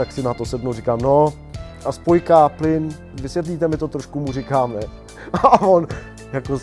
[0.00, 1.32] tak si na to sednu, říkám, no
[1.84, 2.88] a spojka, plyn,
[3.22, 4.80] vysvětlíte mi to trošku, mu říkám, ne.
[5.32, 5.86] A on
[6.32, 6.58] jako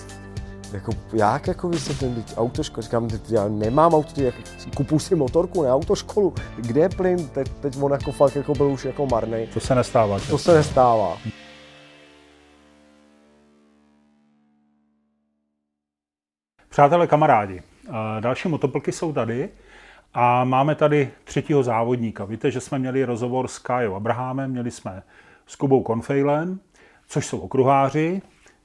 [0.73, 4.35] jako, jak jako vysvětlím, teď autoškola, říkám, teď já nemám auto, jak,
[4.75, 8.67] kupu si motorku, ne autoškolu, kde je plyn, teď, teď on jako fakt jako byl
[8.67, 9.47] už jako marný.
[9.53, 10.19] To se nestává.
[10.29, 11.17] To se nestává.
[16.69, 17.61] Přátelé, kamarádi,
[18.19, 19.49] další motoplky jsou tady
[20.13, 22.25] a máme tady třetího závodníka.
[22.25, 25.03] Víte, že jsme měli rozhovor s Kajou Abrahamem, měli jsme
[25.45, 26.59] s Kubou Konfejlem,
[27.07, 28.21] což jsou okruháři,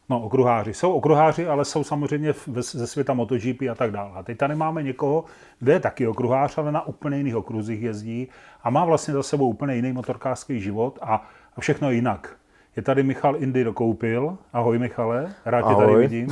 [0.08, 0.74] No, okruháři.
[0.74, 4.10] Jsou okruháři, ale jsou samozřejmě ze světa MotoGP a tak dále.
[4.14, 5.24] A teď tady máme někoho,
[5.58, 8.28] kde je taky okruhář, ale na úplně jiných okruzích jezdí
[8.62, 12.36] a má vlastně za sebou úplně jiný motorkářský život a, a všechno jinak.
[12.76, 14.38] Je tady Michal Indy dokoupil.
[14.52, 16.28] Ahoj Michale, rád tě tady vidím.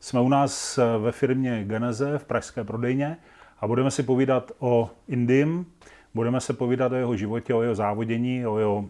[0.00, 3.16] Jsme u nás eh, ve firmě Geneze v pražské prodejně
[3.64, 5.66] a budeme si povídat o Indym,
[6.14, 8.84] budeme se povídat o jeho životě, o jeho závodění, o, jeho,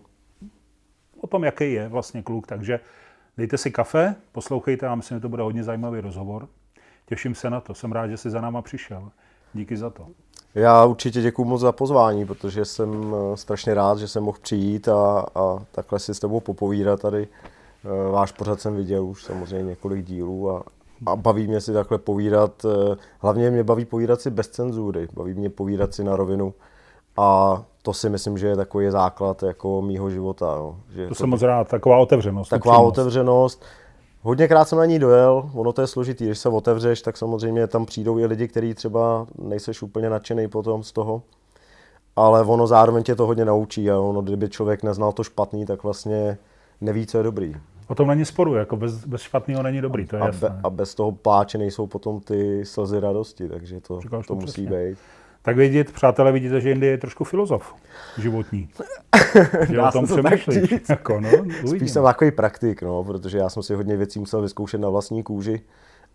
[1.20, 2.46] o tom, jaký je vlastně kluk.
[2.46, 2.80] Takže
[3.36, 6.48] Dejte si kafe, poslouchejte a myslím, že to bude hodně zajímavý rozhovor.
[7.06, 7.74] Těším se na to.
[7.74, 9.10] Jsem rád, že jsi za náma přišel.
[9.54, 10.06] Díky za to.
[10.54, 14.88] Já určitě děkuji moc za pozvání, protože jsem eh, strašně rád, že jsem mohl přijít
[14.88, 17.28] a, a takhle si s tebou popovídat tady.
[17.84, 20.62] Eh, váš pořad jsem viděl už samozřejmě několik dílů a,
[21.06, 22.64] a baví mě si takhle povídat.
[22.64, 26.54] Eh, hlavně mě baví povídat si bez cenzury, baví mě povídat si na rovinu.
[27.16, 30.54] A to si myslím, že je takový základ jako mýho života.
[30.56, 30.76] Jo.
[30.94, 32.48] Že to, jsem moc rád, taková otevřenost.
[32.48, 32.98] Taková upřímnost.
[32.98, 33.64] otevřenost.
[34.22, 37.86] Hodněkrát jsem na ní dojel, ono to je složitý, když se otevřeš, tak samozřejmě tam
[37.86, 41.22] přijdou i lidi, kteří třeba nejseš úplně nadšený potom z toho,
[42.16, 45.82] ale ono zároveň tě to hodně naučí a ono, kdyby člověk neznal to špatný, tak
[45.82, 46.38] vlastně
[46.80, 47.56] neví, co je dobrý.
[47.88, 50.48] O tom není sporu, jako bez, bez špatného není dobrý, to je a, jasné.
[50.48, 54.70] Be, a bez toho pláče nejsou potom ty slzy radosti, takže to, to musí přesně.
[54.70, 54.98] být.
[55.42, 57.74] Tak vidět, přátelé, vidíte, že Indie je trošku filozof
[58.18, 58.68] životní.
[59.70, 60.82] že o tom přemýšlíš.
[60.88, 61.30] Jako, no,
[61.66, 65.22] Spíš jsem takový praktik, no, protože já jsem si hodně věcí musel vyzkoušet na vlastní
[65.22, 65.60] kůži,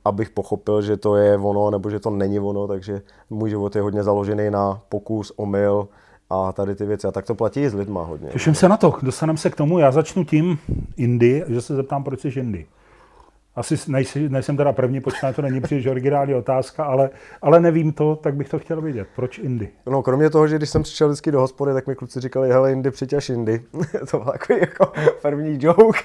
[0.05, 3.81] abych pochopil, že to je ono, nebo že to není ono, takže můj život je
[3.81, 5.87] hodně založený na pokus, omyl,
[6.29, 7.07] a tady ty věci.
[7.07, 8.29] A tak to platí i s lidma hodně.
[8.29, 8.93] Těším se na to.
[9.01, 9.79] Dostaneme se k tomu.
[9.79, 10.59] Já začnu tím
[10.97, 12.65] Indy, že se zeptám, proč jsi Indy.
[13.55, 17.09] Asi nejsi, nejsem teda první, počíná, to není příliš originální otázka, ale,
[17.41, 19.07] ale nevím to, tak bych to chtěl vidět.
[19.15, 19.69] Proč Indy?
[19.85, 22.71] No, kromě toho, že když jsem přišel vždycky do hospody, tak mi kluci říkali, hele,
[22.71, 23.61] Indy, přiťaž Indy.
[24.11, 24.91] to byl takový jako
[25.21, 25.99] první joke.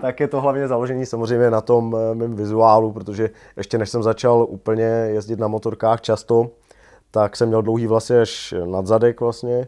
[0.00, 4.02] tak je to hlavně založení samozřejmě na tom eh, mém vizuálu, protože ještě než jsem
[4.02, 6.50] začal úplně jezdit na motorkách často,
[7.14, 9.66] tak jsem měl dlouhý vlasy až nad zadek vlastně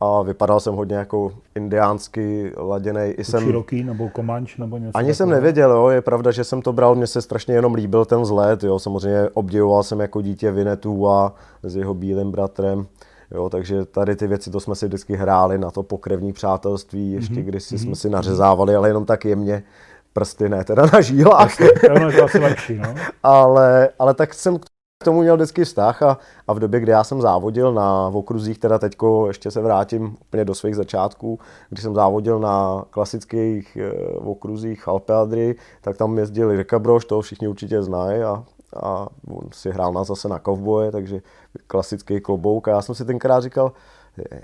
[0.00, 3.00] a vypadal jsem hodně jako indiánsky laděný.
[3.00, 3.44] I jsem...
[3.44, 5.88] Široký nebo komanč nebo něco Ani jsem nevěděl, jo.
[5.88, 8.78] je pravda, že jsem to bral, mně se strašně jenom líbil ten vzhled, jo.
[8.78, 12.86] samozřejmě obdivoval jsem jako dítě Vinetu a s jeho bílým bratrem.
[13.30, 17.34] Jo, takže tady ty věci, to jsme si vždycky hráli na to pokrevní přátelství, ještě
[17.34, 17.44] mm-hmm.
[17.44, 17.76] když mm-hmm.
[17.76, 19.62] jsme si nařezávali, ale jenom tak jemně
[20.12, 21.56] prsty, ne teda na žílách.
[21.56, 22.94] To je asi lepší, no.
[23.22, 24.58] ale, ale tak jsem
[24.98, 28.58] k tomu měl vždycky vztah a, a v době, kdy já jsem závodil na okruzích,
[28.58, 33.92] teda teďko ještě se vrátím úplně do svých začátků, když jsem závodil na klasických e,
[34.18, 38.44] okruzích Alpeadry, tak tam jezdil Jirka Broš, toho všichni určitě znají a,
[38.82, 41.20] a on si hrál nás zase na kovboje, takže
[41.66, 43.72] klasický klobouk a já jsem si tenkrát říkal,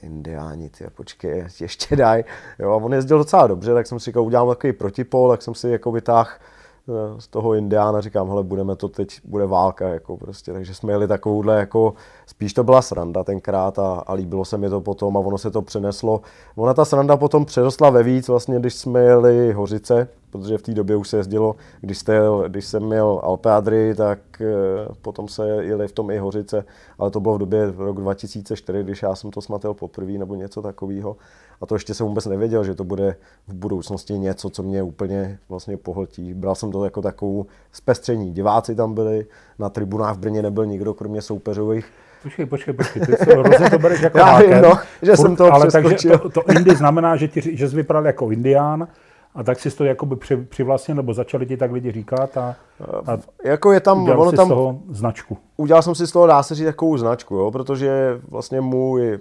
[0.02, 2.24] indiáni, ty, počkej, ještě daj.
[2.58, 5.54] Jo, a on jezdil docela dobře, tak jsem si říkal, udělám takový protipol, tak jsem
[5.54, 6.30] si jako vytáhl
[7.19, 11.09] z toho Indiána, říkám, hele, budeme to teď, bude válka, jako prostě, takže jsme jeli
[11.09, 11.94] takovouhle, jako,
[12.26, 15.50] spíš to byla sranda tenkrát a, a líbilo se mi to potom a ono se
[15.50, 16.20] to přeneslo.
[16.56, 20.75] Ona ta sranda potom přerostla ve víc, vlastně, když jsme jeli Hořice, protože v té
[20.75, 24.44] době už se jezdilo, když, jste, když jsem měl Alpeadry, tak eh,
[25.03, 26.65] potom se jeli v tom i Hořice,
[26.98, 30.62] ale to bylo v době rok 2004, když já jsem to smatel poprvé nebo něco
[30.62, 31.16] takového.
[31.60, 33.16] A to ještě jsem vůbec nevěděl, že to bude
[33.48, 36.34] v budoucnosti něco, co mě úplně vlastně pohltí.
[36.34, 38.32] Bral jsem to jako takovou zpestření.
[38.32, 39.26] Diváci tam byli,
[39.59, 41.87] na tribunách v Brně nebyl nikdo, kromě soupeřových.
[42.22, 44.72] Počkej, počkej, počkej, ty rozhodně to bereš jako Já vím, no,
[45.03, 48.06] že Furt, jsem to ale takže to, to Indy znamená, že, ti, že jsi vypadal
[48.06, 48.88] jako indián,
[49.34, 52.56] a tak si to jakoby při, přivlastnil, nebo začali ti tak lidi říkat a,
[53.06, 55.38] a jako je tam, ono si tam, z toho značku.
[55.56, 59.19] Udělal jsem si z toho, dá se říct, takovou značku, jo, protože vlastně můj,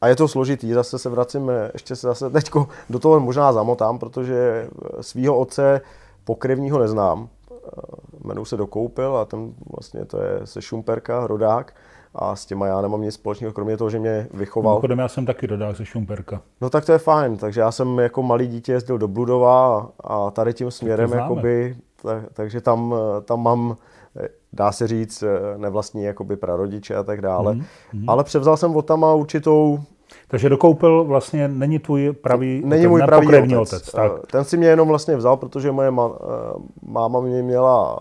[0.00, 3.98] a je to složitý, zase se vracím, ještě se zase teďko do toho možná zamotám,
[3.98, 4.68] protože
[5.00, 5.80] svého otce
[6.24, 7.28] pokrevního neznám,
[8.24, 11.72] jmenuji se Dokoupil a ten vlastně to je se Šumperka, rodák,
[12.18, 14.72] a s těma já nemám nic společného, kromě toho, že mě vychoval.
[14.72, 16.40] Mimochodem já jsem taky rodák ze Šumperka.
[16.60, 20.30] No tak to je fajn, takže já jsem jako malý dítě jezdil do Bludova a
[20.30, 23.76] tady tím směrem, jakoby, tak, takže tam, tam mám,
[24.52, 25.24] dá se říct,
[25.56, 27.54] nevlastní jakoby prarodiče a tak dále.
[27.54, 28.04] Mm-hmm.
[28.08, 29.78] Ale převzal jsem od tam určitou
[30.28, 33.72] Takže dokoupil vlastně, není tvůj pravý Není můj pravý otec.
[33.72, 34.12] otec tak.
[34.16, 38.00] Eh, ten si mě jenom vlastně vzal, protože moje ma, eh, máma mě měla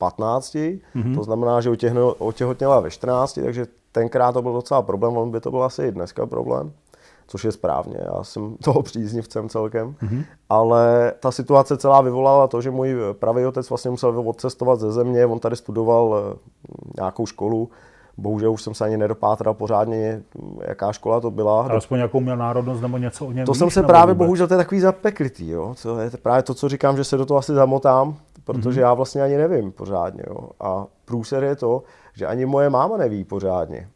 [0.00, 1.14] 15, mm-hmm.
[1.14, 1.70] to znamená, že
[2.18, 5.92] otěhotněla ve 14, takže tenkrát to byl docela problém, on by to byl asi i
[5.92, 6.72] dneska problém,
[7.26, 10.24] což je správně, já jsem toho příznivcem celkem, mm-hmm.
[10.48, 15.26] ale ta situace celá vyvolala to, že můj pravý otec vlastně musel odcestovat ze země,
[15.26, 16.38] on tady studoval eh,
[16.96, 17.70] nějakou školu,
[18.20, 20.22] bohužel už jsem se ani nedopátral pořádně,
[20.68, 21.62] jaká škola to byla.
[21.62, 24.26] Ale aspoň jakou měl národnost nebo něco o něm To víš, jsem se právě, vůbec?
[24.26, 25.74] bohužel, to je takový zapeklitý, jo.
[25.82, 28.84] To je právě to, co říkám, že se do toho asi zamotám, protože mm-hmm.
[28.84, 30.50] já vlastně ani nevím pořádně, jo.
[30.60, 31.82] A průser je to,
[32.14, 33.88] že ani moje máma neví pořádně,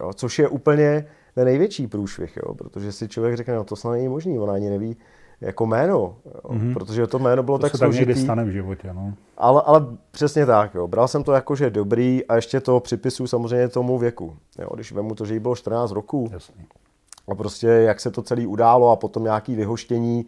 [0.00, 0.12] jo.
[0.14, 4.08] což je úplně ten největší průšvih, jo, protože si člověk řekne, no to snad není
[4.08, 4.96] možný, ona ani neví,
[5.40, 6.14] jako jméno, jo,
[6.44, 6.74] mm-hmm.
[6.74, 8.06] protože to jméno bylo to tak se složitý.
[8.06, 9.14] tak stane v životě, no.
[9.36, 10.88] Ale, ale přesně tak, jo.
[10.88, 14.36] bral jsem to jako, že dobrý a ještě to připisuju samozřejmě tomu věku.
[14.58, 14.68] Jo.
[14.74, 16.64] Když vemu to, že jí bylo 14 roků Jasný.
[17.28, 20.26] a prostě jak se to celé událo a potom nějaký vyhoštění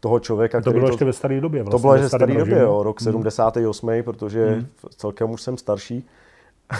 [0.00, 1.62] toho člověka, To bylo to, ještě ve staré době.
[1.62, 4.02] Vlastně, to bylo ještě ve staré době, jo, rok 78, hmm.
[4.02, 4.66] protože hmm.
[4.96, 6.06] celkem už jsem starší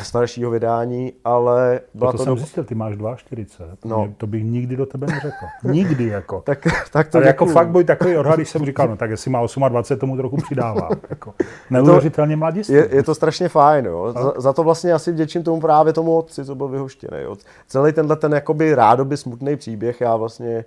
[0.03, 2.41] staršího vydání, ale byla to, to jsem do...
[2.41, 4.15] zjistil, ty máš 42, no.
[4.17, 5.47] to bych nikdy do tebe neřekl.
[5.65, 6.41] Nikdy jako.
[6.45, 9.31] tak, tak to ale jako fakt boj takový odhad, když jsem říkal, no tak jestli
[9.31, 10.89] má 28, tomu trochu přidává.
[11.11, 11.35] Jako,
[11.71, 12.73] neuvěřitelně mladistý.
[12.73, 14.13] Je, je, to strašně fajn, jo.
[14.13, 17.23] Za, za, to vlastně asi vděčím tomu právě tomu otci, co byl vyhoštěný.
[17.23, 17.37] Jo.
[17.67, 20.65] Celý tenhle ten jakoby rádoby smutný příběh, já vlastně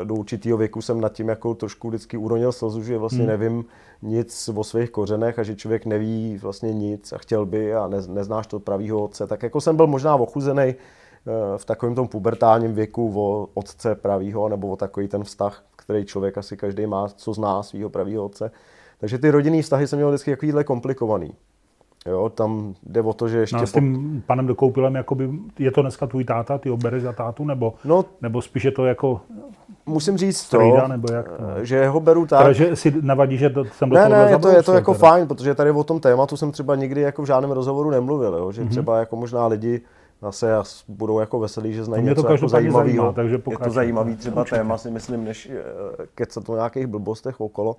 [0.00, 3.28] eh, do určitého věku jsem nad tím jako trošku vždycky uronil slzu, že vlastně hmm.
[3.28, 3.64] nevím,
[4.02, 7.98] nic o svých kořenech a že člověk neví vlastně nic a chtěl by a ne,
[8.08, 10.74] neznáš to pravýho otce, tak jako jsem byl možná ochuzený eh,
[11.56, 16.38] v takovém tom pubertálním věku o otce pravýho nebo o takový ten vztah, který člověk
[16.38, 18.50] asi každý má, co zná svého pravýho otce.
[18.98, 21.34] Takže ty rodinný vztahy jsem měl vždycky takovýhle komplikovaný.
[22.06, 23.56] Jo, tam jde o to, že ještě...
[23.56, 24.26] No s tím po...
[24.26, 28.04] panem Dokoupilem, jakoby, je to dneska tvůj táta, ty ho bereš za tátu, nebo, no,
[28.22, 29.20] nebo spíš je to jako
[29.86, 31.64] musím říct to, nebo jak to?
[31.64, 32.38] že ho beru tak...
[32.38, 34.94] Teda, že si navadí, že to, jsem do Ne, ne, je to, je to jako
[34.94, 35.08] teda.
[35.08, 38.52] fajn, protože tady o tom tématu jsem třeba nikdy jako v žádném rozhovoru nemluvil, jo?
[38.52, 38.68] že mm-hmm.
[38.68, 39.80] třeba jako možná lidi
[40.22, 40.52] zase
[40.88, 43.12] budou jako veselí, že znají něco jako zajímavého.
[43.12, 44.56] takže je to zajímavý třeba určitě.
[44.56, 47.76] téma, si myslím, než eh, kecat o nějakých blbostech okolo.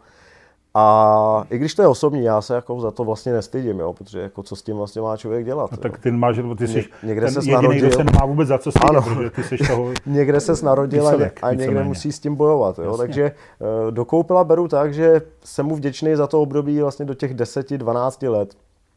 [0.75, 4.19] A i když to je osobní, já se jako za to vlastně nestydím, jo, protože
[4.19, 5.71] jako co s tím vlastně má člověk dělat.
[5.71, 8.25] No, tak ty máš, ty jsi Ně, někde ten se jediný, narodil, kdo se nemá
[8.25, 11.11] vůbec za co stydět, ano, protože ty jsi toho někde se narodil a,
[11.41, 11.87] a někde méně.
[11.87, 12.79] musí s tím bojovat.
[12.79, 17.13] Jo, takže uh, dokoupila beru tak, že jsem mu vděčný za to období vlastně do
[17.13, 18.55] těch 10-12 let.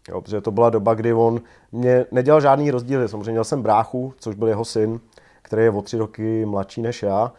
[0.08, 1.40] Jo, protože to byla doba, kdy on
[1.72, 3.08] mě nedělal žádný rozdíly.
[3.08, 5.00] Samozřejmě měl jsem bráchu, což byl jeho syn,
[5.42, 7.32] který je o tři roky mladší než já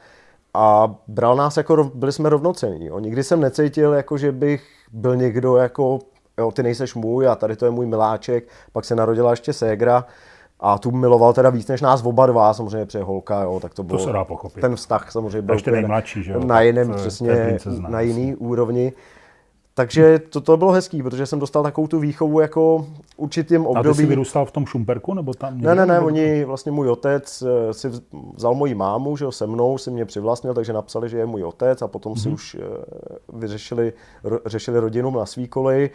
[0.57, 2.86] a bral nás jako, byli jsme rovnocení.
[2.86, 3.00] Jo.
[3.00, 6.00] Nikdy jsem necítil, jako, že bych byl někdo jako,
[6.38, 8.48] jo, ty nejseš můj a tady to je můj miláček.
[8.71, 10.06] Pak se narodila ještě ségra
[10.59, 13.83] a tu miloval teda víc než nás oba dva, samozřejmě pře holka, jo, tak to
[13.83, 14.62] bylo, to se dá pochopit.
[14.62, 16.39] ten vztah samozřejmě byl ještě nejmladší, že jo?
[16.39, 17.57] na jiném, přesně,
[17.88, 18.94] na jiný úrovni.
[19.77, 22.88] Takže to, to bylo hezký, protože jsem dostal takovou tu výchovu jako
[23.18, 23.89] určitým období.
[23.89, 25.13] A ty jsi vyrůstal v tom Šumperku?
[25.13, 27.91] Nebo tam ne, ne, ne, oni, vlastně můj otec eh, si
[28.33, 31.44] vzal moji mámu, že jo, se mnou si mě přivlastnil, takže napsali, že je můj
[31.44, 32.21] otec a potom mm-hmm.
[32.21, 32.35] si mhm.
[32.35, 32.59] už eh,
[33.33, 33.94] vyřešili,
[34.45, 35.89] řešili rodinu na svý koleji.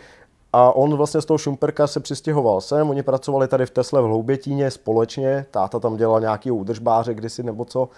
[0.52, 4.04] A on vlastně z toho Šumperka se přistěhoval sem, oni pracovali tady v Tesle v
[4.04, 7.88] Hloubětíně společně, táta tam dělal nějaký údržbáře kdysi nebo co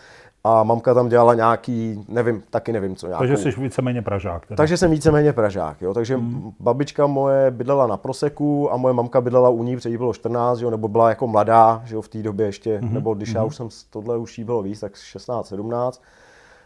[0.46, 3.06] a mamka tam dělala nějaký, nevím, taky nevím co.
[3.06, 3.26] Nějakou.
[3.26, 4.46] Takže jsi víceméně Pražák.
[4.46, 4.56] Teda.
[4.56, 5.94] Takže jsem víceméně Pražák, jo.
[5.94, 6.52] Takže hmm.
[6.60, 10.60] babička moje bydlela na Proseku a moje mamka bydlela u ní, protože jí bylo 14,
[10.60, 12.94] jo, nebo byla jako mladá, že jo, v té době ještě, hmm.
[12.94, 13.36] nebo když hmm.
[13.36, 13.48] já mhm.
[13.48, 16.02] už jsem, tohle už jí bylo víc, tak 16, 17.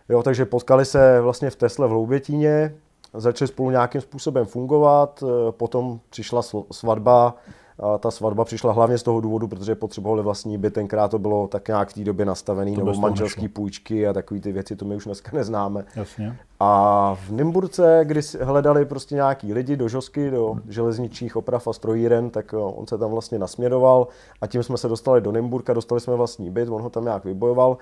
[0.08, 2.75] Jo, takže potkali se vlastně v Tesle v Loubětíně,
[3.14, 6.42] začali spolu nějakým způsobem fungovat, potom přišla
[6.73, 7.35] svatba
[7.80, 10.75] a ta svatba přišla hlavně z toho důvodu, protože potřebovali vlastní byt.
[10.75, 14.40] Tenkrát to bylo tak nějak v té době nastavený, to nebo manželský půjčky a takové
[14.40, 15.85] ty věci, to my už dneska neznáme.
[15.97, 16.37] Jasně.
[16.61, 22.30] A v Nymburce, kdy hledali prostě nějaký lidi do žosky, do železničních oprav a strojíren,
[22.30, 24.08] tak on se tam vlastně nasměroval
[24.40, 27.25] a tím jsme se dostali do Nymburka, dostali jsme vlastní byt, on ho tam nějak
[27.25, 27.76] vybojoval.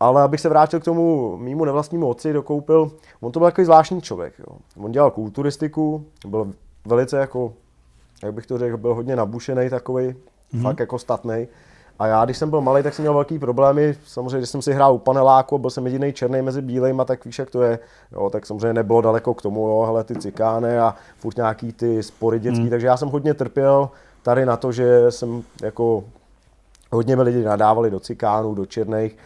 [0.00, 4.02] Ale abych se vrátil k tomu mýmu nevlastnímu otci, dokoupil, on to byl takový zvláštní
[4.02, 4.34] člověk.
[4.38, 4.56] Jo.
[4.84, 6.52] On dělal kulturistiku, byl
[6.86, 7.52] velice jako
[8.22, 10.62] jak bych to řekl, byl hodně nabušený takový, mm-hmm.
[10.62, 11.48] fakt jako statný.
[11.98, 13.94] A já, když jsem byl malý, tak jsem měl velký problémy.
[14.06, 17.38] Samozřejmě, když jsem si hrál u paneláku, byl jsem jediný černý mezi bílejma, tak víš,
[17.38, 17.78] jak to je.
[18.12, 22.02] Jo, tak samozřejmě nebylo daleko k tomu, jo, hele, ty cikány a furt nějaký ty
[22.02, 22.64] spory dětský.
[22.64, 22.70] Mm.
[22.70, 23.90] Takže já jsem hodně trpěl
[24.22, 26.04] tady na to, že jsem jako
[26.92, 29.16] hodně mi lidi nadávali do cikánů, do černých.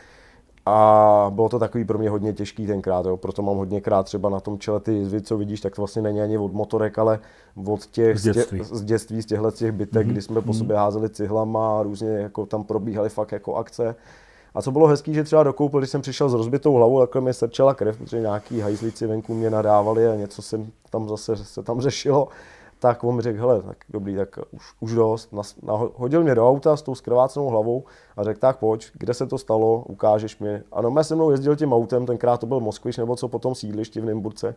[0.67, 3.17] A bylo to takový pro mě hodně těžký tenkrát, jo.
[3.17, 6.21] proto mám hodněkrát třeba na tom čele ty jizvy, co vidíš, tak to vlastně není
[6.21, 7.19] ani od motorek, ale
[7.67, 10.11] od těch z dětství, z, dětství, z těchto těch bytek, mm-hmm.
[10.11, 10.59] kdy jsme po mhm.
[10.59, 13.95] sobě házeli cihlama a různě jako tam probíhaly fakt jako akce.
[14.55, 17.35] A co bylo hezký, že třeba dokoupil, když jsem přišel s rozbitou hlavou, takhle mi
[17.35, 21.81] srčela krev, protože nějaký hajzlíci venku mě nadávali a něco jsem tam zase se tam
[21.81, 22.29] řešilo
[22.83, 25.35] tak on mi řekl, hele, tak dobrý, tak už, už dost.
[25.95, 27.85] hodil mě do auta s tou skrvácenou hlavou
[28.17, 30.63] a řekl, tak pojď, kde se to stalo, ukážeš mi.
[30.73, 34.01] A no, se mnou jezdil tím autem, tenkrát to byl Moskviš nebo co potom sídlišti
[34.01, 34.55] v Nymburce.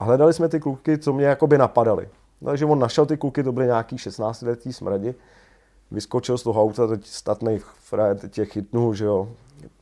[0.00, 2.08] A hledali jsme ty kluky, co mě jakoby napadali.
[2.44, 5.14] Takže on našel ty kluky, to byly nějaký 16 letý smradi.
[5.90, 9.28] Vyskočil z toho auta, teď statnej frajer, teď je chytnul, že jo.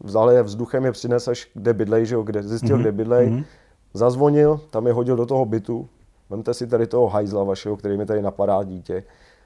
[0.01, 2.81] Vzal je vzduchem, je přines až kde bydlej, že jo, kde, zjistil, mm-hmm.
[2.81, 3.29] kde bydlej.
[3.29, 3.45] Mm-hmm.
[3.95, 5.89] Zazvonil, tam je hodil do toho bytu,
[6.31, 9.05] Vemte si tady toho hajzla vašeho, který mi tady napadá dítě.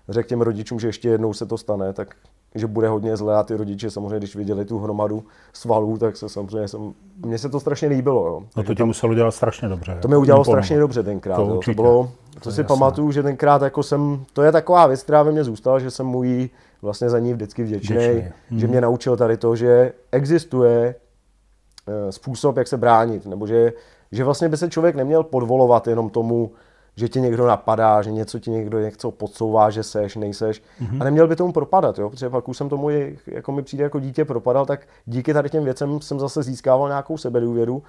[0.09, 2.15] Řekl těm rodičům, že ještě jednou se to stane, tak
[2.55, 6.29] že bude hodně zlé a ty rodiče samozřejmě, když viděli tu hromadu svalů, tak se
[6.29, 8.27] samozřejmě, jsem, mně se to strašně líbilo.
[8.27, 8.43] Jo.
[8.57, 9.99] No to tě muselo dělat strašně dobře.
[10.03, 11.37] To mi udělalo strašně dobře tenkrát.
[11.37, 11.61] To, jo.
[11.65, 12.69] to bylo, to, to si jasné.
[12.69, 16.07] pamatuju, že tenkrát jako jsem, to je taková věc, která ve mně zůstala, že jsem
[16.07, 16.51] mu jí
[16.83, 18.61] vlastně za ní vždycky vděčný, vděčný.
[18.61, 20.95] že mě naučil tady to, že existuje
[21.89, 23.73] eh, způsob, jak se bránit, nebo že,
[24.13, 26.51] že vlastně by se člověk neměl podvolovat jenom tomu,
[26.97, 30.63] že tě někdo napadá, že něco ti někdo něco podsouvá, že seš, nejseš.
[30.83, 31.01] Mm-hmm.
[31.01, 32.11] A neměl by tomu propadat, jo?
[32.11, 32.91] protože pak už jsem tomu,
[33.27, 37.19] jako mi přijde jako dítě propadal, tak díky tady těm věcem jsem zase získával nějakou
[37.19, 37.83] sebedůvěru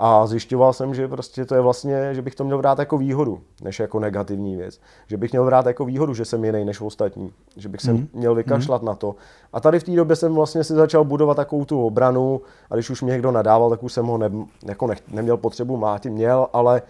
[0.00, 3.40] a zjišťoval jsem, že prostě to je vlastně, že bych to měl brát jako výhodu,
[3.62, 4.80] než jako negativní věc.
[5.06, 7.32] Že bych měl brát jako výhodu, že jsem jiný než ostatní.
[7.56, 8.08] Že bych se mm.
[8.12, 8.86] měl vykašlat mm.
[8.86, 9.14] na to.
[9.52, 12.90] A tady v té době jsem vlastně si začal budovat takovou tu obranu a když
[12.90, 14.30] už mě někdo nadával, tak už jsem ho ne,
[14.66, 16.82] jako ne, neměl potřebu máti, měl, ale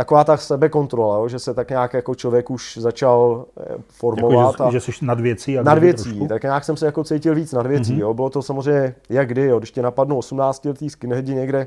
[0.00, 4.60] taková ta sebekontrola, jo, že se tak nějak jako člověk už začal eh, formovat.
[4.60, 5.58] Jako, že, že jsi nad věcí.
[5.58, 6.26] A nad věcí, trošku?
[6.28, 7.94] tak nějak jsem se jako cítil víc nad věcí.
[7.94, 8.00] Mm-hmm.
[8.00, 8.14] Jo.
[8.14, 9.58] Bylo to samozřejmě jak kdy, jo.
[9.58, 11.66] když tě napadnou 18 letý skinheadi někde,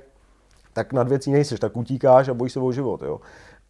[0.74, 3.02] tak nad věcí nejseš, tak utíkáš a bojíš se o život.
[3.02, 3.20] Jo.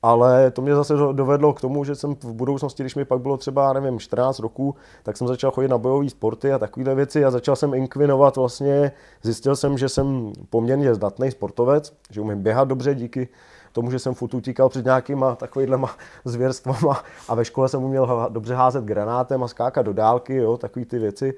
[0.02, 3.38] Ale to mě zase dovedlo k tomu, že jsem v budoucnosti, když mi pak bylo
[3.38, 7.32] třeba, nevím, 14 roků, tak jsem začal chodit na bojové sporty a takovéhle věci a
[7.32, 8.92] začal jsem inkvinovat vlastně,
[9.24, 13.28] zjistil jsem, že jsem poměrně zdatný sportovec, že umím běhat dobře díky
[13.74, 18.56] tomu, že jsem furt utíkal před nějakýma takovýhlema zvěrstvama a ve škole jsem uměl dobře
[18.56, 21.34] házet granátem a skákat do dálky, jo, takový ty věci.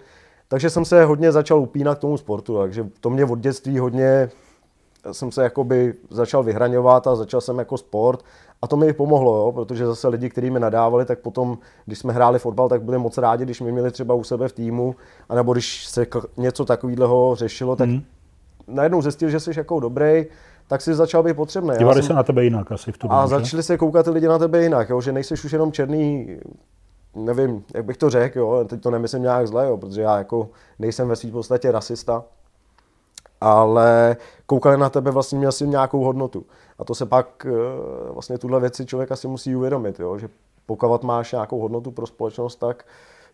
[0.48, 4.30] Takže jsem se hodně začal upínat k tomu sportu, takže to mě od dětství hodně
[5.12, 8.24] jsem se jakoby začal vyhraňovat a začal jsem jako sport
[8.62, 12.13] a to mi pomohlo, jo, protože zase lidi, kteří mi nadávali, tak potom, když jsme
[12.13, 14.96] hráli fotbal, tak byli moc rádi, když mi měli třeba u sebe v týmu,
[15.30, 18.04] anebo když se něco takového řešilo, tak mm.
[18.68, 20.25] najednou zjistil, že jsi jako dobrý,
[20.68, 21.78] tak si začal být potřebný.
[21.78, 22.08] Dívali jsem...
[22.08, 23.12] se na tebe jinak asi v tom.
[23.12, 25.02] A začali se koukat ty lidi na tebe jinak, jo?
[25.02, 26.38] že nejseš už jenom černý,
[27.16, 28.66] nevím, jak bych to řekl, jo?
[28.70, 29.78] teď to nemyslím nějak zle, jo?
[29.78, 32.24] protože já jako nejsem ve svým podstatě rasista,
[33.42, 36.46] ale koukali na tebe vlastně měl si nějakou hodnotu.
[36.80, 40.18] A to se pak eh, vlastně tuhle věci člověk asi musí uvědomit, jo?
[40.18, 40.30] že
[40.66, 42.86] pokud máš nějakou hodnotu pro společnost, tak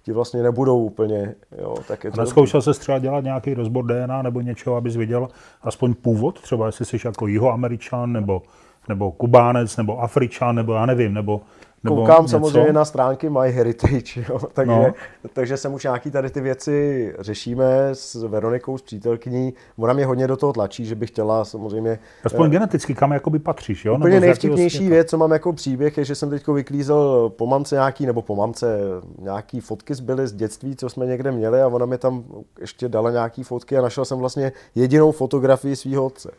[0.04, 1.36] ti vlastně nebudou úplně.
[1.58, 5.28] Jo, tak je to Neskoušel se třeba dělat nějaký rozbor DNA nebo něčeho, abys viděl
[5.62, 8.42] aspoň původ, třeba jestli jsi jako jihoameričan nebo,
[8.90, 11.42] nebo kubánec nebo afričan nebo já nevím, nebo
[11.84, 12.32] nebo Koukám něco?
[12.32, 14.94] samozřejmě na stránky My Heritage, jo, takže, no.
[15.34, 19.54] takže jsem už nějaký tady ty věci řešíme s Veronikou, s přítelkyní.
[19.78, 22.00] Ona mě hodně do toho tlačí, že bych chtěla samozřejmě...
[22.24, 23.96] Aspoň eh, geneticky, kam jakoby patříš, jo?
[23.96, 28.06] Úplně nejvtipnější věc, co mám jako příběh, je, že jsem teď vyklízel po mamce nějaký,
[28.06, 28.80] nebo po mamce
[29.20, 32.24] nějaký fotky zbyly z dětství, co jsme někde měli a ona mi tam
[32.60, 36.32] ještě dala nějaký fotky a našel jsem vlastně jedinou fotografii svého otce.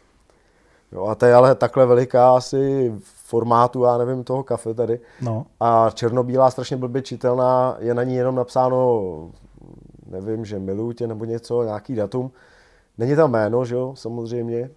[0.92, 5.00] Jo, a to je ale takhle veliká asi formátu, já nevím, toho kafe tady.
[5.22, 5.46] No.
[5.60, 9.02] A černobílá, strašně blbě čitelná, je na ní jenom napsáno,
[10.10, 12.30] nevím, že miluju tě nebo něco, nějaký datum.
[12.98, 14.70] Není tam jméno, že jo, samozřejmě.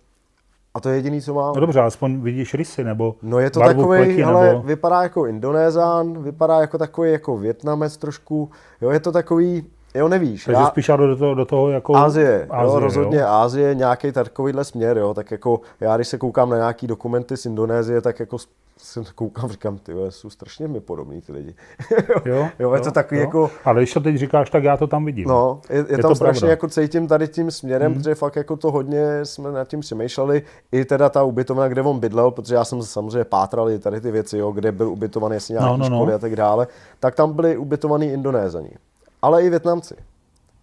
[0.73, 1.55] A to je jediný, co mám.
[1.55, 4.61] No dobře, aspoň vidíš rysy, nebo No je to takový, pleti, ale nebo...
[4.61, 8.49] vypadá jako Indonézán, vypadá jako takový jako Větnamec trošku.
[8.81, 10.45] Jo, je to takový, Jo, nevíš.
[10.45, 10.67] Takže já...
[10.67, 11.95] spíš do toho, do toho jako...
[11.95, 13.27] Ázie, Ázie jo, rozhodně jo.
[13.27, 17.45] Ázie, nějaký takovýhle směr, jo, tak jako já, když se koukám na nějaký dokumenty z
[17.45, 18.37] Indonésie, tak jako
[18.77, 21.55] jsem koukám, říkám, ty jsou strašně mi podobní ty lidi.
[22.25, 23.25] jo, jo, je to takový jo.
[23.25, 23.51] jako...
[23.65, 25.27] Ale když to teď říkáš, tak já to tam vidím.
[25.27, 26.51] No, je, je, je tam strašně pravda.
[26.51, 28.01] jako cítím tady tím směrem, hmm.
[28.01, 30.43] protože fakt jako to hodně jsme nad tím přemýšleli.
[30.71, 34.11] I teda ta ubytovna, kde on bydlel, protože já jsem samozřejmě pátral i tady ty
[34.11, 36.15] věci, jo, kde byl ubytovaný, jestli nějaký no, no, školy no.
[36.15, 36.67] a tak dále,
[36.99, 38.71] tak tam byli ubytovaní Indonézani
[39.25, 39.95] ale i Větnamci.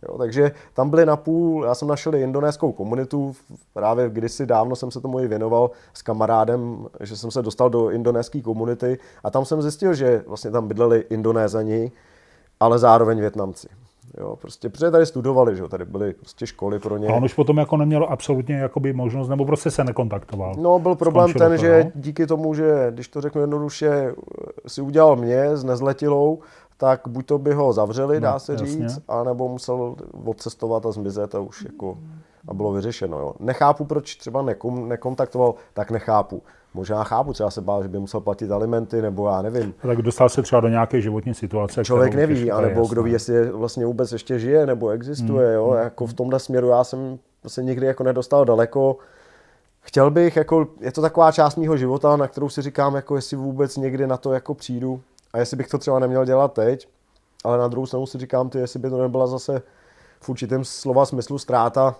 [0.08, 3.34] Jo, takže tam byli na půl, já jsem našel indonéskou komunitu,
[3.74, 7.90] právě kdysi dávno jsem se tomu i věnoval s kamarádem, že jsem se dostal do
[7.90, 11.92] indonéské komunity a tam jsem zjistil, že vlastně tam bydleli indonézani,
[12.60, 13.68] ale zároveň Větnamci.
[14.18, 17.08] Jo, prostě protože tady studovali, že tady byly prostě školy pro ně.
[17.08, 20.54] A on už potom jako neměl absolutně jakoby možnost, nebo prostě se nekontaktoval.
[20.58, 21.90] No, byl problém ten, to, že no?
[21.94, 24.14] díky tomu, že, když to řeknu jednoduše,
[24.66, 26.38] si udělal mě s nezletilou,
[26.82, 28.66] tak buď to by ho zavřeli, No, dá se jasně.
[28.66, 31.98] říct, anebo musel odcestovat a zmizet a už jako
[32.48, 33.18] a bylo vyřešeno.
[33.18, 33.32] Jo.
[33.40, 36.42] Nechápu, proč třeba nekom, nekontaktoval, tak nechápu.
[36.74, 39.74] Možná chápu, třeba se bál, že by musel platit alimenty, nebo já nevím.
[39.82, 41.84] A tak dostal se třeba do nějaké životní situace.
[41.84, 42.92] Člověk neví, je anebo jasné.
[42.94, 45.46] kdo ví, jestli vlastně vůbec ještě žije nebo existuje.
[45.46, 45.74] Hmm, Jo?
[45.74, 48.96] Jako v tomhle směru já jsem se nikdy jako nedostal daleko.
[49.80, 53.36] Chtěl bych, jako, je to taková část mého života, na kterou si říkám, jako jestli
[53.36, 55.00] vůbec někdy na to jako přijdu
[55.32, 56.88] a jestli bych to třeba neměl dělat teď,
[57.44, 59.62] ale na druhou stranu si říkám, ty, jestli by to nebyla zase
[60.20, 61.94] v určitém slova smyslu ztráta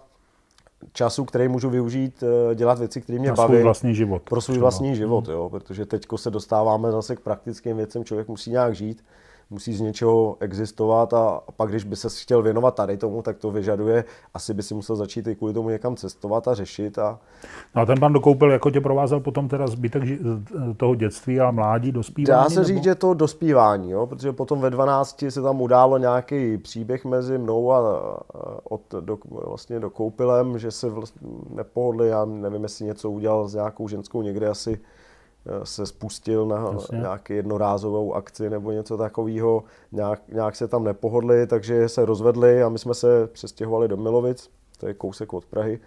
[0.92, 4.22] času, který můžu využít, eh, dělat věci, které mě Na baví svůj vlastní život.
[4.22, 4.64] pro svůj třeba.
[4.64, 9.04] vlastní život, jo, protože teďko se dostáváme zase k praktickým věcem, člověk musí nějak žít,
[9.52, 13.50] musí z něčeho existovat a pak, když by se chtěl věnovat tady tomu, tak to
[13.50, 14.04] vyžaduje,
[14.34, 17.18] asi by si musel začít i kvůli tomu někam cestovat a řešit a
[17.74, 20.02] No a ten pan dokoupil, jako tě provázel potom teda zbytek
[20.76, 22.42] toho dětství a mládí, dospívání?
[22.44, 24.06] Dá se nebo- říct, že to dospívání, jo?
[24.06, 27.80] protože potom ve 12 se tam událo nějaký příběh mezi mnou a
[28.64, 33.88] od, do, vlastně dokoupilem, že se vlastně nepohodli, já nevím, jestli něco udělal s nějakou
[33.88, 34.80] ženskou někde asi
[35.64, 36.98] se spustil na Jasně.
[36.98, 42.68] nějaký jednorázovou akci nebo něco takového, nějak, nějak se tam nepohodli, takže se rozvedli a
[42.68, 45.80] my jsme se přestěhovali do Milovic, to je kousek od Prahy.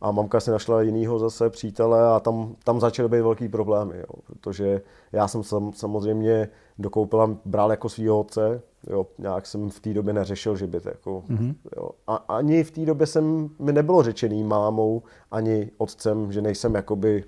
[0.00, 4.22] A mamka si našla jinýho zase přítele a tam, tam začaly být velký problémy, jo,
[4.26, 9.94] protože já jsem sam, samozřejmě dokoupila, bral jako svýho otce, jo, nějak jsem v té
[9.94, 11.54] době neřešil, že by to jako, mm-hmm.
[11.76, 16.74] jo, a ani v té době jsem, mi nebylo řečený mámou, ani otcem, že nejsem
[16.74, 17.24] jakoby,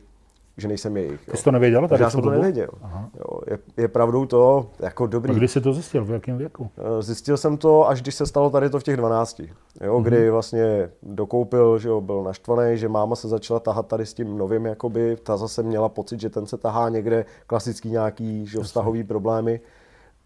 [0.59, 1.27] že nejsem jejich.
[1.31, 1.81] Ty jsi to nevěděl?
[1.81, 2.37] Takže Tady já jsem to dobu?
[2.41, 2.69] nevěděl.
[2.83, 3.09] Aha.
[3.19, 5.35] Jo, je, je, pravdou to, jako A dobrý.
[5.35, 6.05] kdy jsi to zjistil?
[6.05, 6.71] V jakém věku?
[6.99, 9.43] Eh, Zjistil jsem to, až když se stalo tady to v těch 12.
[9.81, 14.15] Jo, kdy vlastně dokoupil, že jo, byl naštvaný, že máma se začala tahat tady s
[14.15, 18.59] tím novým, jakoby, ta zase měla pocit, že ten se tahá někde, klasický nějaký že
[18.59, 19.61] jo, vztahový problémy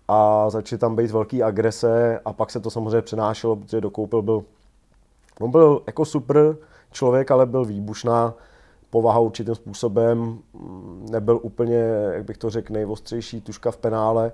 [0.08, 4.42] a začaly tam být velký agrese a pak se to samozřejmě přenášelo, protože dokoupil byl,
[5.40, 6.56] on byl jako super
[6.92, 8.34] člověk, ale byl výbušná
[8.92, 11.76] povaha určitým způsobem, mm, nebyl úplně,
[12.12, 14.32] jak bych to řekl, nejostřejší tuška v penále,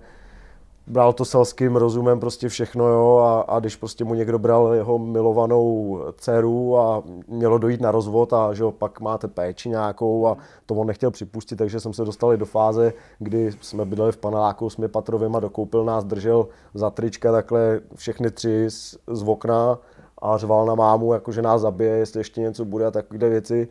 [0.87, 4.99] bral to selským rozumem prostě všechno, jo, a, a když prostě mu někdo bral jeho
[4.99, 10.37] milovanou dceru a mělo dojít na rozvod a že jo, pak máte péči nějakou a
[10.66, 14.68] to on nechtěl připustit, takže jsme se dostali do fáze, kdy jsme bydleli v paneláku
[14.87, 19.79] patrovým a dokoupil nás, držel za trička takhle všechny tři z, z okna
[20.23, 23.68] a řval na mámu, jako že nás zabije, jestli ještě něco bude a takové věci,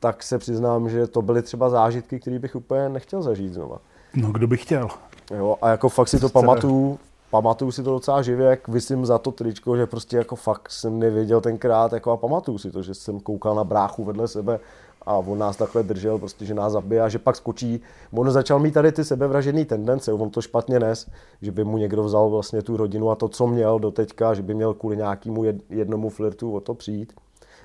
[0.00, 3.78] tak se přiznám, že to byly třeba zážitky, které bych úplně nechtěl zažít znova.
[4.14, 4.88] No, kdo by chtěl?
[5.36, 6.98] Jo, a jako fakt si to pamatuju,
[7.30, 10.98] pamatuju si to docela živě, jak vysím za to tričko, že prostě jako fakt jsem
[10.98, 14.60] nevěděl tenkrát, jako a pamatuju si to, že jsem koukal na bráchu vedle sebe
[15.06, 17.80] a on nás takhle držel, prostě, že nás zabije a že pak skočí.
[18.12, 21.10] On začal mít tady ty sebevražedné tendence, on to špatně nes,
[21.42, 24.42] že by mu někdo vzal vlastně tu rodinu a to, co měl do teďka, že
[24.42, 27.12] by měl kvůli nějakému jed- jednomu flirtu o to přijít.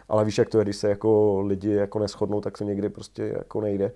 [0.10, 3.24] Ale víš, jak to je, když se jako lidi jako neschodnou, tak to někdy prostě
[3.24, 3.92] jako nejde.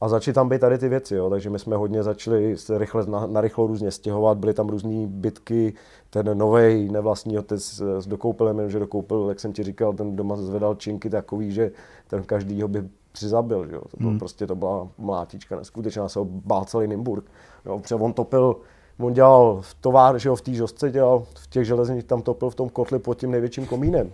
[0.00, 1.30] A začaly tam být tady ty věci, jo.
[1.30, 5.06] takže my jsme hodně začali se rychle, na, na rychlo různě stěhovat, byly tam různé
[5.06, 5.74] bitky,
[6.10, 10.74] ten nový nevlastní otec s dokoupilem, že dokoupil, jak jsem ti říkal, ten doma zvedal
[10.74, 11.70] činky takový, že
[12.06, 13.82] ten každý ho by přizabil, že jo.
[13.90, 17.24] To, to, prostě to byla mlátička neskutečná, se ho bál celý Nymburk.
[17.66, 18.56] Jo, protože on topil,
[19.00, 22.50] on dělal v továr, že jo, v té žostce dělal, v těch železních tam topil
[22.50, 24.12] v tom kotli pod tím největším komínem.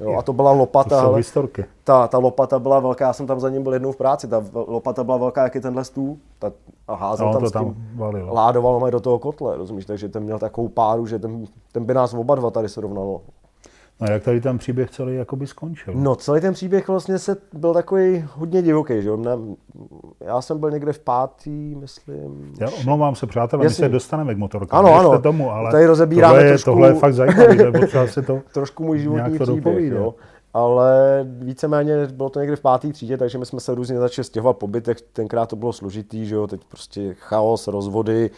[0.00, 1.02] Jo, a to byla lopata.
[1.02, 1.64] To historky.
[1.84, 4.44] ta, ta lopata byla velká, já jsem tam za ním byl jednou v práci, ta
[4.52, 6.52] lopata byla velká, jak je tenhle stůl, ta,
[6.88, 8.28] a házel on tam to s tam tím, valil.
[8.32, 11.94] ládoval mě do toho kotle, rozumíš, takže ten měl takovou páru, že ten, ten by
[11.94, 13.20] nás oba dva tady srovnalo.
[14.00, 15.94] No jak tady ten příběh celý jakoby skončil?
[15.96, 19.30] No, celý ten příběh vlastně se byl takový hodně divoký, že jo, ne,
[20.20, 24.38] já jsem byl někde v pátý, myslím, Já omlouvám se, přátelé, my se dostaneme k
[24.38, 24.86] motorkám.
[24.86, 25.18] Ano, ano.
[25.18, 28.40] tomu, ale Tady rozebíráme tohle, je, trošku- tohle je fakt zajímavé, potřeba si to...
[28.52, 30.14] trošku můj životní příběh, jo.
[30.56, 34.56] Ale víceméně bylo to někde v páté třídě, takže my jsme se různě začali stěhovat
[34.56, 35.00] po bytech.
[35.00, 38.30] Tenkrát to bylo složitý, že jo, teď prostě chaos, rozvody,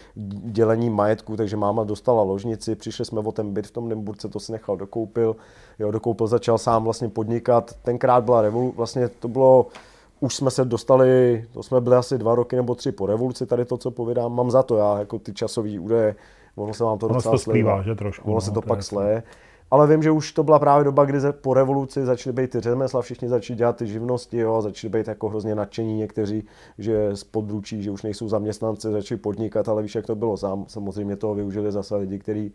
[0.45, 4.41] dělení majetku, takže máma dostala ložnici, přišli jsme o ten byt v tom Nymburce, to
[4.41, 5.37] si nechal dokoupil.
[5.79, 7.75] Jo, dokoupil, začal sám vlastně podnikat.
[7.83, 9.67] Tenkrát byla revolu, vlastně to bylo,
[10.21, 13.65] už jsme se dostali, to jsme byli asi dva roky nebo tři po revoluci, tady
[13.65, 16.15] to, co povídám, mám za to já, jako ty časové údaje,
[16.57, 18.61] ono se vám to Ono se docela to splývá, že trošku, Ono se no, to
[18.61, 19.23] to pak sleje.
[19.71, 23.03] Ale vím, že už to byla právě doba, kdy po revoluci začaly být ty řemesla,
[23.03, 26.45] všichni začali dělat ty živnosti, jo, začali být jako hrozně nadšení někteří,
[26.79, 30.65] že z područí, že už nejsou zaměstnanci, začali podnikat, ale víš, jak to bylo sám.
[30.69, 32.55] Samozřejmě toho využili zase lidi, kteří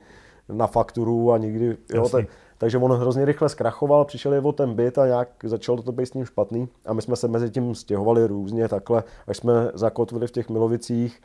[0.49, 2.25] na fakturu a nikdy, jo, tak,
[2.57, 6.05] takže on hrozně rychle zkrachoval, přišel je o ten byt a nějak začalo to být
[6.05, 10.27] s ním špatný a my jsme se mezi tím stěhovali různě takhle, až jsme zakotvili
[10.27, 11.21] v těch Milovicích,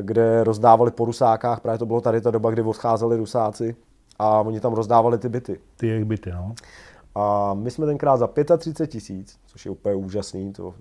[0.00, 3.76] kde rozdávali po rusákách, právě to bylo tady ta doba, kdy odcházeli rusáci
[4.20, 5.60] a oni tam rozdávali ty byty.
[5.76, 6.54] Ty jejich byty, no.
[7.14, 8.28] A my jsme tenkrát za
[8.58, 10.74] 35 tisíc, což je úplně úžasný, to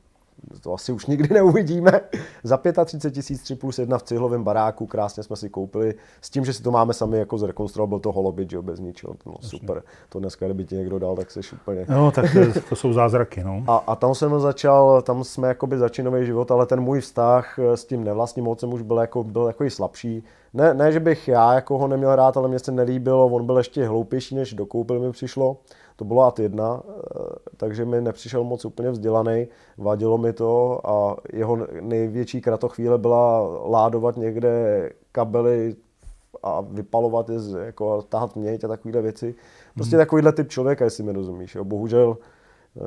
[0.61, 2.01] to asi už nikdy neuvidíme.
[2.43, 6.45] Za 35 tisíc 3 plus 1 v cihlovém baráku, krásně jsme si koupili, s tím,
[6.45, 9.33] že si to máme sami jako zrekonstruovat, byl to holobit, že jo, bez ničeho, no,
[9.41, 9.83] super.
[10.09, 11.85] To dneska, kdyby ti někdo dal, tak seš úplně...
[11.89, 13.63] No, tak to, to jsou zázraky, no.
[13.67, 17.85] A, a, tam jsem začal, tam jsme jakoby začínový život, ale ten můj vztah s
[17.85, 20.23] tím nevlastním otcem už byl jako, byl jako i slabší.
[20.53, 23.57] Ne, ne, že bych já jako ho neměl rád, ale mě se nelíbilo, on byl
[23.57, 25.57] ještě hloupější, než dokoupil mi přišlo.
[25.99, 27.23] To bylo AT 1, eh,
[27.57, 34.17] takže mi nepřišel moc úplně vzdělaný, vadilo mi to a jeho největší kratochvíle byla ládovat
[34.17, 35.75] někde kabely
[36.43, 39.35] a vypalovat je, jako tahat měť a takovéhle věci.
[39.75, 40.01] Prostě hmm.
[40.01, 41.55] takovýhle typ člověka, jestli mi rozumíš.
[41.55, 41.63] Jo.
[41.63, 42.17] Bohužel,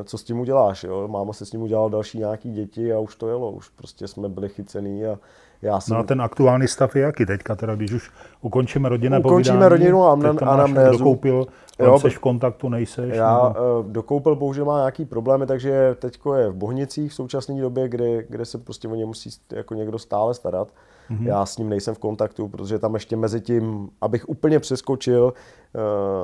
[0.01, 0.85] eh, co s tím uděláš?
[0.85, 1.09] Jo?
[1.09, 3.51] Máma se s ním udělal další nějaký děti a už to jelo.
[3.51, 5.19] Už prostě jsme byli chycený a
[5.63, 5.95] já jsem...
[5.95, 9.71] No a ten aktuální stav je jaký teďka, teda když už ukončíme rodinné Ukončíme povídání,
[9.71, 10.13] rodinu a
[10.53, 10.99] anamnézu.
[10.99, 11.47] Dokoupil,
[11.79, 13.15] jo, jsi v kontaktu, nejseš?
[13.15, 13.55] Já nebo...
[13.59, 18.23] Eh, dokoupil, bohužel má nějaký problémy, takže teďko je v Bohnicích v současné době, kde,
[18.23, 20.69] kde se prostě o ně musí jako někdo stále starat.
[21.11, 21.27] Mm-hmm.
[21.27, 25.33] Já s ním nejsem v kontaktu, protože tam ještě mezi tím, abych úplně přeskočil,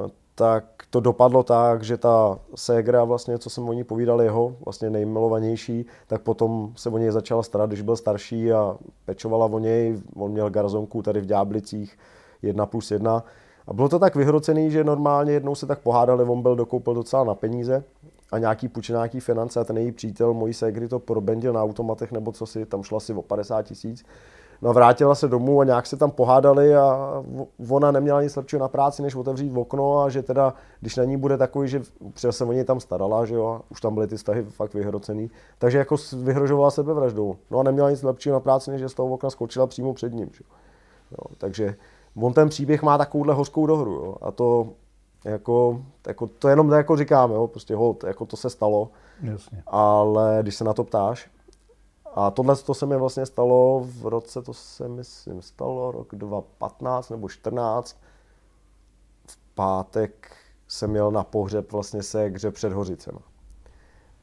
[0.03, 4.57] uh, tak to dopadlo tak, že ta ségra, vlastně, co jsem o ní povídal jeho,
[4.65, 9.59] vlastně nejmilovanější, tak potom se o něj začala starat, když byl starší a pečovala o
[9.59, 10.01] něj.
[10.17, 11.99] On měl garzonku tady v Ďáblicích,
[12.43, 13.25] jedna plus jedna.
[13.67, 17.25] A bylo to tak vyhrocený, že normálně jednou se tak pohádali, on byl dokoupil docela
[17.25, 17.85] na peníze
[18.33, 22.13] a nějaký půjč nějaký finance a ten její přítel, mojí ségry, to probendil na automatech
[22.13, 24.05] nebo co si, tam šlo asi o 50 tisíc
[24.63, 27.13] No vrátila se domů a nějak se tam pohádali a
[27.71, 31.17] ona neměla nic lepšího na práci, než otevřít okno a že teda, když na ní
[31.17, 34.17] bude takový, že třeba se o něj tam starala, že jo, už tam byly ty
[34.17, 37.37] vztahy fakt vyhrocený, takže jako vyhrožovala sebevraždou.
[37.51, 40.13] No a neměla nic lepšího na práci, než že z toho okna skočila přímo před
[40.13, 40.45] ním, že
[41.11, 41.35] jo.
[41.39, 41.75] takže
[42.23, 44.69] on ten příběh má takovouhle hořkou dohru, jo, a to
[45.25, 48.91] jako, jako, to jenom jako říkám, jo, prostě hold, jako to se stalo,
[49.23, 49.63] Jasně.
[49.67, 51.31] ale když se na to ptáš,
[52.19, 57.11] a tohle to se mi vlastně stalo v roce, to se myslím stalo rok 2015
[57.11, 57.97] nebo 14.
[59.27, 60.33] V pátek
[60.69, 63.21] jsem měl na pohřeb vlastně se hře před Hořicema,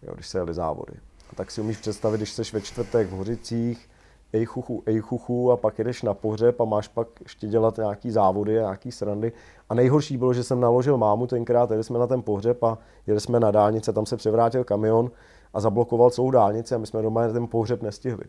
[0.01, 0.93] jo, když se jeli závody.
[1.31, 3.89] A tak si umíš představit, když jsi ve čtvrtek v Hořicích,
[4.33, 8.91] ejchuchu, ejchuchu a pak jedeš na pohřeb a máš pak ještě dělat nějaký závody, nějaký
[8.91, 9.31] srandy.
[9.69, 12.77] A nejhorší bylo, že jsem naložil mámu tenkrát, jeli jsme na ten pohřeb a
[13.07, 15.11] jeli jsme na dálnice, tam se převrátil kamion
[15.55, 18.25] a zablokoval celou dálnici a my jsme doma ten pohřeb nestihli.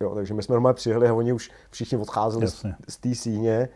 [0.00, 2.76] Jo, takže my jsme doma přijeli a oni už všichni odcházeli Jasně.
[2.88, 3.68] z, z té síně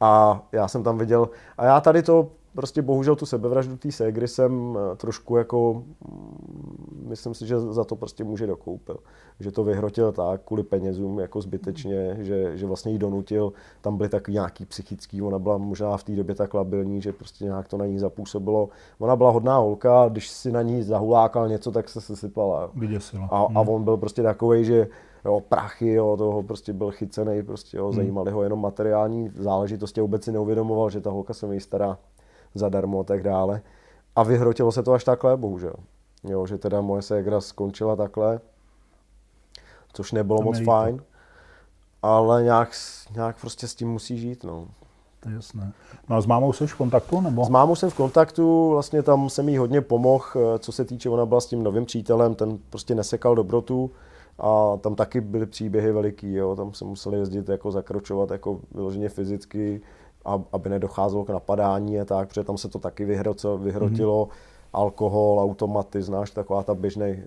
[0.00, 4.28] a já jsem tam viděl, a já tady to prostě bohužel tu sebevraždu té ségry
[4.28, 8.96] jsem eh, trošku jako, mm, myslím si, že za to prostě může dokoupil.
[9.40, 14.08] Že to vyhrotil tak kvůli penězům jako zbytečně, že, že vlastně jí donutil, tam byly
[14.08, 17.76] taky nějaký psychický, ona byla možná v té době tak labilní, že prostě nějak to
[17.76, 18.68] na ní zapůsobilo.
[18.98, 22.70] Ona byla hodná holka, když si na ní zahulákal něco, tak se sesypala.
[22.74, 23.28] Vyděsila.
[23.30, 24.88] A, a on byl prostě takový, že
[25.24, 27.96] jo, prachy, jo, toho prostě byl chycený, prostě jo, hmm.
[27.96, 31.98] zajímali ho jenom materiální záležitosti, vůbec si neuvědomoval, že ta holka se mi stará
[32.54, 33.62] zadarmo a tak dále.
[34.16, 35.74] A vyhrotilo se to až takhle, bohužel.
[36.24, 38.40] Jo, že teda moje ségra skončila takhle,
[39.92, 41.02] což nebylo to moc fajn,
[42.02, 42.70] ale nějak,
[43.14, 44.68] nějak prostě s tím musí žít, no.
[45.20, 45.72] To je jasné.
[46.08, 47.20] No a s mámou jsi v kontaktu?
[47.20, 47.44] Nebo?
[47.44, 51.10] S mámou jsem v kontaktu, vlastně tam jsem jí hodně pomohl, eh, co se týče,
[51.10, 53.90] ona byla s tím novým přítelem, ten prostě nesekal dobrotu
[54.38, 56.56] a tam taky byly příběhy veliký, jo.
[56.56, 59.80] tam se museli jezdit jako zakročovat jako vyloženě fyzicky,
[60.52, 64.26] aby nedocházelo k napadání a tak, protože tam se to taky vyhrotilo.
[64.26, 64.34] Mm-hmm.
[64.72, 66.74] Alkohol, automaty, znáš, taková ta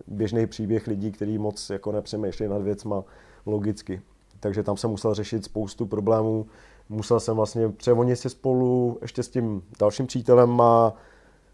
[0.08, 3.04] běžný, příběh lidí, kteří moc jako nepřemýšlí nad věcma
[3.46, 4.02] logicky.
[4.40, 6.46] Takže tam jsem musel řešit spoustu problémů.
[6.90, 10.94] Musel jsem vlastně, oni si spolu ještě s tím dalším přítelem má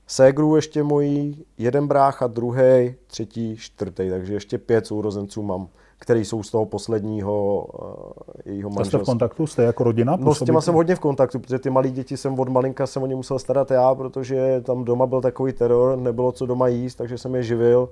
[0.07, 5.67] ségru ještě mojí, jeden brácha, druhý, třetí, čtvrtý, takže ještě pět sourozenců mám
[5.99, 7.89] který jsou z toho posledního uh,
[8.45, 8.97] jejího manželství.
[8.97, 9.47] Jste v kontaktu?
[9.47, 10.17] Jste jako rodina?
[10.19, 12.99] No s těma jsem hodně v kontaktu, protože ty malé děti jsem od malinka se
[12.99, 16.95] o ně musel starat já, protože tam doma byl takový teror, nebylo co doma jíst,
[16.95, 17.89] takže jsem je živil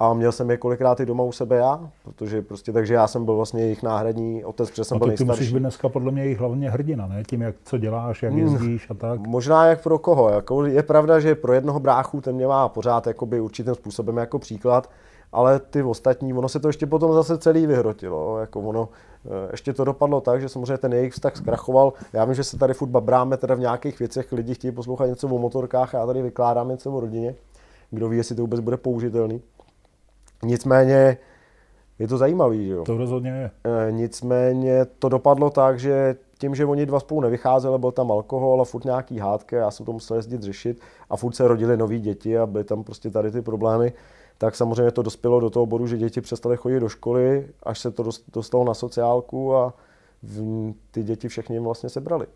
[0.00, 3.24] a měl jsem je kolikrát i doma u sebe já, protože prostě, takže já jsem
[3.24, 5.26] byl vlastně jejich náhradní otec, protože jsem no byl nejstarší.
[5.26, 7.22] ty musíš být dneska podle mě jejich hlavně hrdina, ne?
[7.26, 8.42] Tím, jak co děláš, jak hmm.
[8.42, 9.26] jezdíš a tak.
[9.26, 10.28] Možná jak pro koho.
[10.28, 14.38] Jako je pravda, že pro jednoho bráchu ten mě má pořád jakoby určitým způsobem jako
[14.38, 14.90] příklad,
[15.32, 18.38] ale ty ostatní, ono se to ještě potom zase celý vyhrotilo.
[18.38, 18.88] Jako ono,
[19.26, 21.92] eh, ještě to dopadlo tak, že samozřejmě ten jejich vztah zkrachoval.
[22.12, 25.28] Já vím, že se tady furt babráme teda v nějakých věcech, lidi chtějí poslouchat něco
[25.28, 27.34] o motorkách a já tady vykládám něco o rodině.
[27.90, 29.42] Kdo ví, jestli to vůbec bude použitelný.
[30.42, 31.18] Nicméně
[31.98, 32.84] je to zajímavý, že jo.
[32.84, 33.50] To rozhodně je.
[33.64, 38.62] E, nicméně to dopadlo tak, že tím, že oni dva spolu nevycházeli, byl tam alkohol
[38.62, 42.00] a furt nějaký hádky, já jsem to musel jezdit řešit a furt se rodili noví
[42.00, 43.92] děti a byly tam prostě tady ty problémy,
[44.38, 47.90] tak samozřejmě to dospělo do toho bodu, že děti přestaly chodit do školy, až se
[47.90, 49.74] to dostalo na sociálku a
[50.90, 52.26] ty děti všechny jim vlastně sebrali.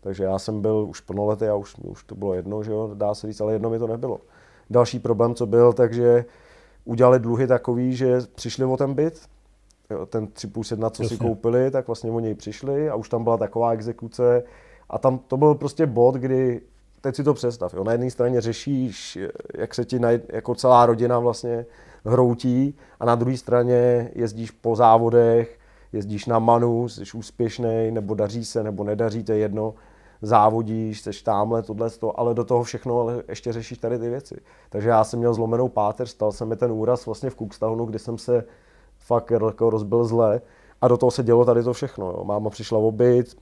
[0.00, 3.14] Takže já jsem byl už plnoletý a už, už to bylo jedno, že jo, dá
[3.14, 4.20] se říct, ale jedno mi to nebylo.
[4.70, 6.24] Další problém, co byl, takže
[6.84, 9.20] udělali dluhy takový, že přišli o ten byt,
[9.90, 11.16] jo, ten 3 plus 1, co Jasně.
[11.16, 14.42] si koupili, tak vlastně o něj přišli a už tam byla taková exekuce
[14.90, 16.60] a tam to byl prostě bod, kdy
[17.02, 19.18] teď si to představ, jo, na jedné straně řešíš,
[19.54, 21.66] jak se ti naj, jako celá rodina vlastně
[22.04, 25.58] hroutí a na druhé straně jezdíš po závodech,
[25.92, 29.74] jezdíš na manu, jsi úspěšný, nebo daří se, nebo nedaří, to je jedno,
[30.22, 34.36] závodíš, jsi tamhle, tohle, to, ale do toho všechno ale ještě řešíš tady ty věci.
[34.70, 37.98] Takže já jsem měl zlomenou páteř, stal se mi ten úraz vlastně v Cookstownu, kdy
[37.98, 38.44] jsem se
[38.98, 40.40] fakt jako rozbil zle
[40.80, 42.06] a do toho se dělo tady to všechno.
[42.06, 42.24] Jo.
[42.24, 43.36] Máma přišla v obyt,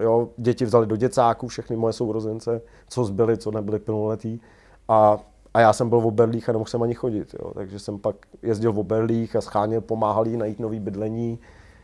[0.00, 4.40] jo, děti vzali do děcáků, všechny moje sourozence, co zbyli, co nebyli plnoletí
[4.88, 5.18] a
[5.54, 7.34] a já jsem byl v Oberlích a nemohl jsem ani chodit.
[7.42, 7.52] Jo.
[7.54, 11.38] Takže jsem pak jezdil v Oberlích a scháněl, pomáhal jí najít nový bydlení,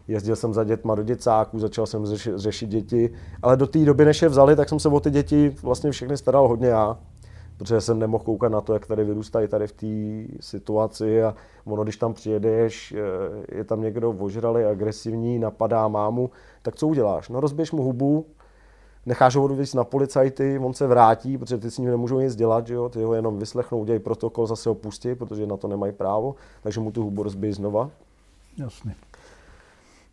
[0.09, 3.11] jezdil jsem za dětma do děcáků, začal jsem řešit, řešit děti,
[3.43, 6.17] ale do té doby, než je vzali, tak jsem se o ty děti vlastně všechny
[6.17, 6.99] staral hodně já,
[7.59, 9.87] protože jsem nemohl koukat na to, jak tady vyrůstají tady v té
[10.41, 16.31] situaci a ono, když tam přijedeš, eh, je tam někdo ožralý, agresivní, napadá mámu,
[16.63, 17.29] tak co uděláš?
[17.29, 18.27] No rozbiješ mu hubu,
[19.07, 22.67] necháš ho odvíct na policajty, on se vrátí, protože ty s ním nemůžou nic dělat,
[22.67, 22.89] že jo?
[22.89, 26.81] ty ho jenom vyslechnou, udělají protokol, zase ho pustí, protože na to nemají právo, takže
[26.81, 27.91] mu tu hubu rozbijí znova.
[28.57, 28.95] Jasně.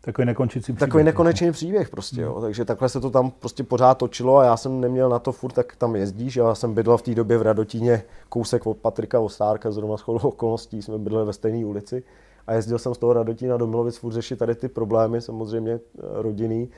[0.06, 0.80] Takový nekončící příběh.
[0.80, 2.40] Takový nekonečný příběh prostě, jo.
[2.40, 5.52] Takže takhle se to tam prostě pořád točilo a já jsem neměl na to furt,
[5.52, 6.36] tak tam jezdíš.
[6.36, 10.82] Já jsem bydlel v té době v Radotíně, kousek od Patrika Ostárka, zrovna shodou okolností
[10.82, 12.02] jsme bydleli ve stejné ulici.
[12.46, 15.78] A jezdil jsem z toho Radotína do Milovic furt řešit tady ty problémy, samozřejmě eh,
[15.98, 16.68] rodinný.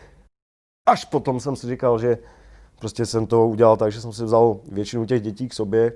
[0.89, 2.19] Až potom jsem si říkal, že
[2.79, 5.93] prostě jsem to udělal tak, že jsem si vzal většinu těch dětí k sobě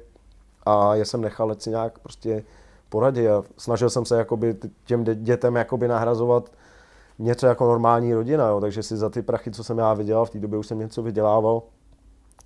[0.66, 2.44] a je jsem nechal si nějak prostě
[2.88, 6.50] poradit a snažil jsem se jakoby těm dětem jakoby nahrazovat
[7.22, 8.60] něco jako normální rodina, jo.
[8.60, 11.02] takže si za ty prachy, co jsem já vydělal, v té době už jsem něco
[11.02, 11.62] vydělával,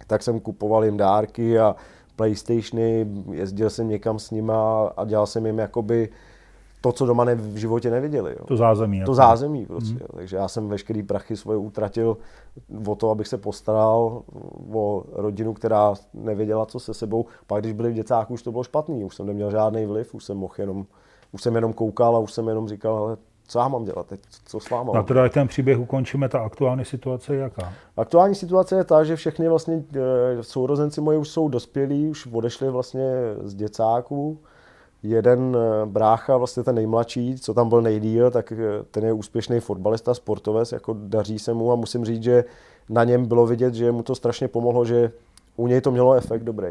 [0.06, 1.76] tak jsem kupoval jim dárky a
[2.16, 6.08] Playstationy, jezdil jsem někam s nima a dělal jsem jim jakoby
[6.80, 8.36] to, co doma ne, v životě neviděli.
[8.38, 8.44] Jo.
[8.46, 8.98] To zázemí.
[8.98, 9.14] To jako.
[9.14, 9.92] zázemí prostě.
[9.92, 9.98] Mm.
[10.00, 10.06] Jo.
[10.14, 12.16] Takže já jsem veškerý prachy svoje utratil
[12.86, 14.22] o to, abych se postaral
[14.72, 17.26] o rodinu, která nevěděla, co se sebou.
[17.46, 20.24] Pak když byli v děcáku, už to bylo špatný, už jsem neměl žádný vliv, už
[20.24, 20.86] jsem mohl jenom,
[21.32, 24.60] už jsem jenom koukal a už jsem jenom říkal, co já mám dělat teď, co
[24.60, 24.92] s váma?
[24.94, 27.72] No teda, jak ten příběh ukončíme, ta aktuální situace je jaká?
[27.96, 32.70] Aktuální situace je ta, že všechny vlastně e, sourozenci moji už jsou dospělí, už odešli
[32.70, 34.38] vlastně z děcáků.
[35.02, 38.56] Jeden e, brácha, vlastně ten nejmladší, co tam byl nejdíl, tak e,
[38.90, 42.44] ten je úspěšný fotbalista, sportovec, jako daří se mu a musím říct, že
[42.88, 45.12] na něm bylo vidět, že mu to strašně pomohlo, že
[45.56, 46.68] u něj to mělo efekt dobrý.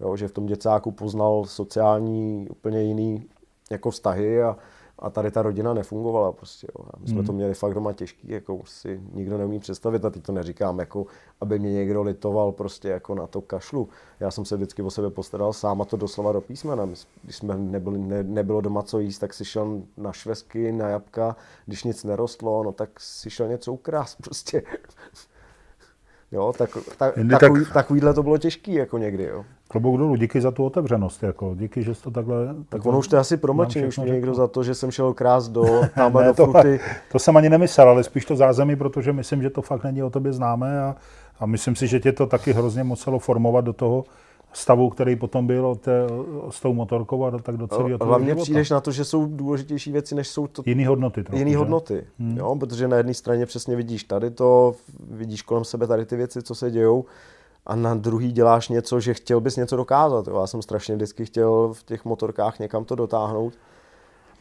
[0.00, 3.24] Jo, že v tom děcáku poznal sociální úplně jiný
[3.70, 4.56] jako vztahy a,
[5.02, 6.66] a tady ta rodina nefungovala prostě.
[6.78, 6.84] Jo.
[6.98, 7.26] My jsme hmm.
[7.26, 11.06] to měli fakt doma těžký, jako si nikdo neumí představit a teď to neříkám, jako
[11.40, 13.88] aby mě někdo litoval prostě jako na to kašlu.
[14.20, 16.86] Já jsem se vždycky o sebe postaral sám a to doslova do písmena.
[17.22, 21.36] Když jsme nebyli, ne, nebylo doma co jíst, tak si šel na švesky, na jabka,
[21.66, 24.62] když nic nerostlo, no tak si šel něco ukrást prostě.
[26.32, 29.44] Jo, tak, tak, takový, tak, takovýhle to bylo těžký jako někdy, jo.
[29.68, 32.36] Klobouk dolů, díky za tu otevřenost, jako, díky, že jsi to takhle...
[32.68, 35.48] Tak ono už to asi promlčí, už mě někdo za to, že jsem šel krás
[35.48, 35.64] do
[35.94, 36.52] tamhle ne, do to,
[37.12, 40.10] to, jsem ani nemyslel, ale spíš to zázemí, protože myslím, že to fakt není o
[40.10, 40.96] tobě známé a,
[41.40, 44.04] a myslím si, že tě to taky hrozně muselo formovat do toho,
[44.52, 46.06] stavu, který potom byl té,
[46.50, 48.42] s tou motorkou a tak do celého toho Hlavně života.
[48.42, 50.62] přijdeš na to, že jsou důležitější věci, než jsou to...
[50.66, 51.22] Jiný hodnoty.
[51.22, 51.58] Trochu, jiný že?
[51.58, 52.36] hodnoty, hmm.
[52.36, 54.74] jo, protože na jedné straně přesně vidíš tady to,
[55.10, 57.04] vidíš kolem sebe tady ty věci, co se dějou
[57.66, 60.26] a na druhý děláš něco, že chtěl bys něco dokázat.
[60.26, 60.40] Jo.
[60.40, 63.54] Já jsem strašně vždycky chtěl v těch motorkách někam to dotáhnout.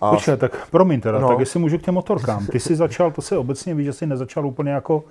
[0.01, 0.09] A...
[0.09, 1.27] Počkej, tak promiň teda, no.
[1.27, 2.47] tak jestli můžu k těm motorkám.
[2.47, 5.03] Ty jsi začal, to se obecně ví, že jsi nezačal úplně jako,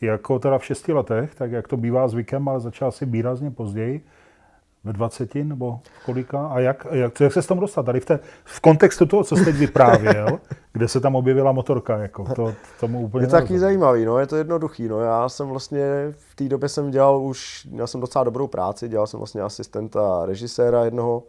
[0.00, 4.04] jako teda v šesti letech, tak jak to bývá zvykem, ale začal si výrazně později
[4.84, 6.46] ve 20 nebo kolika?
[6.46, 7.82] A jak, jak, jak se s tomu dostat?
[7.82, 10.26] Tady v, té, v kontextu toho, co jste teď vyprávěl,
[10.72, 14.26] kde se tam objevila motorka, jako to, tomu úplně Je to taky zajímavý, no, je
[14.26, 18.24] to jednoduchý, no, já jsem vlastně v té době jsem dělal už, měl jsem docela
[18.24, 21.22] dobrou práci, dělal jsem vlastně asistenta režiséra jednoho,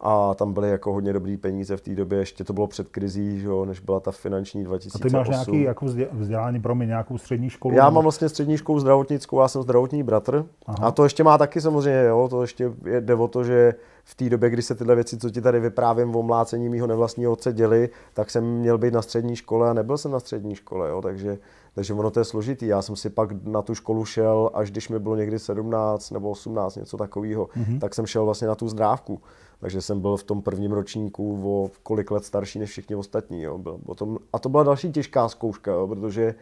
[0.00, 3.40] a tam byly jako hodně dobrý peníze v té době, ještě to bylo před krizí,
[3.40, 5.06] že jo, než byla ta finanční 2008.
[5.06, 7.74] A ty máš nějaký jako vzdělání, pro mě nějakou střední školu?
[7.74, 10.78] Já mám vlastně střední školu zdravotnickou, já jsem zdravotní bratr Aha.
[10.88, 14.28] a to ještě má taky samozřejmě, jo, to ještě jde o to, že v té
[14.28, 17.88] době, kdy se tyhle věci, co ti tady vyprávím o mlácení mého nevlastního otce děli,
[18.14, 21.38] tak jsem měl být na střední škole a nebyl jsem na střední škole, jo, takže,
[21.74, 22.66] takže ono to je složitý.
[22.66, 26.30] Já jsem si pak na tu školu šel, až když mi bylo někdy 17 nebo
[26.30, 27.78] 18, něco takového, mm-hmm.
[27.78, 29.20] tak jsem šel vlastně na tu zdrávku.
[29.60, 33.42] Takže jsem byl v tom prvním ročníku o kolik let starší než všichni ostatní.
[33.42, 33.58] Jo.
[33.58, 36.34] Byl, tom, a to byla další těžká zkouška, jo, protože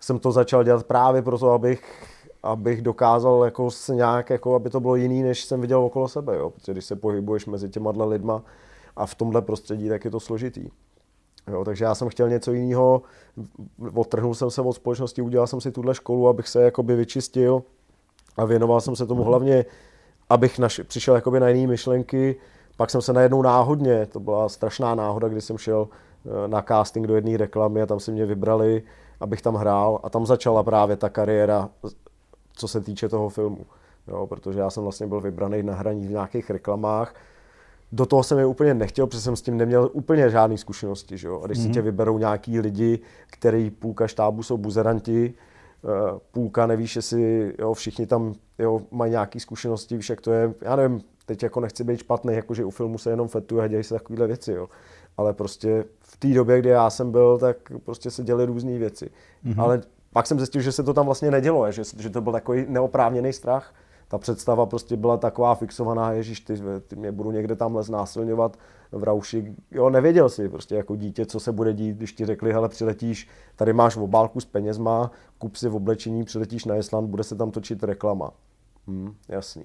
[0.00, 2.06] jsem to začal dělat právě proto, abych,
[2.42, 6.36] abych dokázal jako se nějak, jako, aby to bylo jiný, než jsem viděl okolo sebe.
[6.36, 6.50] Jo.
[6.50, 8.42] Protože když se pohybuješ mezi těma lidma
[8.96, 10.70] a v tomhle prostředí, tak je to složitý.
[11.48, 13.02] Jo, takže já jsem chtěl něco jiného,
[13.94, 17.62] odtrhnul jsem se od společnosti, udělal jsem si tuhle školu, abych se jakoby vyčistil
[18.36, 19.64] a věnoval jsem se tomu hlavně
[20.30, 22.36] abych naš, přišel jakoby na jiné myšlenky.
[22.76, 25.88] Pak jsem se najednou náhodně, to byla strašná náhoda, kdy jsem šel
[26.26, 28.82] eh, na casting do jedné reklamy a tam si mě vybrali,
[29.20, 31.68] abych tam hrál a tam začala právě ta kariéra,
[32.56, 33.66] co se týče toho filmu.
[34.08, 37.14] Jo, protože já jsem vlastně byl vybraný na hraní v nějakých reklamách.
[37.92, 41.18] Do toho jsem je úplně nechtěl, protože jsem s tím neměl úplně žádné zkušenosti.
[41.18, 41.40] Že jo?
[41.44, 41.62] A když mm-hmm.
[41.62, 41.74] si mhm.
[41.74, 45.34] tě vyberou nějaký lidi, který půlka štábu jsou buzeranti,
[46.30, 50.76] půlka, nevíš, jestli jo, všichni tam jo, mají nějaké zkušenosti, víš, jak to je, já
[50.76, 53.94] nevím, teď jako nechci být špatný, jakože u filmu se jenom fetuje a dějí se
[53.94, 54.68] takovéhle věci, jo.
[55.16, 59.10] ale prostě v té době, kdy já jsem byl, tak prostě se děly různé věci.
[59.44, 59.62] Mm-hmm.
[59.62, 62.64] Ale pak jsem zjistil, že se to tam vlastně nedělo, že, že to byl takový
[62.68, 63.74] neoprávněný strach,
[64.10, 66.54] ta představa prostě byla taková fixovaná, ježíš, ty,
[66.86, 68.56] ty mě budu někde tamhle znásilňovat
[68.92, 69.54] v Rauši.
[69.70, 73.28] Jo, nevěděl si prostě jako dítě, co se bude dít, když ti řekli, hele, přiletíš,
[73.56, 77.50] tady máš obálku s penězma, kup si v oblečení, přiletíš na Island, bude se tam
[77.50, 78.30] točit reklama.
[78.86, 79.64] Hm, jasný.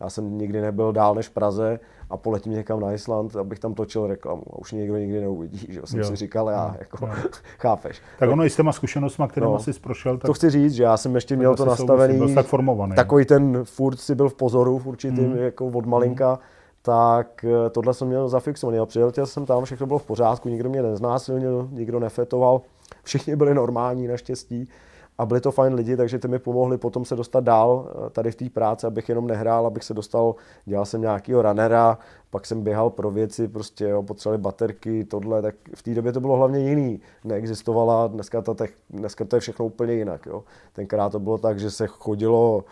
[0.00, 1.80] Já jsem nikdy nebyl dál než v Praze
[2.10, 4.42] a poletím někam na Island, abych tam točil reklamu.
[4.52, 6.04] A už nikdo nikdy neuvidí, že jsem jo.
[6.04, 7.12] si říkal já, jako, jo.
[7.58, 8.00] chápeš.
[8.18, 10.26] Tak ono i s těma zkušenostmi, kterými no, jsi prošel, tak...
[10.26, 12.94] To chci říct, že já jsem ještě měl to nastavený, byl tak formovaný.
[12.94, 15.36] takový ten furt si byl v pozoru v určitým, mm.
[15.36, 16.38] jako od malinka, mm.
[16.82, 18.78] tak eh, tohle jsem měl zafixovaný.
[18.78, 22.60] A přijel jsem tam, všechno bylo v pořádku, nikdo mě neznásilnil, nikdo nefetoval,
[23.02, 24.68] všichni byli normální naštěstí
[25.18, 28.30] a byli to fajn lidi, takže ty mi pomohli potom se dostat dál eh, tady
[28.30, 31.98] v té práci, abych jenom nehrál, abych se dostal, dělal jsem nějakýho runnera,
[32.30, 36.20] pak jsem běhal pro věci, prostě jo, potřebovali baterky, tohle, tak v té době to
[36.20, 37.00] bylo hlavně jiný.
[37.24, 40.26] Neexistovala, dneska, ta, dneska to je všechno úplně jinak.
[40.26, 40.44] Jo.
[40.72, 42.64] Tenkrát to bylo tak, že se chodilo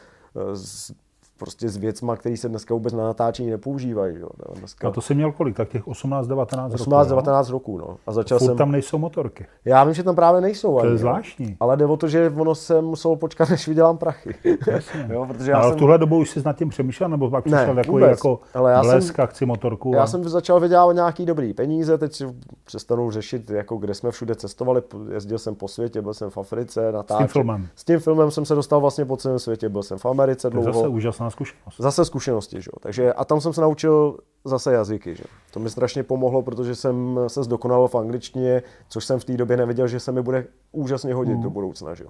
[0.55, 1.06] z eh,
[1.39, 4.17] prostě s věcma, které se dneska vůbec na natáčení nepoužívají.
[4.21, 4.29] Jo.
[4.59, 4.89] Dneska...
[4.89, 5.57] A to jsi měl kolik?
[5.57, 6.91] Tak těch 18-19 roků?
[6.91, 7.97] 18-19 roků, no.
[8.07, 8.57] A začal jsem...
[8.57, 9.47] tam nejsou motorky.
[9.65, 10.75] Já vím, že tam právě nejsou.
[10.75, 11.47] To ani, je zvláštní.
[11.51, 11.57] Jo.
[11.61, 14.35] Ale jde o to, že ono se muselo počkat, než vydělám prachy.
[15.09, 15.77] jo, protože já ale jsem...
[15.77, 18.73] v tuhle dobu už jsi nad tím přemýšlel, nebo pak přišel ne, takový jako ale
[18.73, 19.93] já blesk, jsem, chci motorku?
[19.95, 20.07] Já a...
[20.07, 22.25] jsem začal vydělávat nějaký dobrý peníze, teď si
[22.65, 26.93] přestanu řešit, jako kde jsme všude cestovali, jezdil jsem po světě, byl jsem v Africe,
[26.93, 27.17] natáčel.
[27.17, 27.69] S tím filmem?
[27.77, 30.65] S tím filmem jsem se dostal vlastně po celém světě, byl jsem v Americe dlouho.
[30.65, 31.77] To je zase úžasná zkušenost.
[31.79, 32.71] Zase zkušenosti, že?
[32.81, 35.25] Takže a tam jsem se naučil zase jazyky, že?
[35.51, 39.57] To mi strašně pomohlo, protože jsem se zdokonalil v angličtině, což jsem v té době
[39.57, 41.43] nevěděl, že se mi bude úžasně hodit mm.
[41.43, 42.05] do budoucna, že?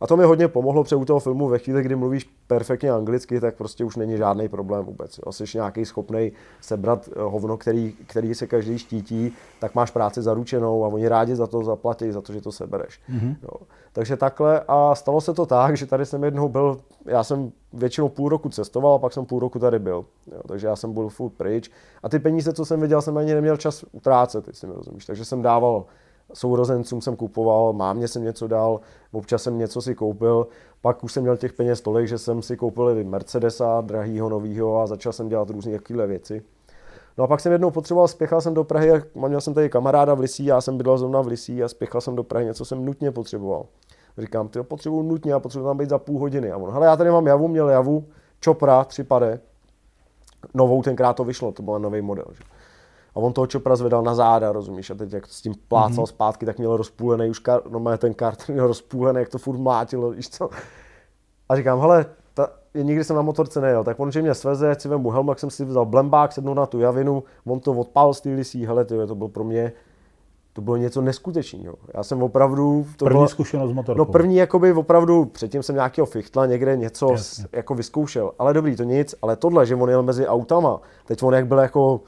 [0.00, 3.40] A to mi hodně pomohlo, protože u toho filmu ve chvíli, kdy mluvíš perfektně anglicky,
[3.40, 5.20] tak prostě už není žádný problém vůbec.
[5.26, 5.32] Jo.
[5.32, 10.84] Jsi nějaký schopný sebrat eh, hovno, který, který se každý štítí, tak máš práci zaručenou
[10.84, 13.00] a oni rádi za to zaplatí, za to, že to sebereš.
[13.10, 13.36] Mm-hmm.
[13.42, 13.66] Jo.
[13.92, 18.08] Takže takhle a stalo se to tak, že tady jsem jednou byl, já jsem většinou
[18.08, 20.04] půl roku cestoval a pak jsem půl roku tady byl.
[20.32, 20.40] Jo.
[20.48, 21.70] Takže já jsem byl furt pryč
[22.02, 25.06] a ty peníze, co jsem viděl, jsem ani neměl čas utrácet, jestli mi rozumíš.
[25.06, 25.84] Takže jsem dával
[26.32, 28.80] sourozencům jsem kupoval, mámě jsem něco dal,
[29.12, 30.46] občas jsem něco si koupil,
[30.82, 34.86] pak už jsem měl těch peněz tolik, že jsem si koupil Mercedesa, drahýho, novýho a
[34.86, 36.42] začal jsem dělat různé takovéhle věci.
[37.18, 38.92] No a pak jsem jednou potřeboval, spěchal jsem do Prahy,
[39.28, 42.16] měl jsem tady kamaráda v Lisí, já jsem bydlel zrovna v Lisí a spěchal jsem
[42.16, 43.66] do Prahy, něco jsem nutně potřeboval.
[44.18, 46.52] Říkám, ty potřebuju nutně, a potřebuji tam být za půl hodiny.
[46.52, 48.04] A on, hele, já tady mám javu, měl javu,
[48.40, 49.40] Čopra, tři pade,
[50.54, 52.24] novou tenkrát to vyšlo, to byl nový model.
[52.32, 52.44] Že?
[53.14, 54.90] A on toho Chopra zvedal na záda, rozumíš?
[54.90, 56.08] A teď jak s tím plácal mm-hmm.
[56.08, 60.10] zpátky, tak měl rozpůlený už kar, no ten kart měl rozpůlený, jak to furt mlátilo,
[60.10, 60.50] víš co?
[61.48, 64.88] A říkám, hele, ta, nikdy jsem na motorce nejel, tak on, že mě sveze, si
[64.88, 68.28] vemu helm, jsem si vzal blembák, sednul na tu javinu, on to odpál z té
[68.28, 69.72] lisí, hele, tyjo, to bylo pro mě,
[70.52, 71.76] to bylo něco neskutečného.
[71.94, 72.86] Já jsem opravdu...
[72.96, 73.98] To první byla, zkušenost s motorkou.
[73.98, 78.76] No první, jakoby opravdu, předtím jsem nějakého fichtla někde něco s, jako vyzkoušel, ale dobrý,
[78.76, 82.00] to nic, ale tohle, že on jel mezi autama, teď on jak byl jako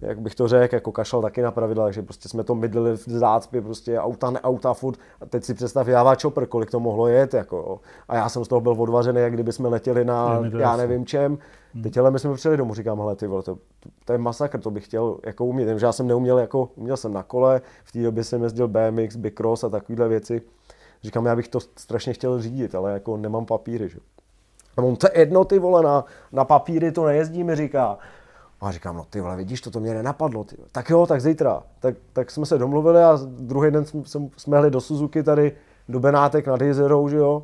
[0.00, 3.08] jak bych to řekl, jako kašlal taky na pravidla, takže prostě jsme to mydlili v
[3.08, 4.98] zácpě, prostě auta, neauta, furt.
[5.20, 7.80] A teď si představ Java Chopper, kolik to mohlo jet, jako.
[8.08, 11.38] A já jsem z toho byl odvařený, jak kdyby jsme letěli na, já nevím čem.
[11.74, 11.82] Hmm.
[11.82, 13.58] Teď ale my jsme přijeli domů, říkám, hele, ty vole, to,
[14.04, 17.12] to, je masakr, to bych chtěl jako umět, jenže já jsem neuměl, jako, uměl jsem
[17.12, 20.42] na kole, v té době jsem jezdil BMX, Bicross a takovéhle věci.
[21.02, 23.98] Říkám, já bych to strašně chtěl řídit, ale jako nemám papíry, že?
[24.76, 27.98] A on, to je jedno, ty vole, na, na papíry to nejezdí, mi říká.
[28.60, 30.44] A říkám, no ty vole, vidíš, to, to mě nenapadlo.
[30.44, 30.56] Ty.
[30.72, 31.62] Tak jo, tak zítra.
[31.80, 34.02] Tak, tak jsme se domluvili a druhý den jsme,
[34.36, 35.52] jsme hli do Suzuki tady,
[35.88, 37.42] do Benátek nad jezerou, že jo.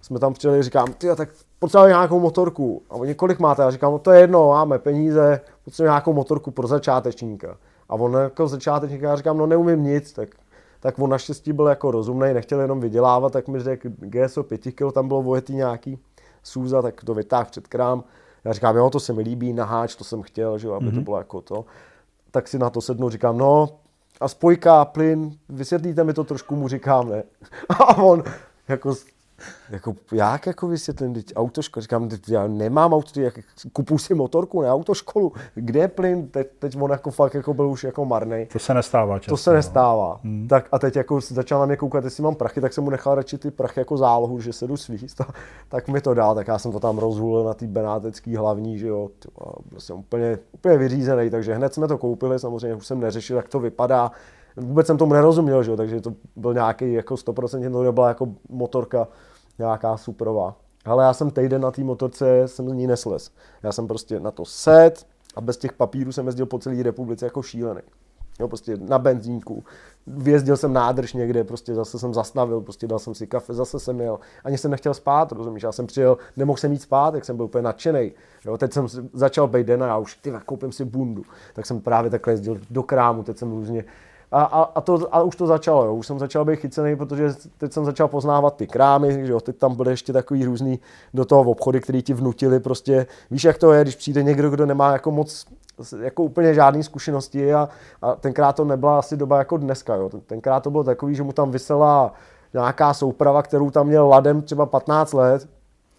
[0.00, 1.28] Jsme tam přijeli, říkám, ty tak
[1.58, 2.82] potřebujeme nějakou motorku.
[2.90, 3.62] A oni, kolik máte?
[3.62, 7.56] Já říkám, no to je jedno, máme peníze, potřebujeme nějakou motorku pro začátečníka.
[7.88, 10.28] A on jako začátečníka, já říkám, no neumím nic, tak,
[10.80, 14.92] tak on naštěstí byl jako rozumný, nechtěl jenom vydělávat, tak mi řekl, GSO 5 kg,
[14.94, 15.98] tam bylo vojetý nějaký
[16.42, 18.04] Suza, tak to vytáhl před krám
[18.44, 20.90] já říkám, jo, to se mi líbí, naháč, to jsem chtěl, že jo, aby mm-hmm.
[20.90, 21.04] to mhm.
[21.04, 21.64] bylo jako to.
[22.30, 23.68] Tak si na to sednu, říkám, no,
[24.20, 27.22] a spojka, plyn, vysvětlíte mi to trošku, mu říkám, ne.
[27.68, 28.22] A on
[28.68, 28.94] jako
[29.70, 33.38] jako, jak jako vysvětlím, teď autoškola, říkám, teď já nemám auto, jak,
[33.72, 37.68] kupuji si motorku, ne autoškolu, kde je plyn, teď, teď on jako fakt jako byl
[37.68, 38.46] už jako marný.
[38.52, 39.32] To se nestává často.
[39.32, 39.56] To se no.
[39.56, 40.20] nestává.
[40.22, 40.48] Hmm.
[40.48, 43.14] Tak a teď jako začal na mě koukat, jestli mám prachy, tak jsem mu nechal
[43.14, 45.26] radši ty prachy jako zálohu, že se jdu svíst, a,
[45.68, 48.88] tak mi to dal, tak já jsem to tam rozhulil na té benátecký hlavní, že
[48.88, 49.10] jo,
[49.70, 53.48] byl jsem úplně, úplně vyřízený, takže hned jsme to koupili, samozřejmě už jsem neřešil, jak
[53.48, 54.10] to vypadá,
[54.56, 58.28] vůbec jsem tomu nerozuměl, že jo, takže to byl nějaký jako 100% to nebyla jako
[58.48, 59.08] motorka
[59.58, 60.56] nějaká superová.
[60.84, 63.30] Ale já jsem týden na té motorce, jsem z ní neslez.
[63.62, 67.26] Já jsem prostě na to set a bez těch papírů jsem jezdil po celé republice
[67.26, 67.80] jako šílený.
[68.40, 69.64] Jo, prostě na benzínku.
[70.06, 74.00] Vyjezdil jsem nádrž někde, prostě zase jsem zastavil, prostě dal jsem si kafe, zase jsem
[74.00, 74.18] jel.
[74.44, 75.62] Ani jsem nechtěl spát, rozumíš?
[75.62, 78.12] Já jsem přijel, nemohl jsem jít spát, jak jsem byl úplně nadšený.
[78.44, 81.22] Jo, teď jsem začal být den a já už, ty, koupím si bundu.
[81.54, 83.84] Tak jsem právě takhle jezdil do krámu, teď jsem různě
[84.34, 85.94] a, a, a, to, a už to začalo, jo.
[85.94, 89.40] už jsem začal být chycený, protože teď jsem začal poznávat ty krámy, že jo.
[89.40, 90.80] teď tam byly ještě takový různý
[91.14, 94.66] do toho obchody, který ti vnutili prostě, víš jak to je, když přijde někdo, kdo
[94.66, 95.46] nemá jako moc
[96.00, 97.68] jako úplně žádné zkušenosti a,
[98.02, 100.10] a tenkrát to nebyla asi doba jako dneska, jo.
[100.26, 102.12] tenkrát to bylo takový, že mu tam vysela
[102.54, 105.48] nějaká souprava, kterou tam měl ladem třeba 15 let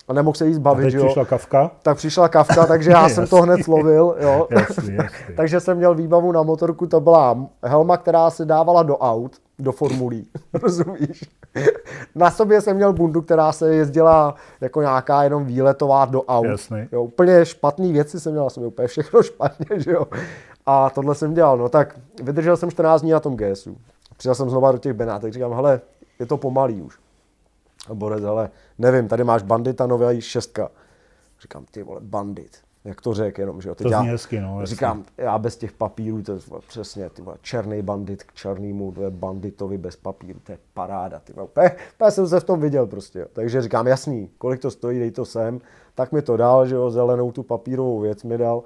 [0.07, 0.83] a nemohl se jí zbavit.
[0.83, 1.05] A teď jo.
[1.05, 1.71] přišla kavka?
[1.83, 4.15] Tak přišla kavka, takže já jsem to hned slovil.
[4.19, 4.47] Jo.
[4.51, 5.35] jasný, jasný.
[5.35, 9.71] takže jsem měl výbavu na motorku, to byla helma, která se dávala do aut, do
[9.71, 11.29] formulí, rozumíš?
[12.15, 16.45] Na sobě jsem měl bundu, která se jezdila jako nějaká jenom výletová do aut.
[16.45, 16.87] Jasný.
[16.91, 20.07] Jo, úplně špatný věci jsem měl na sobě, úplně všechno špatně, že jo.
[20.65, 23.77] A tohle jsem dělal, no tak vydržel jsem 14 dní na tom GSu.
[24.17, 25.81] Přijel jsem znova do těch Benátek, říkám, hele,
[26.19, 27.04] je to pomalý už.
[27.89, 30.71] A Borec, ale nevím, tady máš bandita nový šestka.
[31.41, 32.57] Říkám, ty vole, bandit.
[32.85, 33.75] Jak to řekl jenom, že jo.
[33.75, 34.59] Teď to zní já, hezky, no.
[34.59, 34.75] Jasný.
[34.75, 39.01] Říkám, já bez těch papírů, to je přesně, ty vole, černý bandit k černýmu, to
[39.01, 41.47] je banditovi bez papíru, to je paráda, ty vole.
[41.97, 43.25] Pe, jsem se v tom viděl prostě, jo.
[43.33, 45.61] Takže říkám, jasný, kolik to stojí, dej to sem.
[45.95, 48.63] Tak mi to dal, že jo, zelenou tu papírovou věc mi dal.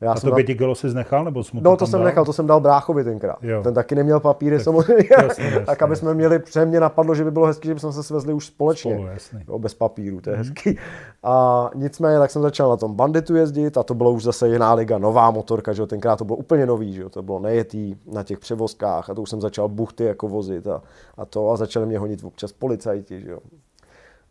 [0.00, 2.04] Já a to pěti kilo jsi znechal, nebo jsi No to jsem dal?
[2.04, 3.36] nechal, to jsem dal bráchovi tenkrát.
[3.42, 3.62] Jo.
[3.62, 5.08] Ten taky neměl papíry tak, samozřejmě.
[5.18, 5.60] Jasný, jasný.
[5.66, 8.32] tak aby jsme měli, pře mě napadlo, že by bylo hezké, že bychom se svezli
[8.32, 8.94] už společně.
[8.94, 9.40] Spolu, jasný.
[9.48, 10.42] Jo, bez papíru, to je mm.
[10.42, 10.78] hezký.
[11.22, 14.74] A nicméně, tak jsem začal na tom banditu jezdit a to bylo už zase jiná
[14.74, 17.94] liga, nová motorka, že jo, tenkrát to bylo úplně nový, že jo, to bylo nejetý
[18.12, 20.82] na těch převozkách a to už jsem začal buchty jako vozit a,
[21.16, 23.38] a to a začali mě honit občas policajti, že jo.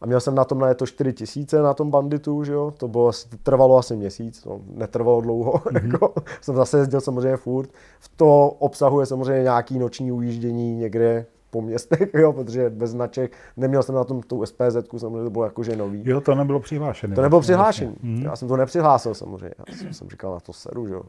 [0.02, 2.74] A měl jsem na tom na to 4 tisíce na tom banditu, že jo?
[2.78, 3.12] to bylo,
[3.44, 5.84] trvalo asi měsíc, to netrvalo dlouho, mm-hmm.
[5.92, 7.70] jako, jsem zase jezdil samozřejmě furt.
[8.00, 11.26] V to obsahuje samozřejmě nějaký noční ujíždění někde
[11.56, 15.44] po městech, jo, protože bez značek, neměl jsem na tom tu SPZ, samozřejmě to bylo
[15.44, 16.02] jakože nový.
[16.06, 17.16] Jo, to nebylo přihlášené.
[17.16, 17.92] To nebylo přihlášené.
[17.92, 18.24] Mm-hmm.
[18.24, 19.52] Já jsem to nepřihlásil samozřejmě.
[19.68, 21.02] Já jsem, jsem říkal na to seru, že jo.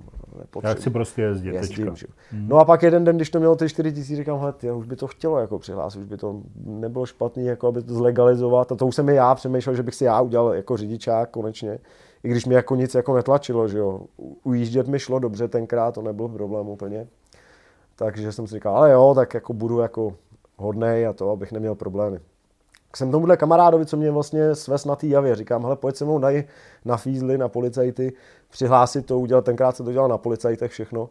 [0.62, 1.54] Já chci prostě jezdit.
[1.54, 2.06] Jezdím, že?
[2.06, 2.48] Mm-hmm.
[2.48, 4.86] No a pak jeden den, když to mělo ty 4 tisíce, říkám, hele, ty, už
[4.86, 8.72] by to chtělo jako přihlásit, už by to nebylo špatný, jako aby to zlegalizovat.
[8.72, 11.78] A to už jsem i já přemýšlel, že bych si já udělal jako řidičák konečně.
[12.24, 14.00] I když mi jako nic jako netlačilo, že jo.
[14.44, 17.06] Ujíždět mi šlo dobře tenkrát, to nebyl problém úplně.
[17.96, 20.14] Takže jsem si říkal, ale jo, tak jako budu jako
[20.56, 22.18] hodnej a to, abych neměl problémy.
[22.86, 26.04] Tak jsem tomuhle kamarádovi, co mě vlastně svez na té javě, říkám, hele, pojď se
[26.04, 26.28] mnou na,
[26.84, 28.12] na fízly, na policajty,
[28.50, 31.08] přihlásit to, udělat, tenkrát se to dělal na policajtech všechno.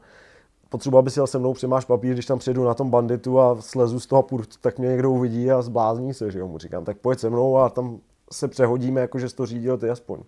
[0.70, 3.62] Potřeba, aby si jel se mnou, přimáš papír, když tam přijedu na tom banditu a
[3.62, 6.86] slezu z toho purt, tak mě někdo uvidí a zblázní se, že jo, mu říkám,
[6.86, 8.00] tak pojď se mnou a tam
[8.32, 10.20] se přehodíme, jako že jsi to řídil ty aspoň.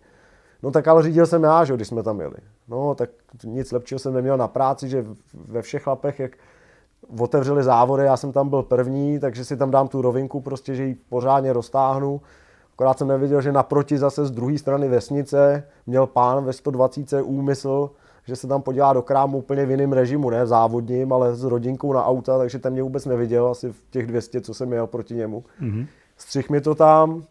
[0.64, 2.38] No tak ale řídil jsem já, že když jsme tam jeli.
[2.68, 3.10] No tak
[3.44, 6.38] nic lepšího jsem neměl na práci, že ve všech chlapech, jak
[7.20, 10.84] otevřeli závody, já jsem tam byl první, takže si tam dám tu rovinku, prostě, že
[10.84, 12.22] ji pořádně roztáhnu.
[12.74, 17.90] Akorát jsem neviděl, že naproti zase z druhé strany vesnice měl pán ve 120 úmysl,
[18.26, 21.94] že se tam podívá do krámu úplně v jiném režimu, ne závodním, ale s rodinkou
[21.94, 25.16] na auta, takže ten mě vůbec neviděl asi v těch 200, co jsem jel proti
[25.16, 25.44] němu.
[25.62, 25.88] Mm-hmm.
[26.18, 27.24] Střih mi to tam,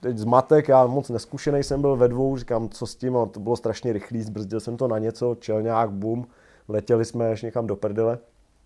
[0.00, 3.40] teď zmatek, já moc neskušený jsem byl ve dvou, říkám, co s tím, a to
[3.40, 6.26] bylo strašně rychlý, zbrzdil jsem to na něco, čelňák, bum,
[6.68, 8.18] letěli jsme až někam do prdele.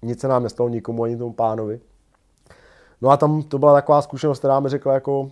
[0.04, 1.80] Nic se nám nestalo nikomu, ani tomu pánovi.
[3.00, 5.30] No a tam to byla taková zkušenost, která mi řekla jako,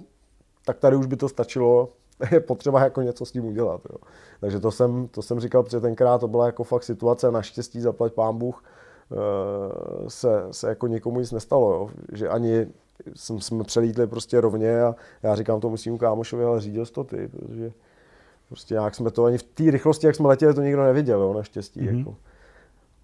[0.64, 1.88] tak tady už by to stačilo,
[2.30, 3.80] je potřeba jako něco s tím udělat.
[3.90, 3.96] Jo.
[4.40, 8.12] Takže to jsem, to jsem říkal, protože tenkrát to byla jako fakt situace, naštěstí zaplať
[8.12, 8.64] pán Bůh,
[9.12, 11.90] eh, se, se jako nikomu nic nestalo, jo.
[12.12, 12.66] že ani
[13.14, 17.28] jsem, jsme přelítli prostě rovně a já říkám to musím kámošovi, ale řídil to ty,
[17.28, 17.72] protože
[18.48, 21.32] prostě jak jsme to ani v té rychlosti, jak jsme letěli, to nikdo neviděl, jo,
[21.32, 21.80] naštěstí.
[21.80, 21.98] Mm-hmm.
[21.98, 22.16] Jako.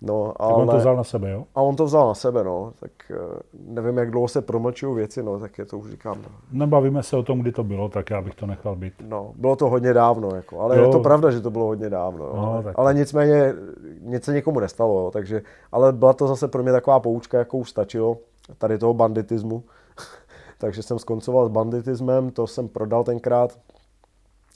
[0.03, 0.53] No, ale...
[0.53, 1.45] Tak on to vzal na sebe, jo?
[1.55, 2.73] A on to vzal na sebe, no.
[2.81, 3.17] Tak eh,
[3.53, 6.23] nevím, jak dlouho se promlčují věci, no, tak je to už říkám.
[6.23, 6.29] No.
[6.53, 8.93] Nebavíme se o tom, kdy to bylo, tak já bych to nechal být.
[9.09, 10.83] No, bylo to hodně dávno, jako, ale jo.
[10.83, 12.31] je to pravda, že to bylo hodně dávno.
[12.35, 13.55] No, ale, ale nicméně
[14.01, 15.43] nic se nikomu nestalo, jo, takže,
[15.73, 18.19] ale byla to zase pro mě taková poučka, jakou stačilo
[18.59, 19.65] tady toho banditismu.
[20.59, 23.59] takže jsem skoncoval s banditismem, to jsem prodal tenkrát,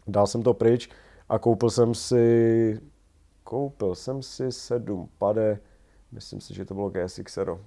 [0.07, 0.89] dal jsem to pryč
[1.29, 2.81] a koupil jsem si
[3.45, 5.59] koupil jsem si 7 pade,
[6.13, 7.61] myslím si, že to bylo GSXero,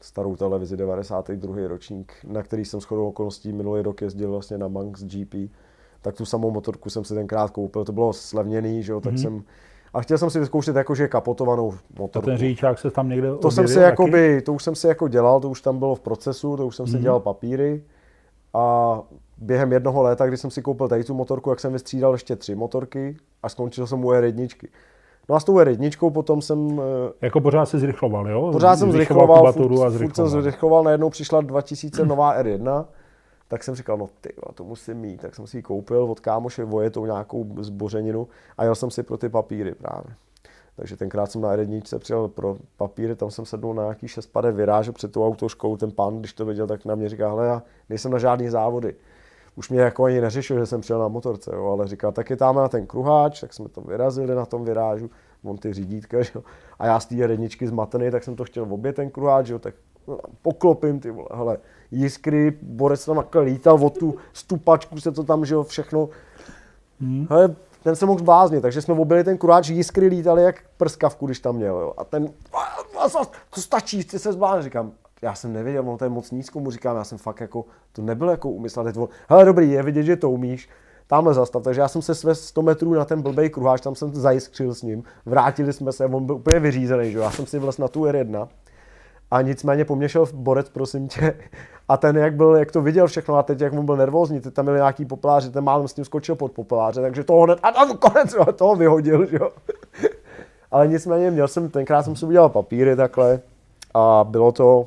[0.00, 1.68] starou televizi 92.
[1.68, 5.34] ročník, na který jsem shodou okolností minulý rok jezdil vlastně na Manx GP,
[6.00, 9.22] tak tu samou motorku jsem si tenkrát koupil, to bylo slevněný, že jo, tak mm-hmm.
[9.22, 9.44] jsem
[9.94, 12.28] a chtěl jsem si vyzkoušet jakože kapotovanou motorku.
[12.28, 15.08] A ten řidičák se tam někde To jsem si jakoby, to už jsem si jako
[15.08, 16.90] dělal, to už tam bylo v procesu, to už jsem mm-hmm.
[16.90, 17.02] si mhm.
[17.02, 17.84] dělal papíry
[18.54, 18.98] a
[19.38, 22.54] během jednoho léta, kdy jsem si koupil tady tu motorku, jak jsem vystřídal ještě tři
[22.54, 24.68] motorky a skončil jsem u R1.
[25.28, 26.80] No a s tou R1 potom jsem...
[26.80, 28.52] Eh, jako pořád se zrychloval, jo?
[28.52, 32.84] Pořád jsem zrychloval, furt, a furt jsem zrychloval, najednou přišla 2000 nová R1,
[33.48, 36.64] tak jsem říkal, no ty, to musím mít, tak jsem si ji koupil od kámoše
[36.64, 40.14] vojetou nějakou zbořeninu a jel jsem si pro ty papíry právě.
[40.76, 44.92] Takže tenkrát jsem na R1 přijel pro papíry, tam jsem sednul na nějaký šestpade viráže
[44.92, 48.12] před tou autoškou, ten pan, když to viděl, tak na mě říká, hele, já nejsem
[48.12, 48.94] na žádný závody
[49.56, 52.36] už mě jako ani neřešil, že jsem přijel na motorce, jo, ale říkal, tak je
[52.36, 55.10] tam na ten kruháč, tak jsme to vyrazili na tom vyrážu,
[55.44, 56.42] on ty řídítka, že jo,
[56.78, 59.58] a já z té jedničky zmatený, tak jsem to chtěl v obě ten kruháč, jo,
[59.58, 59.74] tak
[60.08, 61.58] no, poklopím ty vole, hele,
[61.90, 66.08] jiskry, borec tam takhle lítal o tu stupačku, se to tam, že jo, všechno,
[67.00, 67.26] hmm.
[67.30, 71.40] hele, ten se mohl bláznit, takže jsme objeli ten kuráč, jiskry lítali jak prskavku, když
[71.40, 71.94] tam měl, jo.
[71.96, 72.28] A ten,
[73.54, 74.92] to stačí, chci se zbláznit, říkám,
[75.22, 78.02] já jsem nevěděl, ono to je moc nízko, mu říkám, já jsem fakt jako, to
[78.02, 80.68] nebylo jako úmysl, teď on, hele dobrý, je vidět, že to umíš,
[81.06, 84.14] tamhle zastav, takže já jsem se své 100 metrů na ten blbej kruháč, tam jsem
[84.14, 87.82] zajiskřil s ním, vrátili jsme se, on byl úplně vyřízený, že já jsem si vlastně
[87.82, 88.48] na tu R1
[89.30, 91.34] a nicméně po mně šel borec, prosím tě,
[91.88, 94.54] a ten, jak byl, jak to viděl všechno, a teď jak mu byl nervózní, teď
[94.54, 97.70] tam byl nějaký poplář, ten málem s ním skočil pod popláře, takže toho hned, a
[97.70, 99.50] tam konec, jo, toho vyhodil, že jo.
[100.70, 103.40] Ale nicméně měl jsem, tenkrát jsem si udělal papíry takhle
[103.94, 104.86] a bylo to,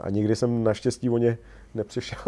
[0.00, 1.38] a nikdy jsem naštěstí o ně
[1.74, 2.18] nepřišel.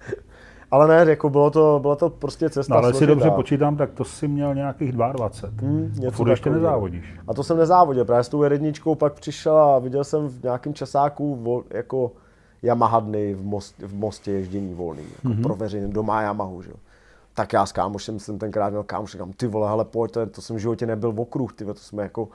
[0.70, 2.74] ale ne, jako bylo to, bylo to prostě cesta.
[2.74, 5.68] No, ale si dobře počítám, tak to si měl nějakých 22.
[5.68, 7.14] Hmm, a furt ještě nezávodíš.
[7.28, 10.74] A to jsem nezávodil, právě s tou jedničkou pak přišel a viděl jsem v nějakém
[10.74, 12.12] časáku jako
[12.62, 15.42] Yamaha dny v, most, v mostě ježdění volný, jako mm-hmm.
[15.42, 16.76] pro veřejný, doma Yamahu, že jo.
[17.34, 20.42] Tak já s kámošem jsem tenkrát měl kámoš, říkám, ty vole, hele, pojď, to, to
[20.42, 22.28] jsem v životě nebyl v okruh, ty to jsme jako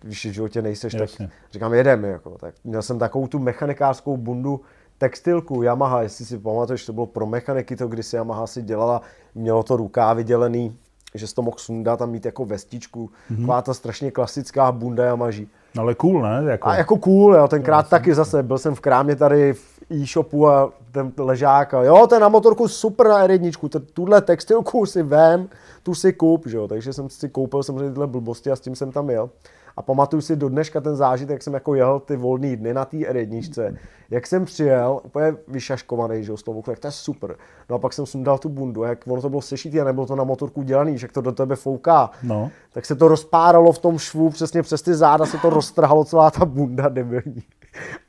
[0.00, 1.26] když v životě nejseš, Jasně.
[1.26, 2.08] tak říkám, jedeme.
[2.08, 4.60] Jako, tak měl jsem takovou tu mechanikářskou bundu,
[4.98, 9.02] textilku Yamaha, jestli si pamatuješ, to bylo pro mechaniky, to když si Yamaha si dělala,
[9.34, 10.76] mělo to rukávy dělený,
[11.14, 13.36] že jsi to mohl sundat a mít jako vestičku, mm-hmm.
[13.36, 15.48] taková ta strašně klasická bunda Yamaži.
[15.74, 16.42] No ale cool, ne?
[16.50, 16.68] Jako...
[16.68, 20.48] A jako cool, jo, tenkrát no, taky zase, byl jsem v krámě tady v e-shopu
[20.48, 25.48] a ten ležák a jo, ten na motorku super na R1, tuhle textilku si vem,
[25.82, 28.76] tu si kup, že jo, takže jsem si koupil samozřejmě tyhle blbosti a s tím
[28.76, 29.30] jsem tam jel.
[29.76, 32.84] A pamatuju si do dneška ten zážitek, jak jsem jako jel ty volné dny na
[32.84, 33.76] té R1,
[34.10, 37.36] jak jsem přijel, úplně vyšaškovaný, že jo, toho tak to je super.
[37.70, 40.16] No a pak jsem sundal tu bundu, jak ono to bylo sešitý a nebylo to
[40.16, 42.10] na motorku dělaný, že jak to do tebe fouká.
[42.22, 42.50] No.
[42.72, 46.30] Tak se to rozpáralo v tom švu, přesně přes ty záda se to roztrhalo celá
[46.30, 47.42] ta bunda debilní.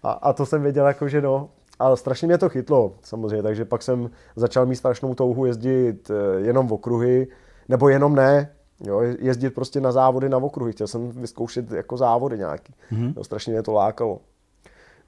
[0.03, 1.49] A, a to jsem věděl jako, že no,
[1.79, 6.39] ale strašně mě to chytlo, samozřejmě, takže pak jsem začal mít strašnou touhu jezdit eh,
[6.41, 7.27] jenom v okruhy,
[7.69, 8.51] nebo jenom ne,
[8.83, 10.71] Jo, jezdit prostě na závody na okruhy.
[10.71, 12.73] Chtěl jsem vyzkoušet jako závody nějaký.
[12.91, 13.13] Mm-hmm.
[13.17, 14.19] Jo, strašně mě to lákalo.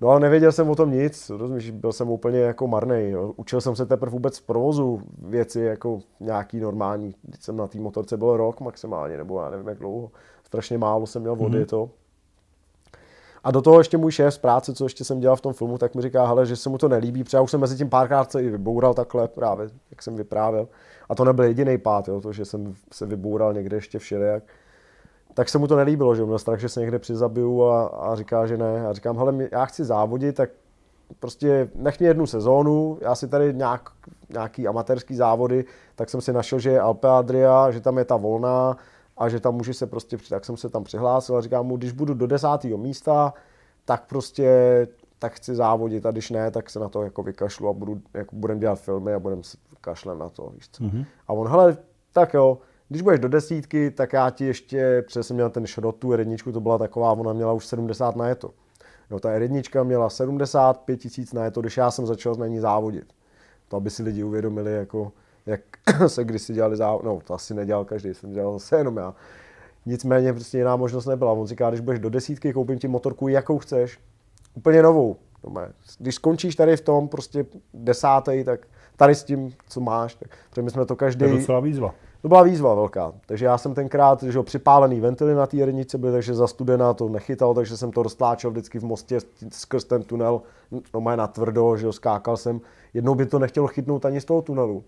[0.01, 3.13] No ale nevěděl jsem o tom nic, rozumíš, byl jsem úplně jako marný.
[3.36, 7.15] Učil jsem se teprve vůbec v provozu věci jako nějaký normální.
[7.22, 10.11] Když jsem na té motorce byl rok maximálně, nebo já nevím jak dlouho.
[10.43, 11.70] Strašně málo jsem měl vody mm-hmm.
[11.70, 11.89] to.
[13.48, 15.78] A do toho ještě můj šéf z práce, co ještě jsem dělal v tom filmu,
[15.78, 17.89] tak mi říká, hele, že se mu to nelíbí, protože já už jsem mezi tím
[17.89, 20.68] párkrát se i vyboural takhle právě, jak jsem vyprávěl.
[21.10, 24.43] A to nebyl jediný pád, jo, to, že jsem se vyboural někde ještě všelijak.
[25.34, 28.45] tak se mu to nelíbilo, že měl strach, že se někde přizabiju a, a říká,
[28.45, 28.88] že ne.
[28.88, 30.50] A říkám, hele, já chci závodit, tak
[31.20, 33.89] prostě nech mě jednu sezónu, já si tady nějak,
[34.30, 38.16] nějaký amatérský závody, tak jsem si našel, že je Alpe Adria, že tam je ta
[38.16, 38.78] volná
[39.18, 41.91] a že tam může se prostě, tak jsem se tam přihlásil a říkám mu, když
[41.91, 43.34] budu do desátého místa,
[43.86, 44.88] tak prostě
[45.20, 48.36] tak chci závodit a když ne, tak se na to jako vykašlu a budu, jako
[48.36, 49.41] budem dělat filmy a budem
[49.82, 50.84] kašlet na to, víš co.
[50.84, 51.05] Mm-hmm.
[51.28, 51.78] A on, hele,
[52.13, 52.57] tak jo,
[52.89, 56.59] když budeš do desítky, tak já ti ještě, přesně měl ten šrot, tu jedničku, to
[56.59, 58.53] byla taková, ona měla už 70 na to.
[59.11, 63.13] Jo, ta jednička měla 75 tisíc na to, když já jsem začal na ní závodit.
[63.68, 65.11] To, aby si lidi uvědomili, jako,
[65.48, 65.62] jak
[66.08, 69.14] se kdysi dělali závod, no to asi nedělal každý, jsem dělal zase jenom já.
[69.86, 71.32] Nicméně prostě jiná možnost nebyla.
[71.32, 74.00] On říká, když budeš do desítky, koupím ti motorku, jakou chceš,
[74.56, 75.16] úplně novou.
[76.00, 80.62] Když skončíš tady v tom prostě desátý, tak tady s tím, co máš, tak protože
[80.62, 81.20] my jsme to každý...
[81.20, 81.95] To je docela výzva.
[82.22, 83.14] To byla výzva velká.
[83.26, 87.10] Takže já jsem tenkrát, že připálený ventily na té jednice byly, takže za studena to
[87.10, 89.20] nechytal, takže jsem to roztláčel vždycky v mostě
[89.52, 90.41] skrz ten tunel,
[90.93, 92.62] no má na tvrdo, že jo, skákal jsem.
[92.93, 94.84] Jednou by to nechtělo chytnout ani z toho tunelu.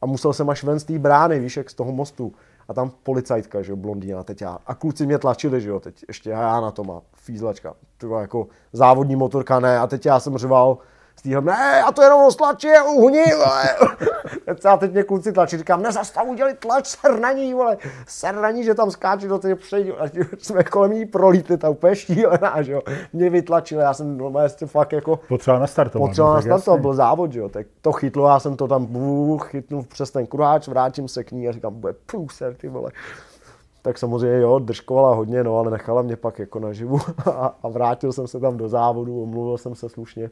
[0.00, 2.32] A musel jsem až ven z té brány, víš, jak z toho mostu.
[2.68, 4.58] A tam policajtka, že jo, blondýna, teď já.
[4.66, 7.74] A kluci mě tlačili, že jo, teď ještě já na to má, fízlačka.
[7.98, 9.78] To jako závodní motorka, ne.
[9.78, 10.78] A teď já jsem řval,
[11.16, 13.24] z téhle, ne, já to jenom roztlačí, uhni,
[14.64, 18.50] a teď mě kluci tlačí, říkám, nezastav, udělit tlač, ser na ní, vole, ser na
[18.50, 20.04] ní, že tam skáče do těch přejí, a
[20.38, 24.92] jsme kolem ní prolítli, ta úplně šílená, že jo, mě vytlačili, já jsem normálně fakt
[24.92, 25.20] jako...
[25.28, 26.10] Potřeba nastartovat.
[26.10, 29.48] Potřeba no, nastartovat, byl závod, že jo, tak to chytlo, já jsem to tam bůh,
[29.50, 32.90] chytnu přes ten kruháč, vrátím se k ní a říkám, bude průser, ty vole.
[33.82, 38.12] Tak samozřejmě jo, držkovala hodně, no, ale nechala mě pak jako naživu a, a vrátil
[38.12, 40.30] jsem se tam do závodu, omluvil jsem se slušně.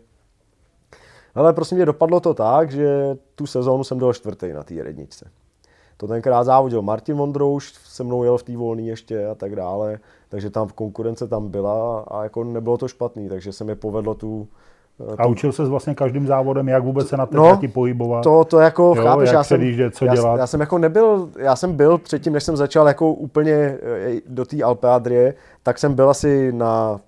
[1.34, 5.30] Ale prostě mě dopadlo to tak, že tu sezónu jsem byl čtvrtý na té jedničce.
[5.96, 9.98] To tenkrát závodil Martin Vondrouš, se mnou jel v té volný ještě a tak dále,
[10.28, 14.14] takže tam v konkurence tam byla a jako nebylo to špatný, takže se mi povedlo
[14.14, 14.48] tu,
[15.00, 18.22] eh, a učil se vlastně každým závodem, jak vůbec se na té no, pohybovat?
[18.22, 19.60] To, to jako, jo, chápeš, jak já jsem,
[19.92, 20.38] co já, dělat.
[20.38, 24.44] já, jsem jako nebyl, já jsem byl předtím, než jsem začal jako úplně eh, do
[24.44, 27.00] té Alpe Adrie, tak jsem byl asi na,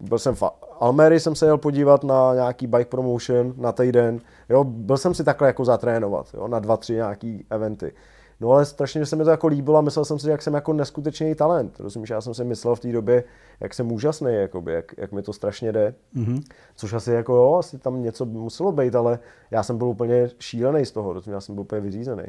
[0.00, 0.42] byl jsem v
[0.80, 4.20] Almery jsem se jel podívat na nějaký bike promotion na týden.
[4.48, 7.92] Jo, byl jsem si takhle jako zatrénovat, jo, na dva, tři nějaký eventy.
[8.40, 10.72] No ale strašně se mi to jako líbilo a myslel jsem si, jak jsem jako
[10.72, 11.80] neskutečný talent.
[11.80, 13.24] Rozumíš, já jsem si myslel v té době,
[13.60, 15.94] jak jsem úžasný, jakoby, jak, jak mi to strašně jde.
[16.16, 16.42] Mm-hmm.
[16.74, 19.18] Což asi jako jo, asi tam něco muselo být, ale
[19.50, 22.24] já jsem byl úplně šílený z toho, rozumíš, já jsem byl úplně vyřízený.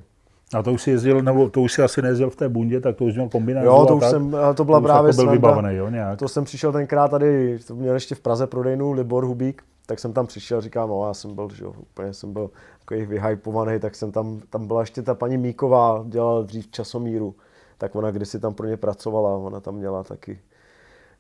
[0.53, 2.95] A to už si jezdil, nebo to už si asi nejezdil v té bundě, tak
[2.95, 3.65] to už měl kombinaci.
[3.65, 6.19] Jo, to už tak, jsem, to byla to právě jako byl vybavený, jo, nějak.
[6.19, 10.13] To jsem přišel tenkrát tady, to měl ještě v Praze prodejnu Libor Hubík, tak jsem
[10.13, 13.95] tam přišel, říkám, no já jsem byl, že jo, úplně jsem byl takový vyhypovaný, tak
[13.95, 17.35] jsem tam, tam byla ještě ta paní Míková, dělala dřív časomíru,
[17.77, 20.39] tak ona kdysi tam pro ně pracovala, ona tam měla taky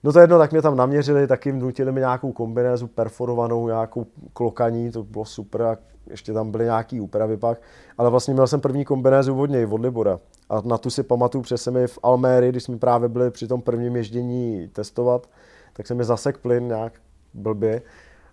[0.03, 4.91] No to jedno, tak mě tam naměřili, taky vnutili mi nějakou kombinézu perforovanou, nějakou klokaní,
[4.91, 5.77] to bylo super a
[6.09, 7.61] ještě tam byly nějaký úpravy pak,
[7.97, 10.19] ale vlastně měl jsem první kombinézu od něj, od Libora.
[10.49, 13.61] A na tu si pamatuju přes mi v Alméry, když jsme právě byli při tom
[13.61, 15.27] prvním ježdění testovat,
[15.73, 16.93] tak se mi zasek plyn nějak
[17.33, 17.81] blbě.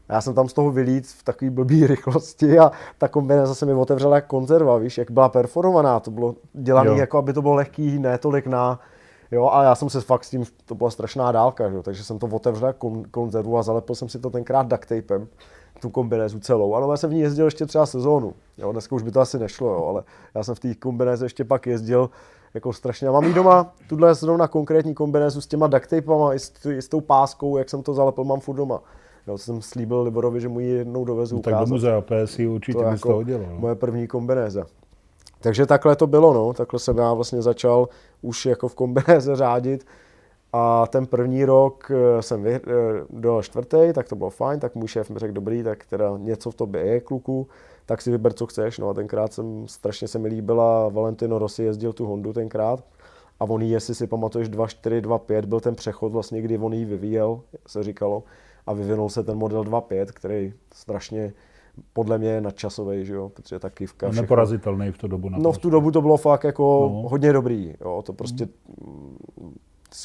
[0.09, 3.67] A já jsem tam z toho vylít v takové blbý rychlosti a ta kombinéza se
[3.67, 7.55] mi otevřela jak konzerva, víš, jak byla perforovaná, to bylo dělané jako, aby to bylo
[7.55, 8.81] lehký, ne tolik na,
[9.33, 11.83] Jo, a já jsem se fakt s tím, to byla strašná dálka, že?
[11.83, 15.29] takže jsem to otevřel kon, konzervu a zalepil jsem si to tenkrát duct tapem,
[15.81, 16.74] tu kombinézu celou.
[16.74, 18.35] Ale já jsem v ní jezdil ještě třeba sezónu.
[18.59, 20.03] Jo, dneska už by to asi nešlo, jo, ale
[20.35, 22.11] já jsem v té kombinéze ještě pak jezdil
[22.55, 23.09] jako strašně.
[23.09, 26.83] A mám jí doma, tuhle zrovna konkrétní kombinézu s těma duct tapama i s, i
[26.83, 28.83] s tou páskou, jak jsem to zalepil, mám furt doma.
[29.27, 32.79] Jo, jsem slíbil Liborovi, že mu ji jednou dovezu no, Tak do muzea PSI určitě
[32.79, 33.47] to jako to udělal.
[33.59, 34.66] Moje první kombinéza.
[35.47, 36.53] Takže takhle to bylo, no.
[36.53, 37.88] Takhle jsem já vlastně začal
[38.22, 39.86] už jako v kombinéze řádit.
[40.53, 42.61] A ten první rok eh, jsem vy, eh,
[43.11, 46.51] do čtvrtý, tak to bylo fajn, tak můj šéf mi řekl, dobrý, tak teda něco
[46.51, 47.47] v tobě je, kluku,
[47.86, 48.78] tak si vyber, co chceš.
[48.78, 52.84] No a tenkrát jsem, strašně se mi líbila, Valentino Rossi jezdil tu Hondu tenkrát.
[53.40, 56.84] A on jí, jestli si pamatuješ, 2.4, 2.5 byl ten přechod vlastně, kdy on ji
[56.84, 58.22] vyvíjel, se říkalo.
[58.66, 61.32] A vyvinul se ten model 2.5, který strašně
[61.93, 64.07] podle mě nadčasový, že jo, protože ta kivka.
[64.09, 64.22] Všechno...
[64.22, 65.29] Neporazitelný v tu dobu.
[65.29, 67.09] No v tu dobu to bylo fakt jako no.
[67.09, 68.49] hodně dobrý, jo, to prostě
[68.87, 69.57] mm.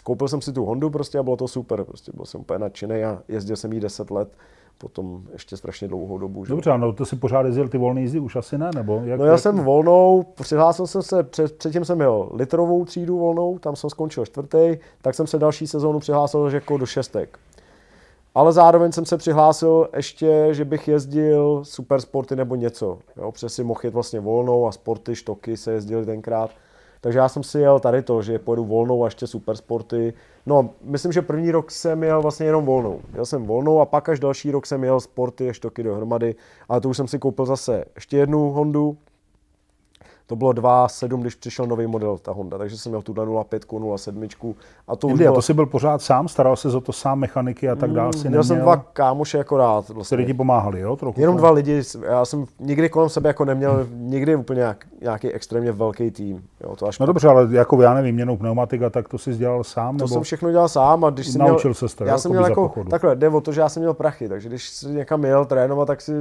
[0.03, 3.03] Koupil jsem si tu Hondu prostě a bylo to super, prostě byl jsem úplně nadšený
[3.03, 4.37] a jezdil jsem jí 10 let,
[4.77, 6.45] potom ještě strašně dlouhou dobu.
[6.45, 6.49] Že?
[6.49, 9.01] Dobře, no to si pořád jezdil ty volné jízdy, už asi ne, nebo?
[9.05, 9.41] Jak, no já jak...
[9.41, 14.25] jsem volnou, přihlásil jsem se, před, předtím jsem měl litrovou třídu volnou, tam jsem skončil
[14.25, 17.39] čtvrtý, tak jsem se další sezónu přihlásil jako do šestek.
[18.35, 22.99] Ale zároveň jsem se přihlásil ještě, že bych jezdil super sporty nebo něco.
[23.17, 26.51] Jo, protože si mohl jet vlastně volnou a sporty, štoky se jezdili tenkrát.
[27.01, 30.13] Takže já jsem si jel tady to, že pojedu volnou a ještě supersporty.
[30.45, 33.01] No, myslím, že první rok jsem jel vlastně jenom volnou.
[33.13, 36.35] Jel jsem volnou a pak až další rok jsem jel sporty a štoky dohromady.
[36.69, 38.97] Ale to už jsem si koupil zase ještě jednu Hondu,
[40.31, 44.53] to bylo 2.7, když přišel nový model, ta Honda, takže jsem měl tu 0.5, 07.
[44.87, 45.33] A to, Jindy, bylo...
[45.33, 48.11] a to jsi byl pořád sám, staral se o to sám, mechaniky a tak dále?
[48.23, 49.89] Mm, měl jsem dva kámoše akorát.
[49.89, 50.15] Vlastně.
[50.17, 50.95] Kteří ti pomáhali, jo?
[50.95, 54.09] Trochu, Jenom dva lidi, já jsem nikdy kolem sebe jako neměl hmm.
[54.09, 56.43] nikdy úplně nějak, nějaký extrémně velký tým.
[56.63, 59.63] Jo, to až no dobře, ale jako já nevím, jenom pneumatika, tak to jsi dělal
[59.63, 59.97] sám?
[59.97, 60.13] To nebo...
[60.13, 62.73] jsem všechno dělal sám a když jsem Naučil měl, se to, já jsem měl jako,
[62.89, 65.87] takhle, jde o to, že já jsem měl prachy, takže když jsi někam jel trénovat,
[65.87, 66.13] tak si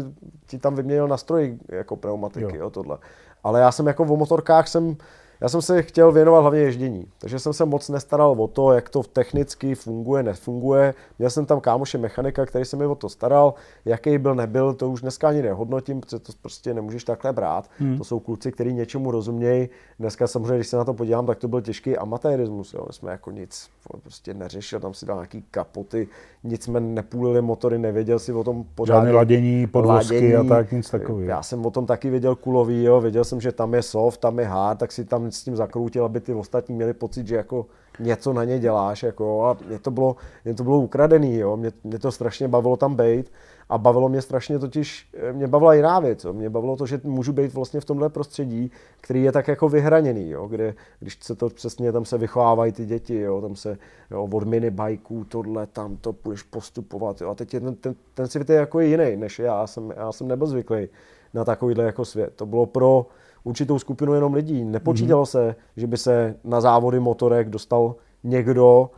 [0.46, 2.60] ti tam vyměnil na stroji jako pneumatiky, jo.
[2.60, 2.98] Jo, tohle
[3.44, 4.96] ale já jsem jako o motorkách jsem,
[5.40, 8.88] já jsem se chtěl věnovat hlavně ježdění, takže jsem se moc nestaral o to, jak
[8.88, 10.94] to technicky funguje, nefunguje.
[11.18, 14.90] Měl jsem tam kámoše mechanika, který se mi o to staral, jaký byl, nebyl, to
[14.90, 17.70] už dneska ani nehodnotím, protože to prostě nemůžeš takhle brát.
[17.78, 17.98] Hmm.
[17.98, 19.68] To jsou kluci, kteří něčemu rozumějí.
[19.98, 22.74] Dneska samozřejmě, když se na to podívám, tak to byl těžký amatérismus.
[22.74, 22.84] Jo.
[22.86, 23.70] My jsme jako nic
[24.02, 26.08] prostě neřešil, tam si dal nějaký kapoty,
[26.44, 28.98] nic jsme nepůlili motory, nevěděl si o tom pořádně.
[28.98, 30.34] Žádné ladění, podvozky ladění.
[30.34, 31.30] a tak, nic takového.
[31.30, 33.00] Já jsem o tom taky věděl kulový, jo.
[33.00, 36.04] věděl jsem, že tam je soft, tam je hard, tak si tam s tím zakroutil,
[36.04, 37.66] aby ty ostatní měli pocit, že jako
[38.00, 41.56] něco na ně děláš, jako, a mě to bylo, mě to bylo ukradený, jo.
[41.56, 43.32] Mě, mě to strašně bavilo tam být
[43.68, 46.32] a bavilo mě strašně totiž, eh, mě bavila jiná věc, jo.
[46.32, 48.70] mě bavilo to, že můžu být vlastně v tomhle prostředí,
[49.00, 52.86] který je tak jako vyhraněný, jo, kde, když se to přesně, tam se vychovávají ty
[52.86, 53.78] děti, jo, tam se
[54.10, 58.28] jo, od minibajků, tohle, tam to půjdeš postupovat, jo, a teď je ten, ten, ten
[58.28, 60.88] svět je jako jiný, než já jsem, já jsem nebyl zvyklý
[61.34, 62.32] na takovýhle jako svět.
[62.36, 63.06] To bylo pro
[63.44, 64.64] určitou skupinu jenom lidí.
[64.64, 65.26] Nepočítalo mm-hmm.
[65.26, 68.90] se, že by se na závody motorek dostal někdo,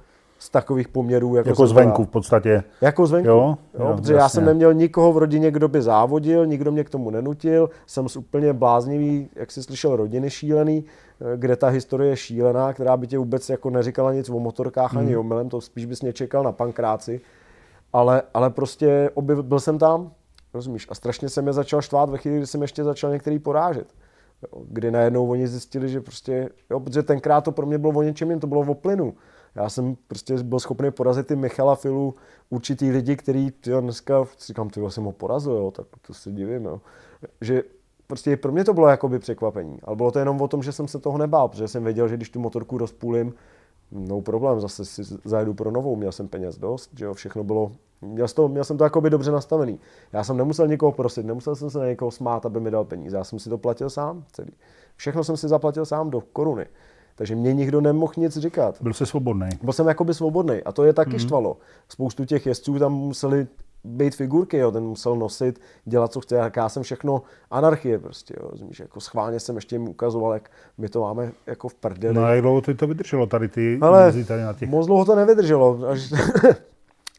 [0.43, 1.37] z takových poměrů.
[1.37, 2.63] Jako, jako zvenku v podstatě.
[2.81, 3.59] Jako zvenku, jo?
[3.79, 4.23] Jo, jo, protože jasně.
[4.23, 8.09] já jsem neměl nikoho v rodině, kdo by závodil, nikdo mě k tomu nenutil, jsem
[8.09, 10.85] z úplně bláznivý, jak jsi slyšel, rodiny šílený,
[11.37, 15.01] kde ta historie je šílená, která by tě vůbec jako neříkala nic o motorkách hmm.
[15.01, 17.21] ani omylem, to spíš bys mě čekal na pankráci,
[17.93, 20.11] ale, ale prostě objevil, byl jsem tam,
[20.55, 23.87] rozumíš, a strašně se mě začal štvát ve chvíli, kdy jsem ještě začal některý porážet.
[24.43, 28.03] Jo, kdy najednou oni zjistili, že prostě, jo, protože tenkrát to pro mě bylo o
[28.03, 29.15] něčem, jen to bylo o plynu.
[29.55, 32.15] Já jsem prostě byl schopný porazit ty Michala Filu,
[32.51, 36.65] určitý lidi, který tyjo, dneska, říkám, ty jsem ho porazil, jo, tak to se divím,
[36.65, 36.81] jo.
[37.41, 37.63] že
[38.07, 40.89] prostě pro mě to bylo jakoby překvapení, ale bylo to jenom o tom, že jsem
[40.89, 43.35] se toho nebál, protože jsem věděl, že když tu motorku rozpůlím,
[43.91, 47.73] no problém, zase si zajedu pro novou, měl jsem peněz dost, že jo, všechno bylo,
[48.03, 49.81] měl, to, měl jsem to jakoby dobře nastavený.
[50.13, 53.17] Já jsem nemusel někoho prosit, nemusel jsem se na někoho smát, aby mi dal peníze,
[53.17, 54.53] já jsem si to platil sám celý.
[54.97, 56.67] Všechno jsem si zaplatil sám do koruny.
[57.15, 58.83] Takže mě nikdo nemohl nic říkat.
[58.83, 59.49] Byl jsi svobodný.
[59.63, 61.19] Byl jsem jakoby svobodný a to je taky mm-hmm.
[61.19, 61.57] štvalo.
[61.89, 63.47] Spoustu těch jezdců tam museli
[63.85, 68.35] být figurky, jo, ten musel nosit, dělat, co chce, jak já jsem všechno anarchie prostě,
[68.41, 72.15] jo, rozumíš, jako schválně jsem ještě jim ukazoval, jak my to máme jako v prdeli.
[72.15, 74.71] No a jak dlouho to vydrželo tady ty Ale tady na těch?
[74.71, 76.13] moc dlouho to nevydrželo, až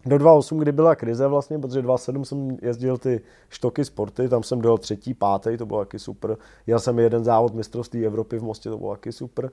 [0.06, 4.62] do 2.8, kdy byla krize vlastně, protože 2.7 jsem jezdil ty štoky sporty, tam jsem
[4.62, 6.38] dojel třetí, pátý, to bylo taky super.
[6.68, 9.52] Jel jsem jeden závod mistrovství Evropy v Mostě, to bylo taky super.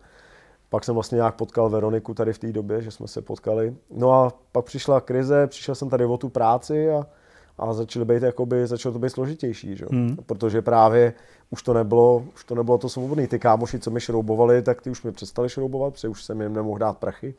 [0.69, 3.75] Pak jsem vlastně nějak potkal Veroniku tady v té době, že jsme se potkali.
[3.91, 7.07] No a pak přišla krize, přišel jsem tady o tu práci a,
[7.59, 9.87] a začaly být, jakoby, začalo to být složitější, že?
[9.91, 10.17] Hmm.
[10.27, 11.13] protože právě
[11.51, 13.27] už to nebylo, už to nebylo to svobodné.
[13.27, 16.55] Ty kámoši, co mi šroubovali, tak ty už mi přestali šroubovat, protože už jsem jim
[16.55, 17.35] nemohl dát prachy.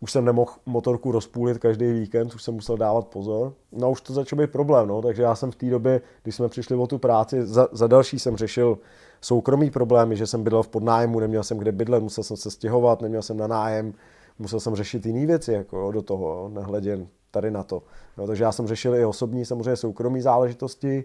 [0.00, 3.52] Už jsem nemohl motorku rozpůlit každý víkend, už jsem musel dávat pozor.
[3.72, 5.02] No už to začalo být problém, no.
[5.02, 8.18] takže já jsem v té době, když jsme přišli o tu práci, za, za další
[8.18, 8.78] jsem řešil
[9.20, 13.02] soukromý problémy, že jsem bydlel v podnájmu, neměl jsem kde bydlet, musel jsem se stěhovat,
[13.02, 13.94] neměl jsem na nájem,
[14.38, 17.82] musel jsem řešit jiné věci jako do toho, nehledě tady na to.
[18.18, 21.04] Jo, takže já jsem řešil i osobní, samozřejmě soukromí záležitosti,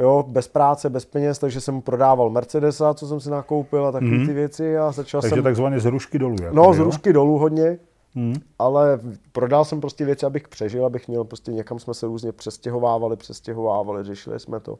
[0.00, 4.10] jo, bez práce, bez peněz, takže jsem prodával Mercedesa, co jsem si nakoupil a takové
[4.10, 4.26] mm-hmm.
[4.26, 5.44] ty věci a začal takže jsem...
[5.44, 6.36] takzvaně z rušky dolů.
[6.42, 7.78] Jako, no, z rušky dolů hodně,
[8.14, 8.34] mm.
[8.58, 9.00] ale
[9.32, 14.04] prodal jsem prostě věci, abych přežil, abych měl prostě někam jsme se různě přestěhovávali, přestěhovávali,
[14.04, 14.78] řešili jsme to.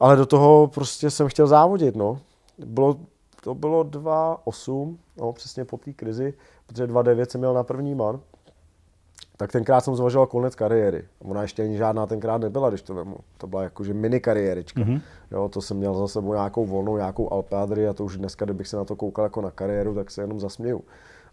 [0.00, 2.18] Ale do toho prostě jsem chtěl závodit, no.
[2.66, 2.96] Bylo,
[3.42, 6.34] to bylo 2.8, no, přesně po té krizi,
[6.66, 8.20] protože 2.9 jsem měl na první man.
[9.36, 11.04] Tak tenkrát jsem zvažoval konec kariéry.
[11.18, 13.16] Ona ještě ani žádná tenkrát nebyla, když to vemu.
[13.36, 14.80] To byla jakože mini kariérička.
[14.80, 15.00] Mm-hmm.
[15.30, 18.68] Jo, to jsem měl za sebou nějakou volnou, nějakou Alpeadry a to už dneska, kdybych
[18.68, 20.84] se na to koukal jako na kariéru, tak se jenom zasměju.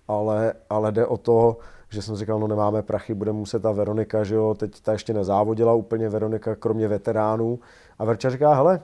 [0.07, 1.57] Ale, ale jde o to,
[1.89, 5.13] že jsem říkal, no nemáme prachy, budeme muset ta Veronika, že jo, teď ta ještě
[5.13, 7.59] nezávodila úplně Veronika, kromě veteránů.
[7.99, 8.81] A Verča říká, hele,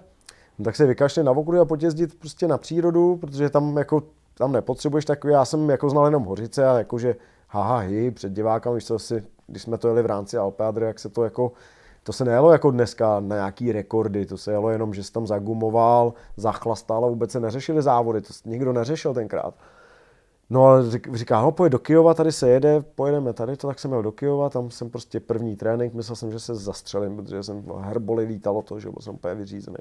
[0.60, 4.04] no tak se vykašli na okruh a potězdit prostě na přírodu, protože tam jako
[4.38, 7.16] tam nepotřebuješ takový, já jsem jako znal jenom Hořice a jakože
[7.52, 11.10] haha hi, před divákem, když, si, když jsme to jeli v rámci Alpeadry, jak se
[11.10, 11.52] to jako
[12.04, 15.28] to se nejelo jako dneska na nějaký rekordy, to se jelo jenom, že jsi tam
[15.28, 19.54] zagumoval, zachlastal a vůbec se neřešili závody, to nikdo neřešil tenkrát.
[20.50, 20.82] No a
[21.14, 24.12] říká, no pojď do Kyjova, tady se jede, pojedeme tady, to tak jsem jel do
[24.12, 28.62] Kyjova, tam jsem prostě první trénink, myslel jsem, že se zastřelím, protože jsem herboli lítalo
[28.62, 29.78] to, že byl jsem úplně vyřízený.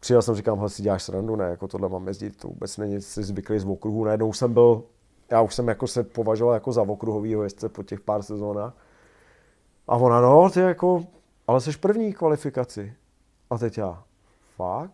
[0.00, 3.00] Přijel jsem, říkám, hele, si děláš srandu, ne, jako tohle mám jezdit, to vůbec není
[3.00, 4.82] si zvyklý z okruhu, najednou jsem byl,
[5.34, 8.74] já už jsem jako se považoval jako za okruhovýho jezdce po těch pár sezónách.
[9.88, 11.04] A ona, no, ty jako,
[11.46, 12.92] ale jsi první kvalifikaci.
[13.50, 14.02] A teď já,
[14.56, 14.90] fakt?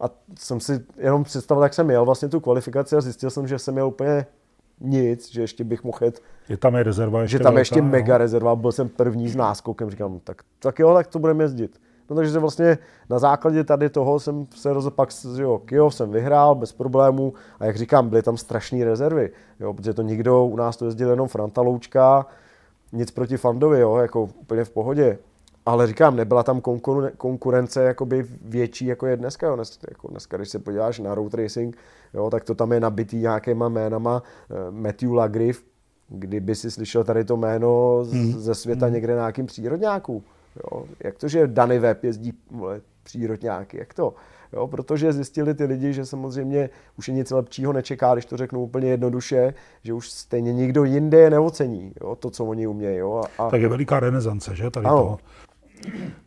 [0.00, 0.04] A
[0.38, 3.74] jsem si jenom představil, jak jsem jel vlastně tu kvalifikaci a zjistil jsem, že jsem
[3.74, 4.26] měl úplně
[4.80, 6.22] nic, že ještě bych mohl jet.
[6.48, 8.18] Je tam je rezerva ještě Že tam velká, ještě mega no.
[8.18, 11.80] rezerva, byl jsem první s náskokem, říkám, tak, tak jo, tak to budeme jezdit.
[12.10, 12.78] No takže vlastně
[13.10, 17.64] na základě tady toho jsem se rozhodl, pak jo, Kyjov jsem vyhrál bez problémů a
[17.64, 19.30] jak říkám, byly tam strašné rezervy,
[19.60, 22.26] jo, protože to nikdo, u nás to jezdil jenom Franta Loučka,
[22.92, 25.18] nic proti Fandovi, jo, jako úplně v pohodě.
[25.66, 26.60] Ale říkám, nebyla tam
[27.16, 29.46] konkurence jakoby větší, jako je dneska.
[29.46, 29.56] Jo.
[29.56, 31.76] Dnes, jako dneska, když se podíváš na road racing,
[32.14, 34.22] jo, tak to tam je nabitý nějakýma jménama.
[34.50, 35.64] Eh, Matthew Lagriff,
[36.08, 38.32] kdyby si slyšel tady to jméno hmm.
[38.32, 38.94] ze světa hmm.
[38.94, 40.24] někde na nějakým přírodňáku.
[40.56, 40.84] Jo.
[41.04, 44.14] Jak to, že Danny Webb jezdí vole, přírodňáky, jak to?
[44.52, 48.62] Jo, protože zjistili ty lidi, že samozřejmě už je nic lepšího nečeká, když to řeknu
[48.62, 52.96] úplně jednoduše, že už stejně nikdo jinde je neocení, jo, to, co oni umějí.
[52.96, 54.70] Jo, a, tak je veliká renesance, že?
[54.70, 54.96] Tady ano.
[54.96, 55.18] toho.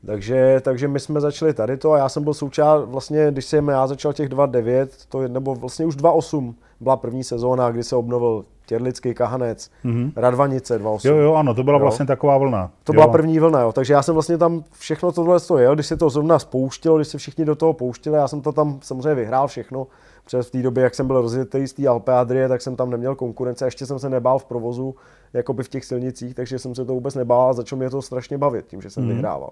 [0.06, 3.68] Takže, takže my jsme začali tady to a já jsem byl součást, vlastně, když jsem
[3.68, 7.96] já začal těch 2.9, to je, nebo vlastně už 2.8 byla první sezóna, kdy se
[7.96, 10.12] obnovil Těrlický Kahanec, mm-hmm.
[10.16, 11.10] Radvanice 2.8.
[11.10, 11.82] Jo, jo, ano, to byla jo.
[11.82, 12.72] vlastně taková vlna.
[12.84, 12.94] To jo.
[12.94, 15.98] byla první vlna, jo, takže já jsem vlastně tam všechno tohle to jel, když se
[15.98, 19.48] to zrovna spouštilo, když se všichni do toho pouštili, já jsem to tam samozřejmě vyhrál
[19.48, 19.88] všechno,
[20.24, 22.90] protože v té době, jak jsem byl rozjetý z té Alpe Adrie, tak jsem tam
[22.90, 24.96] neměl konkurence, ještě jsem se nebál v provozu,
[25.34, 28.38] jakoby v těch silnicích, takže jsem se to vůbec nebál a začalo mě to strašně
[28.38, 29.10] bavit tím, že jsem mm.
[29.10, 29.50] vyhrával.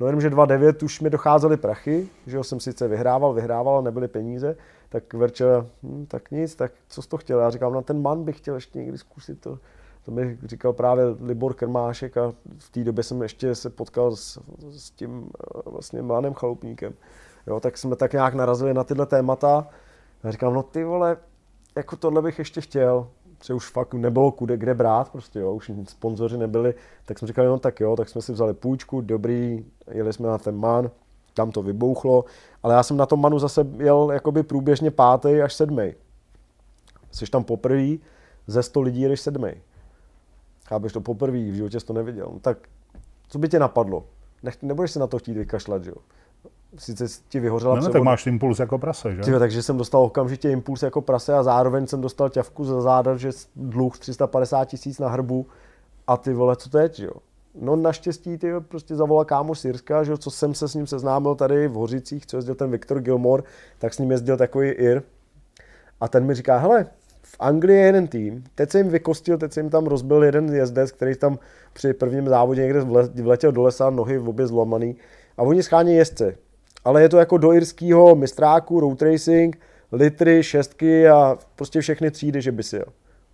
[0.00, 3.82] No jenom, že 2.9 už mi docházely prachy, že jo, jsem sice vyhrával, vyhrával, ale
[3.82, 4.56] nebyly peníze,
[4.88, 5.44] tak Verče,
[5.82, 7.40] hm, tak nic, tak co jsi to chtěl?
[7.40, 9.58] Já říkám, na no, ten man bych chtěl ještě někdy zkusit to.
[10.04, 14.38] To mi říkal právě Libor Krmášek a v té době jsem ještě se potkal s,
[14.70, 16.94] s tím eh, vlastně mladým chalupníkem.
[17.46, 19.68] Jo, tak jsme tak nějak narazili na tyhle témata.
[20.24, 21.16] Já říkám, no ty vole,
[21.76, 23.08] jako tohle bych ještě chtěl
[23.38, 27.48] protože už fakt nebylo kude, kde brát, prostě jo, už sponzoři nebyli, tak jsme říkali,
[27.48, 30.90] no tak jo, tak jsme si vzali půjčku, dobrý, jeli jsme na ten man,
[31.34, 32.24] tam to vybouchlo,
[32.62, 35.94] ale já jsem na tom manu zase jel jakoby průběžně pátý až sedmý.
[37.10, 37.96] Jsi tam poprvé,
[38.46, 39.50] ze 100 lidí jdeš sedmý.
[40.66, 42.30] Chápeš to poprvé, v životě jsi to neviděl.
[42.32, 42.58] No, tak
[43.28, 44.06] co by tě napadlo?
[44.42, 45.96] Nech, nebudeš se na to chtít vykašlat, že jo?
[46.76, 49.22] Sice ti vyhořela no, no, tak máš impuls jako prase, že?
[49.22, 53.16] Tyve, takže jsem dostal okamžitě impuls jako prase a zároveň jsem dostal ťavku za záda,
[53.16, 55.46] že dluh 350 tisíc na hrbu
[56.06, 57.12] a ty vole, co teď, jo?
[57.60, 61.68] No naštěstí ty prostě zavolal kámo Sirska, že co jsem se s ním seznámil tady
[61.68, 63.42] v Hořicích, co jezdil ten Viktor Gilmore,
[63.78, 65.02] tak s ním jezdil takový Ir.
[66.00, 66.86] A ten mi říká, hele,
[67.22, 70.54] v Anglii je jeden tým, teď se jim vykostil, teď se jim tam rozbil jeden
[70.54, 71.38] jezdec, který tam
[71.72, 72.80] při prvním závodě někde
[73.22, 74.96] vletěl do lesa, nohy v obě zlomaný.
[75.36, 76.36] A oni schání jezdce
[76.84, 79.58] ale je to jako do irského mistráku, road racing,
[79.92, 82.86] litry, šestky a prostě všechny třídy, že by si jel.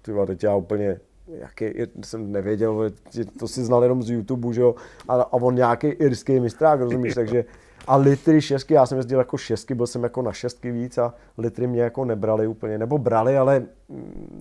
[0.02, 1.64] Ty teď já úplně, jaký,
[2.04, 2.90] jsem nevěděl,
[3.38, 4.74] to si znal jenom z YouTube, že jo,
[5.08, 7.44] a, a on nějaký irský mistrák, rozumíš, takže
[7.86, 11.14] a litry šestky, já jsem jezdil jako šestky, byl jsem jako na šestky víc a
[11.38, 13.66] litry mě jako nebrali úplně, nebo brali, ale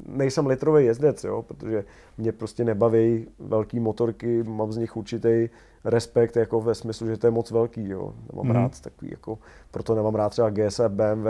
[0.07, 1.85] nejsem litrový jezdec, jo, protože
[2.17, 5.49] mě prostě nebaví velký motorky, mám z nich určitý
[5.85, 8.13] respekt jako ve smyslu, že to je moc velký, jo.
[8.31, 8.51] Nemám mm.
[8.51, 9.39] rád takový, jako,
[9.71, 11.27] proto nemám rád třeba GS, BMW,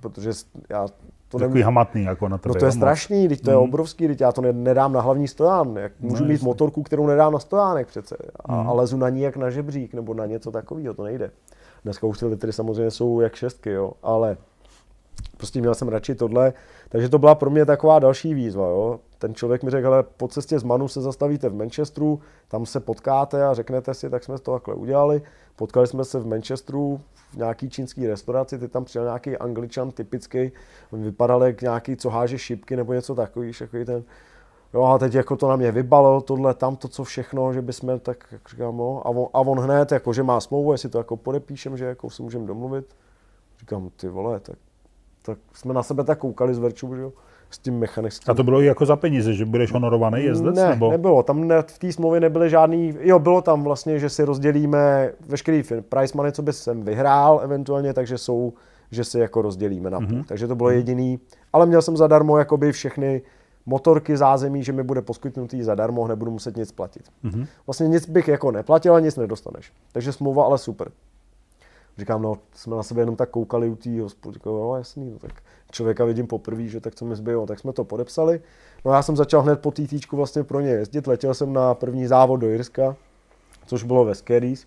[0.00, 0.30] protože
[0.68, 0.88] já
[1.30, 1.64] to Takový nemůžu...
[1.64, 2.54] hamatný jako na tebe.
[2.54, 3.62] No to je strašný, teď to je mm.
[3.62, 5.76] obrovský, teď já to nedám na hlavní stoján.
[5.76, 8.16] Jak můžu no, mít motorku, kterou nedám na stojánek přece.
[8.44, 8.68] A, mm.
[8.68, 11.30] a lezu na ní jak na žebřík nebo na něco takového, to nejde.
[11.84, 14.36] Dneska už ty litry samozřejmě jsou jak šestky, jo, ale
[15.36, 16.52] prostě měl jsem radši tohle,
[16.88, 19.00] takže to byla pro mě taková další výzva, jo.
[19.18, 22.80] Ten člověk mi řekl, ale po cestě z Manu se zastavíte v Manchesteru, tam se
[22.80, 25.22] potkáte a řeknete si, tak jsme to takhle udělali.
[25.56, 27.00] Potkali jsme se v Manchesteru
[27.32, 30.52] v nějaký čínský restauraci, ty tam přijel nějaký angličan typický,
[30.90, 34.04] on vypadal jak nějaký, co háže šipky nebo něco takový, takový ten,
[34.74, 38.00] Jo, a teď jako to na mě vybalil, tohle, tam to, co všechno, že bychom
[38.00, 40.98] tak, jak říkám, no, a on, a on hned, jako, že má smlouvu, jestli to
[40.98, 42.96] jako podepíšem, že jako si můžeme domluvit.
[43.60, 44.56] Říkám, ty vole, tak,
[45.30, 47.12] tak jsme na sebe tak koukali z Verču, že jo,
[47.50, 48.30] s tím mechanickým.
[48.30, 50.54] A to bylo i jako za peníze, že budeš honorovaný jezdec?
[50.54, 50.90] Ne, nebo?
[50.90, 55.12] nebylo, tam ne, v té smlouvě nebyly žádný, jo, bylo tam vlastně, že si rozdělíme
[55.28, 58.52] veškerý price money, co by jsem vyhrál eventuálně, takže jsou,
[58.90, 60.08] že si jako rozdělíme na půl.
[60.08, 60.24] Mm-hmm.
[60.26, 61.18] Takže to bylo jediný,
[61.52, 63.22] ale měl jsem zadarmo jakoby všechny
[63.66, 67.02] motorky, zázemí, že mi bude poskytnutý zadarmo, nebudu muset nic platit.
[67.24, 67.46] Mm-hmm.
[67.66, 69.72] Vlastně nic bych jako neplatil a nic nedostaneš.
[69.92, 70.90] Takže smlouva ale super.
[71.98, 75.18] Říkám, no, jsme na sebe jenom tak koukali u té hospody, říkám, no jasný, no,
[75.18, 75.32] tak
[75.70, 78.40] člověka vidím poprvé, že tak co mi zbylo, tak jsme to podepsali.
[78.84, 82.06] No já jsem začal hned po týtíčku vlastně pro ně jezdit, letěl jsem na první
[82.06, 82.96] závod do Jirska,
[83.66, 84.66] což bylo ve Skerries.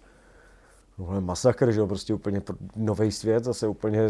[0.98, 2.42] No, masakr, že jo, prostě úplně
[2.76, 4.10] nový svět, zase úplně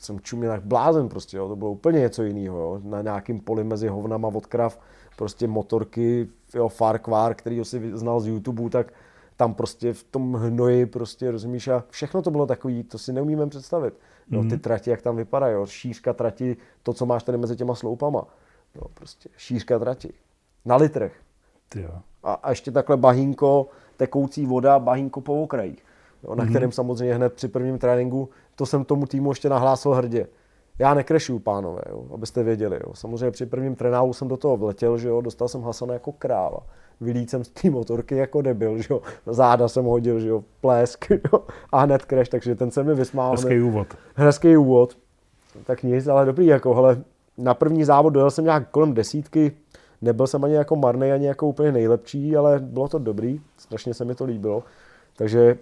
[0.00, 1.48] jsem čuměl jak blázen prostě, jo.
[1.48, 4.78] to bylo úplně něco jiného, na nějakým poli mezi hovnama od krav,
[5.16, 8.92] prostě motorky, jo, Farquhar, který si znal z YouTube, tak
[9.38, 13.46] tam prostě v tom hnoji prostě, rozumíš, a všechno to bylo takový, to si neumíme
[13.46, 13.94] představit.
[14.30, 14.58] Jo, ty mhm.
[14.58, 18.26] trati, jak tam vypadají, jo, šířka trati, to, co máš tady mezi těma sloupama,
[18.74, 20.12] jo, prostě šířka trati,
[20.64, 21.12] na litrech.
[22.22, 23.66] A, a ještě takhle bahínko,
[23.96, 25.84] tekoucí voda, bahínko po okrajích,
[26.22, 26.50] jo, na mm-hmm.
[26.50, 30.26] kterém samozřejmě hned při prvním tréninku, to jsem tomu týmu ještě nahlásil hrdě.
[30.78, 32.80] Já nekrešu, pánové, jo, abyste věděli.
[32.86, 32.94] Jo.
[32.94, 36.60] Samozřejmě při prvním trénálu jsem do toho vletěl, že jo, dostal jsem Hasana jako kráva
[37.00, 39.02] vylít jsem z té motorky jako debil, že jo.
[39.26, 41.40] Záda jsem hodil, že jo, plesk, jo.
[41.72, 43.30] A hned crash, takže ten se mi vysmál.
[43.30, 43.86] Hezký úvod.
[44.14, 44.98] Hezký úvod.
[45.64, 47.02] Tak nic, ale dobrý, jako, hele,
[47.38, 49.52] na první závod dojel jsem nějak kolem desítky,
[50.02, 54.04] nebyl jsem ani jako marný, ani jako úplně nejlepší, ale bylo to dobrý, strašně se
[54.04, 54.62] mi to líbilo.
[55.16, 55.58] Takže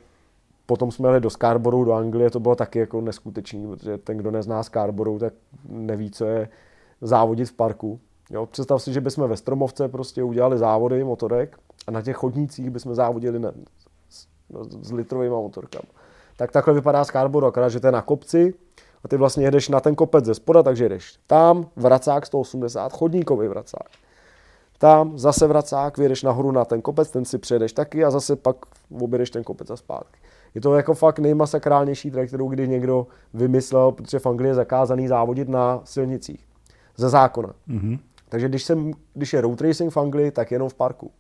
[0.67, 4.31] potom jsme jeli do Scarboroughu, do Anglie, to bylo taky jako neskutečný, protože ten, kdo
[4.31, 5.33] nezná Scarborough, tak
[5.69, 6.49] neví, co je
[7.01, 8.01] závodit v parku.
[8.31, 12.71] Jo, představ si, že bychom ve Stromovce prostě udělali závody motorek a na těch chodnících
[12.71, 13.53] bychom závodili ne,
[14.11, 15.89] s, no, s litrovými motorkami.
[16.37, 18.55] Tak takhle vypadá Scarborough, akorát, že to je na kopci
[19.05, 23.49] a ty vlastně jedeš na ten kopec ze spoda, takže jedeš tam, vracák 180, chodníkový
[23.49, 23.89] vracák.
[24.79, 28.57] Tam zase vracák, vyjedeš nahoru na ten kopec, ten si přejedeš taky a zase pak
[29.01, 30.19] objedeš ten kopec a zpátky.
[30.55, 35.09] Je to jako fakt nejmasakrálnější trať, kterou kdy někdo vymyslel, protože v Anglii je zakázaný
[35.09, 36.47] závodit na silnicích.
[36.97, 37.55] Ze zákona.
[37.69, 37.99] Mm-hmm.
[38.29, 41.11] Takže když, jsem, když je road racing v Anglii, tak jenom v parku.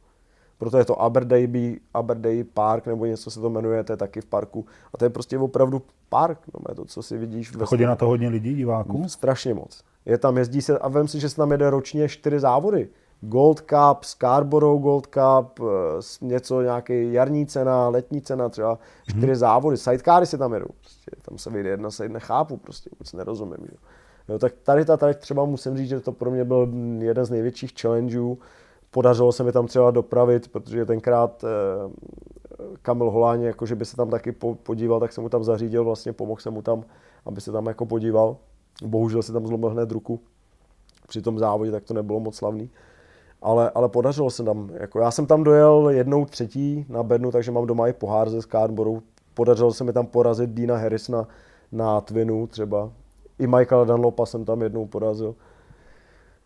[0.58, 4.26] Proto je to Aberdaby, Aberdaby Park, nebo něco se to jmenuje, to je taky v
[4.26, 4.66] parku.
[4.94, 7.56] A to je prostě opravdu park, no, je to, co si vidíš.
[7.56, 9.08] Ve Chodí na to hodně lidí, diváků?
[9.08, 9.82] Strašně moc.
[10.04, 12.88] Je tam, jezdí se, a vem si, že se tam jede ročně čtyři závody.
[13.20, 19.34] Gold Cup, Scarborough Gold Cup, eh, něco, nějaký jarní cena, letní cena, třeba čtyři hmm.
[19.34, 20.68] závody, sidecary se tam jedou.
[20.80, 23.58] Prostě, tam se vyjde jedna side, nechápu prostě, vůbec nerozumím.
[23.62, 23.76] Že?
[24.28, 26.68] Jo, tak tady ta trať třeba musím říct, že to pro mě byl
[26.98, 28.38] jeden z největších challengeů.
[28.90, 31.48] Podařilo se mi tam třeba dopravit, protože tenkrát eh,
[32.82, 36.40] Kamil Holáň, jakože by se tam taky podíval, tak jsem mu tam zařídil, vlastně pomohl
[36.40, 36.84] jsem mu tam,
[37.26, 38.36] aby se tam jako podíval.
[38.84, 40.20] Bohužel si tam zlomil hned ruku
[41.08, 42.70] při tom závodě, tak to nebylo moc slavný.
[43.42, 44.70] Ale, ale podařilo se tam.
[44.74, 48.42] Jako já jsem tam dojel jednou třetí na bednu, takže mám doma i pohár ze
[48.42, 49.02] Scarborough.
[49.34, 51.28] Podařilo se mi tam porazit Dina Harrisona
[51.72, 52.90] na Twinu třeba,
[53.38, 55.34] i Michaela Dunlopa jsem tam jednou porazil.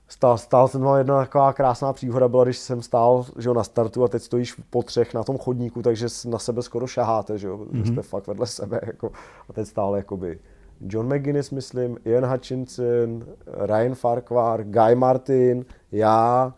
[0.09, 3.65] Stál, stál jsem tam jedna taková krásná příhoda byla, když jsem stál že jo, na
[3.65, 7.47] startu a teď stojíš po třech na tom chodníku, takže na sebe skoro šaháte, že
[7.47, 7.93] jo, mm-hmm.
[7.93, 8.81] jste fakt vedle sebe.
[8.87, 9.11] Jako,
[9.49, 10.39] a teď stál jakoby
[10.81, 16.55] John McGuinness, myslím, Ian Hutchinson, Ryan Farquhar, Guy Martin, já,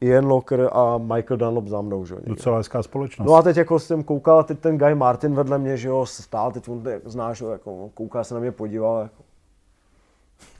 [0.00, 2.20] Ian Locker a Michael Dunlop za mnou, že jo.
[2.26, 3.28] Docela hezká společnost.
[3.28, 6.52] No a teď jako jsem koukal, teď ten Guy Martin vedle mě, že jo, stál,
[6.52, 9.22] teď on znáš, jako, kouká se na mě podíval, jako,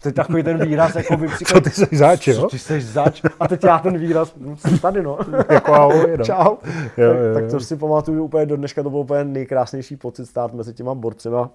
[0.03, 2.49] to je takový ten výraz, jako by Co ty jsi zač, jo?
[2.49, 3.23] Ty jsi zač.
[3.41, 5.19] A teď já ten výraz, no, jsem tady, no.
[5.51, 6.25] jako ahoj, no.
[6.25, 6.57] Čau.
[6.97, 10.27] Jo, jo, tak, tak to si pamatuju úplně do dneška, to byl úplně nejkrásnější pocit
[10.27, 11.51] stát mezi těma borcema.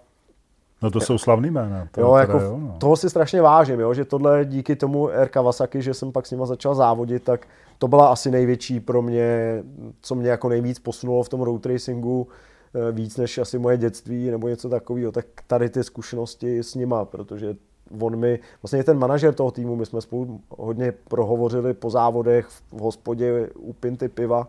[0.81, 1.87] No to jsou slavný jména.
[1.91, 2.75] To jo, jako jo, no.
[2.77, 5.29] toho si strašně vážím, jo, že tohle díky tomu R.
[5.29, 7.47] Kawasaki, že jsem pak s nima začal závodit, tak
[7.77, 9.63] to byla asi největší pro mě,
[10.01, 12.27] co mě jako nejvíc posunulo v tom road racingu,
[12.75, 17.05] eh, víc než asi moje dětství nebo něco takového, tak tady ty zkušenosti s nima,
[17.05, 17.55] protože
[17.99, 22.79] on mi, vlastně ten manažer toho týmu, my jsme spolu hodně prohovořili po závodech v
[22.79, 24.47] hospodě u pinty piva,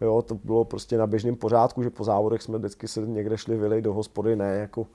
[0.00, 3.56] jo, to bylo prostě na běžném pořádku, že po závodech jsme vždycky se někde šli
[3.56, 4.86] vylej do hospody, ne jako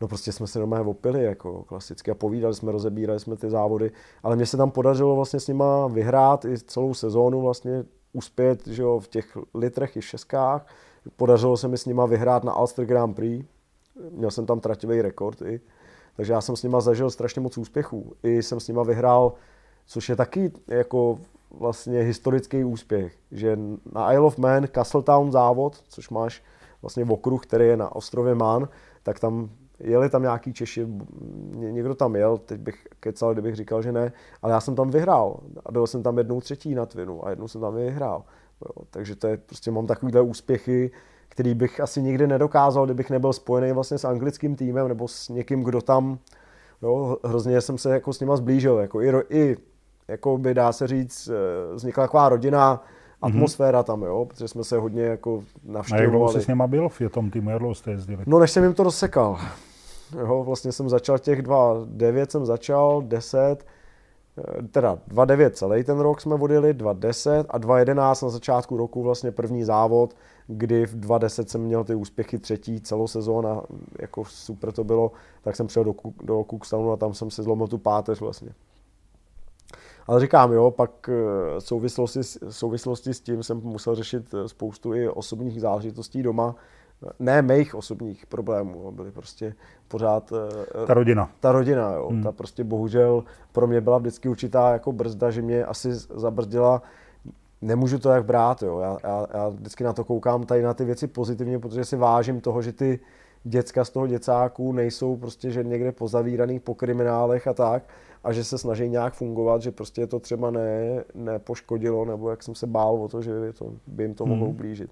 [0.00, 3.90] no prostě jsme se doma opili jako klasicky a povídali jsme, rozebírali jsme ty závody,
[4.22, 8.82] ale mně se tam podařilo vlastně s nima vyhrát i celou sezónu vlastně uspět že
[8.82, 10.66] jo, v těch litrech i šeskách.
[11.16, 13.46] Podařilo se mi s nima vyhrát na Ulster Grand Prix,
[14.10, 15.60] měl jsem tam trativý rekord i,
[16.20, 18.12] takže já jsem s nima zažil strašně moc úspěchů.
[18.22, 19.32] I jsem s nima vyhrál,
[19.86, 21.18] což je taky jako
[21.50, 23.58] vlastně historický úspěch, že
[23.92, 26.42] na Isle of Man Castletown závod, což máš
[26.82, 28.68] vlastně v okruh, který je na ostrově Man,
[29.02, 30.86] tak tam jeli tam nějaký Češi,
[31.50, 34.12] někdo tam jel, teď bych kecal, kdybych říkal, že ne,
[34.42, 37.48] ale já jsem tam vyhrál a byl jsem tam jednou třetí na Twinu a jednou
[37.48, 38.24] jsem tam vyhrál.
[38.62, 40.90] Jo, takže to je, prostě mám takovýhle úspěchy,
[41.30, 45.62] který bych asi nikdy nedokázal, kdybych nebyl spojený vlastně s anglickým týmem nebo s někým,
[45.62, 46.18] kdo tam,
[46.82, 49.56] jo, hrozně jsem se jako s nima zblížil, jako i, i
[50.08, 52.84] jako by dá se říct, eh, vznikla taková rodina,
[53.22, 56.00] atmosféra tam, jo, protože jsme se hodně jako navštěvovali.
[56.00, 58.22] A jak dlouho jsi s nima byl v tom týmu, jak dlouho jste jezdili?
[58.26, 59.38] No, než jsem jim to rozsekal.
[60.18, 63.56] Jo, vlastně jsem začal těch dva, devět jsem začal, deset,
[64.38, 69.30] eh, teda 2.9 celý ten rok jsme vodili, 2.10 a 2.11 na začátku roku vlastně
[69.30, 70.14] první závod,
[70.50, 73.62] kdy v 2.10 jsem měl ty úspěchy třetí celou sezónu
[73.98, 77.66] jako super to bylo, tak jsem přijel do, do Cookstownu a tam jsem si zlomil
[77.66, 78.50] tu páteř vlastně.
[80.06, 82.20] Ale říkám, jo, pak eh, souvislosti,
[82.50, 86.54] souvislosti s tím jsem musel řešit eh, spoustu i osobních záležitostí doma,
[87.18, 89.54] ne mých osobních problémů, byly prostě
[89.88, 90.32] pořád...
[90.82, 91.30] Eh, ta rodina.
[91.40, 92.08] Ta rodina, jo.
[92.08, 92.22] Hmm.
[92.22, 96.82] Ta prostě bohužel pro mě byla vždycky určitá jako brzda, že mě asi zabrzdila
[97.62, 98.78] nemůžu to jak brát, jo.
[98.78, 102.40] Já, já, já vždycky na to koukám tady na ty věci pozitivně, protože si vážím
[102.40, 103.00] toho, že ty
[103.44, 107.82] děcka z toho děcáku nejsou prostě, že někde pozavíraný po kriminálech a tak,
[108.24, 112.54] a že se snaží nějak fungovat, že prostě to třeba ne, nepoškodilo, nebo jak jsem
[112.54, 114.54] se bál o to, že by, to, by jim to mohlo hmm.
[114.54, 114.90] ublížit.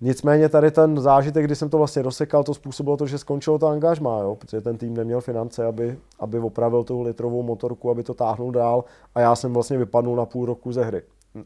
[0.00, 3.66] Nicméně tady ten zážitek, kdy jsem to vlastně rozsekal, to způsobilo to, že skončilo to
[3.66, 4.36] angažmá, jo?
[4.36, 8.84] protože ten tým neměl finance, aby, aby opravil tu litrovou motorku, aby to táhnul dál
[9.14, 11.02] a já jsem vlastně vypadnul na půl roku ze hry.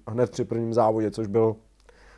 [0.08, 1.56] Hned při prvním závodě, což byl,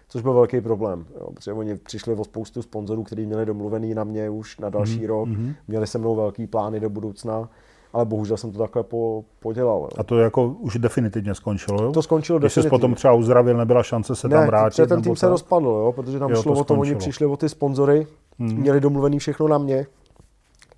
[0.09, 1.33] což byl velký problém, jo?
[1.33, 5.07] protože oni přišli o spoustu sponzorů, kteří měli domluvený na mě už na další mm-hmm.
[5.07, 5.55] rok, mhm.
[5.69, 7.49] měli se mnou velký plány do budoucna
[7.93, 9.81] ale bohužel jsem to takhle po, podělal.
[9.81, 9.89] Jo.
[9.99, 11.93] A to jako už definitivně skončilo, jo?
[11.93, 12.69] To skončilo Když definitivně.
[12.69, 14.83] Když potom třeba uzdravil, nebyla šance se ne, tam vrátit?
[14.83, 17.37] Ne, ten tým se rozpadl, jo, protože tam jo, šlo o to, oni přišli o
[17.37, 18.07] ty sponzory,
[18.39, 18.57] hmm.
[18.57, 19.87] měli domluvený všechno na mě.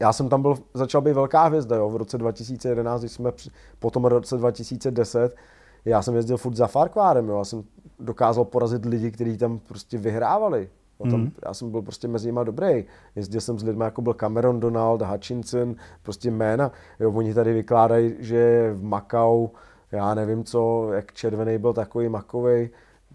[0.01, 3.32] Já jsem tam byl, začal být velká hvězda, jo, v roce 2011, když jsme
[3.78, 5.36] po tom roce 2010,
[5.85, 7.64] já jsem jezdil furt za Farquárem, jo, já jsem
[8.01, 10.68] dokázal porazit lidi, kteří tam prostě vyhrávali.
[10.99, 11.33] O tom, mm.
[11.47, 12.85] Já jsem byl prostě mezi nimi dobrý.
[13.16, 16.72] Jezdil jsem s lidmi, jako byl Cameron Donald, Hutchinson, prostě jména.
[17.01, 19.49] Jo, oni tady vykládají, že v Makau,
[19.93, 22.70] já nevím co, jak červený byl takový makový.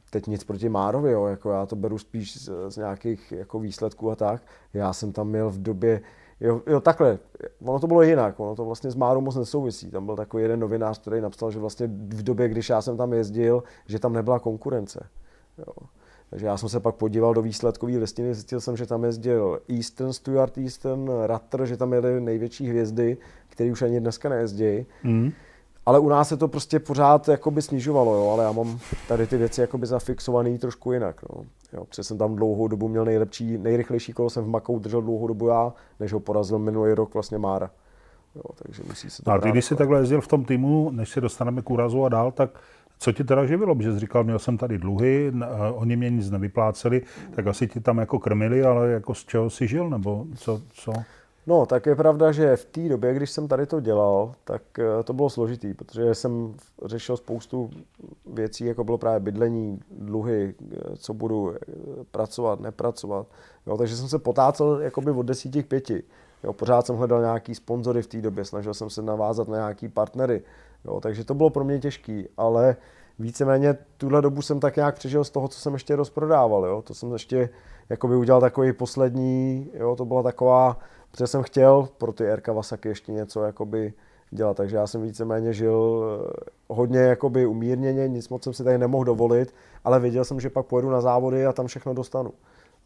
[0.09, 4.11] Teď nic proti Márovi, jo, jako já to beru spíš z, z nějakých jako výsledků
[4.11, 4.41] a tak.
[4.73, 6.01] Já jsem tam měl v době,
[6.39, 7.19] Jo, jo, takhle,
[7.65, 9.91] ono to bylo jinak, ono to vlastně s Márou moc nesouvisí.
[9.91, 13.13] Tam byl takový jeden novinář, který napsal, že vlastně v době, když já jsem tam
[13.13, 15.07] jezdil, že tam nebyla konkurence.
[15.57, 15.73] Jo.
[16.29, 20.13] Takže já jsem se pak podíval do výsledkové listiny, zjistil jsem, že tam jezdil Eastern,
[20.13, 23.17] Stuart Eastern, Rutter, že tam jeli největší hvězdy,
[23.49, 24.85] které už ani dneska nejezdí.
[25.03, 25.31] Mm.
[25.87, 29.37] Ale u nás se to prostě pořád jakoby snižovalo, jo, ale já mám tady ty
[29.37, 31.21] věci jakoby zafixované trošku jinak.
[31.29, 31.43] No.
[31.73, 35.27] Jo, protože jsem tam dlouhou dobu měl nejlepší, nejrychlejší kolo, jsem v Makou držel dlouhou
[35.27, 37.69] dobu já, než ho porazil minulý rok vlastně Mára.
[38.35, 40.89] Jo, takže musí se to no a ty, když jsi takhle jezdil v tom týmu,
[40.91, 42.49] než se dostaneme k úrazu a dál, tak
[42.99, 43.75] co ti teda živilo?
[43.75, 45.33] Protože jsi říkal, měl jsem tady dluhy,
[45.73, 47.01] oni mě nic nevypláceli,
[47.35, 50.61] tak asi ti tam jako krmili, ale jako z čeho jsi žil, nebo co?
[50.73, 50.93] co?
[51.47, 55.03] No, tak je pravda, že v té době, když jsem tady to dělal, tak eh,
[55.03, 57.69] to bylo složitý, protože jsem řešil spoustu
[58.33, 61.57] věcí, jako bylo právě bydlení, dluhy, eh, co budu eh,
[62.11, 63.27] pracovat, nepracovat.
[63.67, 66.03] Jo, takže jsem se potácel jakoby od desíti k pěti.
[66.43, 69.89] Jo, pořád jsem hledal nějaký sponzory v té době, snažil jsem se navázat na nějaký
[69.89, 70.41] partnery.
[70.85, 72.75] Jo, takže to bylo pro mě těžký, ale
[73.19, 76.65] víceméně tuhle dobu jsem tak nějak přežil z toho, co jsem ještě rozprodával.
[76.65, 76.81] Jo.
[76.81, 77.49] To jsem ještě
[77.89, 80.77] jakoby udělal takový poslední, jo, to byla taková,
[81.11, 83.93] protože jsem chtěl pro ty R Kawasaki ještě něco jakoby
[84.31, 86.33] dělat, takže já jsem víceméně žil eh,
[86.67, 89.53] hodně jakoby umírněně, nic moc jsem si tady nemohl dovolit,
[89.83, 92.31] ale věděl jsem, že pak pojedu na závody a tam všechno dostanu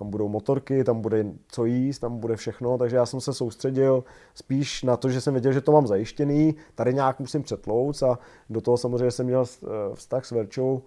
[0.01, 4.03] tam budou motorky, tam bude co jíst, tam bude všechno, takže já jsem se soustředil
[4.33, 8.19] spíš na to, že jsem věděl, že to mám zajištěný, tady nějak musím přetlouc a
[8.49, 10.81] do toho samozřejmě jsem měl eh, vztah s Verčou.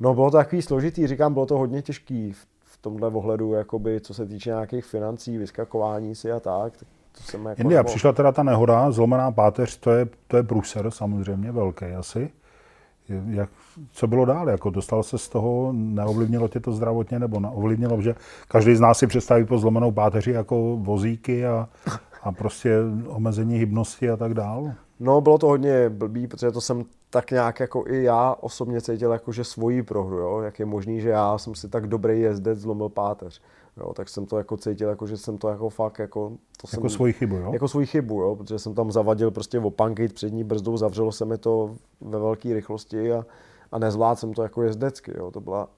[0.00, 2.46] No bylo to takový složitý, říkám, bylo to hodně těžký v
[2.80, 6.72] tomhle ohledu, jakoby, co se týče nějakých financí, vyskakování si a tak.
[7.12, 10.90] To jsem jako India, přišla teda ta nehoda, zlomená páteř, to je, to je průser
[10.90, 12.30] samozřejmě velký asi.
[13.26, 13.50] Jak,
[13.92, 14.48] co bylo dál?
[14.48, 18.14] Jako dostal se z toho, neovlivnilo tě to zdravotně, nebo neovlivnilo, že
[18.48, 21.68] každý z nás si představí po zlomenou páteři jako vozíky a,
[22.22, 22.76] a prostě
[23.06, 24.72] omezení hybnosti a tak dál?
[25.00, 29.12] No, bylo to hodně blbý, protože to jsem tak nějak jako i já osobně cítil
[29.12, 30.40] jako, že svoji prohru, jo?
[30.40, 33.40] jak je možný, že já jsem si tak dobrý jezdec zlomil páteř.
[33.76, 36.28] Jo, tak jsem to jako cítil, jako, že jsem to jako fakt jako...
[36.30, 37.52] To jako jsem, svoji chybu, jo?
[37.52, 41.38] Jako svoji chybu, jo, protože jsem tam zavadil prostě opankejt přední brzdou, zavřelo se mi
[41.38, 43.24] to ve velké rychlosti a,
[43.72, 45.68] a nezvládl jsem to jako jezdecky, jo, to byla...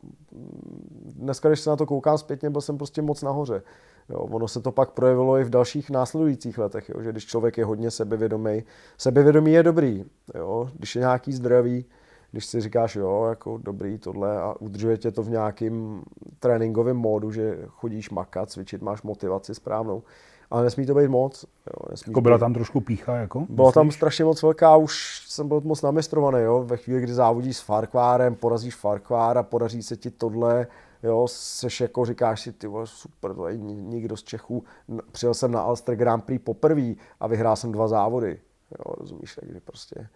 [1.02, 3.62] Dneska, když se na to koukám zpětně, byl jsem prostě moc nahoře.
[4.08, 7.58] Jo, ono se to pak projevilo i v dalších následujících letech, jo, že když člověk
[7.58, 8.62] je hodně sebevědomý,
[8.98, 10.04] sebevědomí je dobrý,
[10.34, 11.84] jo, když je nějaký zdravý,
[12.30, 16.02] když si říkáš, jo, jako dobrý tohle a udržuje tě to v nějakým
[16.38, 20.02] tréninkovém módu, že chodíš makat, cvičit, máš motivaci správnou.
[20.50, 21.44] Ale nesmí to být moc.
[21.44, 22.40] Jo, nesmí jako byla být...
[22.40, 23.16] tam trošku pícha?
[23.16, 23.74] Jako, byla myslíš?
[23.74, 26.40] tam strašně moc velká, už jsem byl moc namistrovaný.
[26.40, 26.62] Jo?
[26.62, 30.66] Ve chvíli, kdy závodíš s Farkvárem, porazíš Farkvára, podaří se ti tohle,
[31.02, 34.64] jo, seš jako říkáš si, ty vole, super, to je nikdo z Čechů.
[35.12, 38.40] Přijel jsem na Alster Grand Prix poprvé a vyhrál jsem dva závody.
[38.78, 40.08] Jo, rozumíš, takže prostě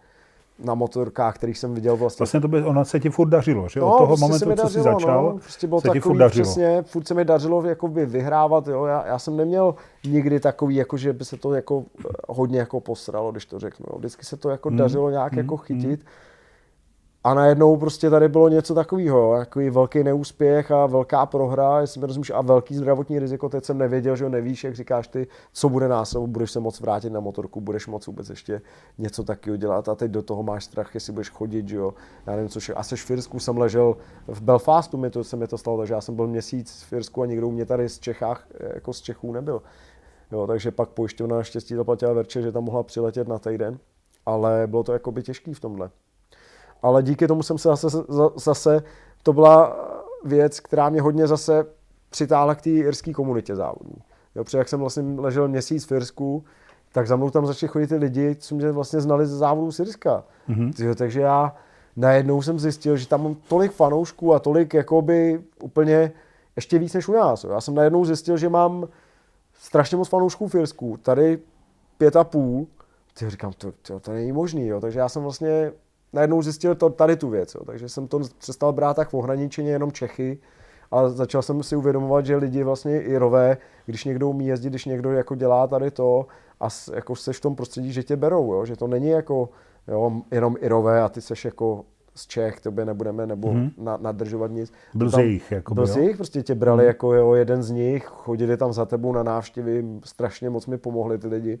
[0.59, 2.21] na motorkách, kterých jsem viděl vlastně.
[2.23, 3.79] Vlastně to by, ono se ti furt dařilo, že?
[3.79, 6.03] No, Od toho prostě momentu, dařilo, co jsi začal, no, prostě bylo se takový, ti
[6.03, 6.45] furt dařilo.
[6.45, 8.85] Přesně, furt se mi dařilo jakoby vyhrávat, jo.
[8.85, 11.83] Já, já, jsem neměl nikdy takový, jako že by se to jako
[12.29, 13.85] hodně jako posralo, když to řeknu.
[13.89, 13.97] Jo.
[13.97, 14.77] Vždycky se to jako hmm.
[14.77, 15.39] dařilo nějak hmm.
[15.39, 15.99] jako chytit.
[15.99, 16.09] Hmm
[17.25, 22.07] a najednou prostě tady bylo něco takového, takový velký neúspěch a velká prohra, jestli mi
[22.07, 25.69] rozumíš, a velký zdravotní riziko, teď jsem nevěděl, že ho nevíš, jak říkáš ty, co
[25.69, 28.61] bude následovat, budeš se moc vrátit na motorku, budeš moc vůbec ještě
[28.97, 29.89] něco takového dělat.
[29.89, 31.93] A teď do toho máš strach, jestli budeš chodit, že jo,
[32.27, 33.97] já nevím, co a seš v Firsku jsem ležel
[34.27, 37.21] v Belfastu, mi to, se mi to stalo, takže já jsem byl měsíc v Firsku
[37.21, 39.61] a nikdo mě tady z Čechách, jako z Čechů nebyl.
[40.31, 43.79] Jo, takže pak pojišťovna naštěstí zaplatila Verče, že tam mohla přiletět na týden,
[44.25, 45.89] ale bylo to jako by těžký v tomhle
[46.81, 47.97] ale díky tomu jsem se zase,
[48.35, 48.83] zase
[49.23, 49.77] to byla
[50.25, 51.65] věc, která mě hodně zase
[52.09, 53.97] přitáhla k té irské komunitě závodní.
[54.35, 56.43] Jo, protože jak jsem vlastně ležel měsíc v Irsku,
[56.91, 59.79] tak za mnou tam začali chodit ty lidi, co mě vlastně znali ze závodu z
[59.79, 60.23] Irska.
[60.49, 60.95] Mm-hmm.
[60.95, 61.55] takže já
[61.95, 66.11] najednou jsem zjistil, že tam mám tolik fanoušků a tolik jakoby úplně
[66.55, 67.43] ještě víc než u nás.
[67.43, 68.87] Já jsem najednou zjistil, že mám
[69.59, 70.97] strašně moc fanoušků v Irsku.
[70.97, 71.39] Tady
[71.97, 72.67] pět a půl.
[73.19, 74.67] Ty říkám, to, to, to není možný.
[74.67, 74.81] Jo.
[74.81, 75.71] Takže já jsem vlastně
[76.15, 77.55] najednou zjistil to, tady tu věc.
[77.55, 77.65] Jo.
[77.65, 80.39] Takže jsem to přestal brát tak v ohraničeně jenom Čechy,
[80.91, 85.11] a začal jsem si uvědomovat, že lidi vlastně Irové, když někdo umí jezdit, když někdo
[85.11, 86.25] jako dělá tady to
[86.59, 88.65] a jako seš v tom prostředí, že tě berou, jo?
[88.65, 89.49] že to není jako
[89.87, 91.85] jo, jenom Irové a ty seš jako
[92.15, 93.71] z Čech, tobě nebudeme nebo mm-hmm.
[93.77, 94.73] na, nadržovat nic.
[94.93, 96.87] Byl z jejich, jako Byl z jejich, prostě tě brali mm.
[96.87, 101.17] jako jo, jeden z nich, chodili tam za tebou na návštěvy, strašně moc mi pomohli
[101.17, 101.59] ty lidi.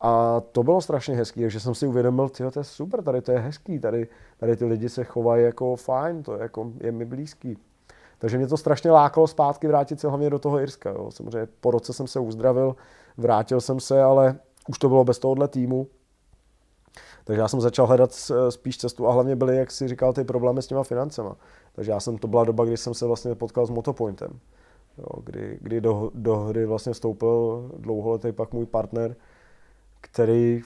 [0.00, 3.32] A to bylo strašně hezký, takže jsem si uvědomil, tyjo, to je super, tady to
[3.32, 4.08] je hezký, tady,
[4.38, 7.58] tady ty lidi se chovají jako fajn, to je, jako, je mi blízký.
[8.18, 10.90] Takže mě to strašně lákalo zpátky vrátit se hlavně do toho Irska.
[10.90, 11.10] Jo.
[11.10, 12.76] Samozřejmě po roce jsem se uzdravil,
[13.16, 14.38] vrátil jsem se, ale
[14.68, 15.86] už to bylo bez tohohle týmu.
[17.24, 18.10] Takže já jsem začal hledat
[18.48, 21.36] spíš cestu a hlavně byly, jak si říkal, ty problémy s těma financema.
[21.72, 24.38] Takže já jsem, to byla doba, kdy jsem se vlastně potkal s Motopointem,
[24.98, 29.16] jo, kdy, kdy do, do hry vlastně vstoupil dlouholetý pak můj partner,
[30.00, 30.62] který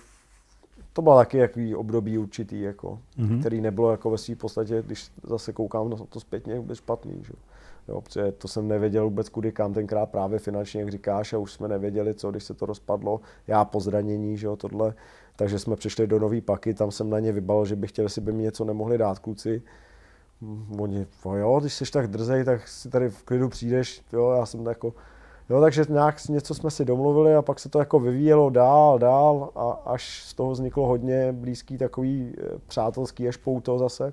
[0.92, 3.40] to bylo taky jaký období určitý, jako, mm-hmm.
[3.40, 7.22] který nebylo jako ve své podstatě, když zase koukám na to zpětně, vůbec špatný.
[7.24, 7.32] Že?
[7.88, 11.52] Jo, protože to jsem nevěděl vůbec kudy kam tenkrát právě finančně, jak říkáš, a už
[11.52, 13.20] jsme nevěděli, co, když se to rozpadlo.
[13.46, 14.94] Já po zranění, že jo, tohle.
[15.36, 18.20] Takže jsme přišli do nový paky, tam jsem na ně vybal, že bych chtěl, jestli
[18.20, 19.62] by mi něco nemohli dát kluci.
[20.42, 21.06] Hm, oni,
[21.36, 24.94] jo, když jsi tak drzej, tak si tady v klidu přijdeš, jo, já jsem jako,
[25.53, 29.51] Jo, takže nějak něco jsme si domluvili a pak se to jako vyvíjelo dál, dál
[29.55, 34.12] a až z toho vzniklo hodně blízký takový eh, přátelský až pouto zase.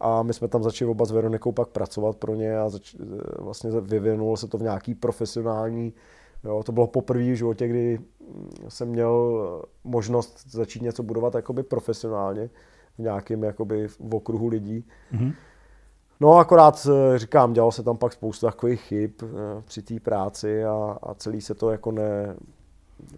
[0.00, 3.42] A my jsme tam začali oba s Veronikou pak pracovat pro ně a zač- eh,
[3.42, 5.92] vlastně vyvinulo se to v nějaký profesionální,
[6.44, 11.34] jo, to bylo poprvé v životě, kdy mm, jsem měl eh, možnost začít něco budovat
[11.34, 12.50] jakoby profesionálně
[12.94, 14.84] v nějakém jakoby v okruhu lidí.
[15.12, 15.32] Mm-hmm.
[16.20, 19.26] No akorát eh, říkám, dělalo se tam pak spoustu takových chyb eh,
[19.64, 22.36] při té práci a, a celý se to jako ne,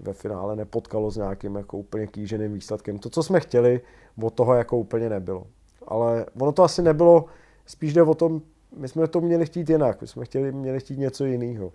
[0.03, 2.99] ve finále nepotkalo s nějakým jako úplně kýženým výsledkem.
[2.99, 3.81] To, co jsme chtěli,
[4.23, 5.47] od toho jako úplně nebylo.
[5.87, 7.25] Ale ono to asi nebylo,
[7.67, 8.43] spíš jde o tom,
[8.77, 11.73] my jsme to měli chtít jinak, my jsme chtěli, měli chtít něco jiného.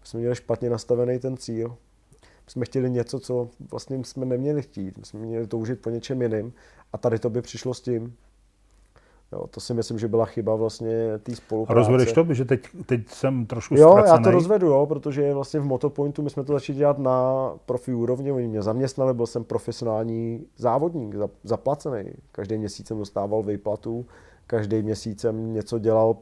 [0.00, 1.68] My jsme měli špatně nastavený ten cíl.
[2.20, 4.98] My jsme chtěli něco, co vlastně jsme neměli chtít.
[4.98, 6.52] My jsme měli toužit po něčem jiným
[6.92, 8.16] a tady to by přišlo s tím.
[9.32, 11.76] Jo, to si myslím, že byla chyba vlastně té spolupráce.
[11.76, 14.16] A rozvedeš to, že teď, teď jsem trošku Jo, ztracený.
[14.16, 17.94] já to rozvedu, jo, protože vlastně v Motopointu my jsme to začali dělat na profi
[17.94, 21.14] úrovni, oni mě zaměstnali, byl jsem profesionální závodník,
[21.44, 22.10] zaplacený.
[22.32, 24.06] Každý měsíc jsem dostával vejplatu,
[24.46, 26.16] každý měsíc jsem něco dělal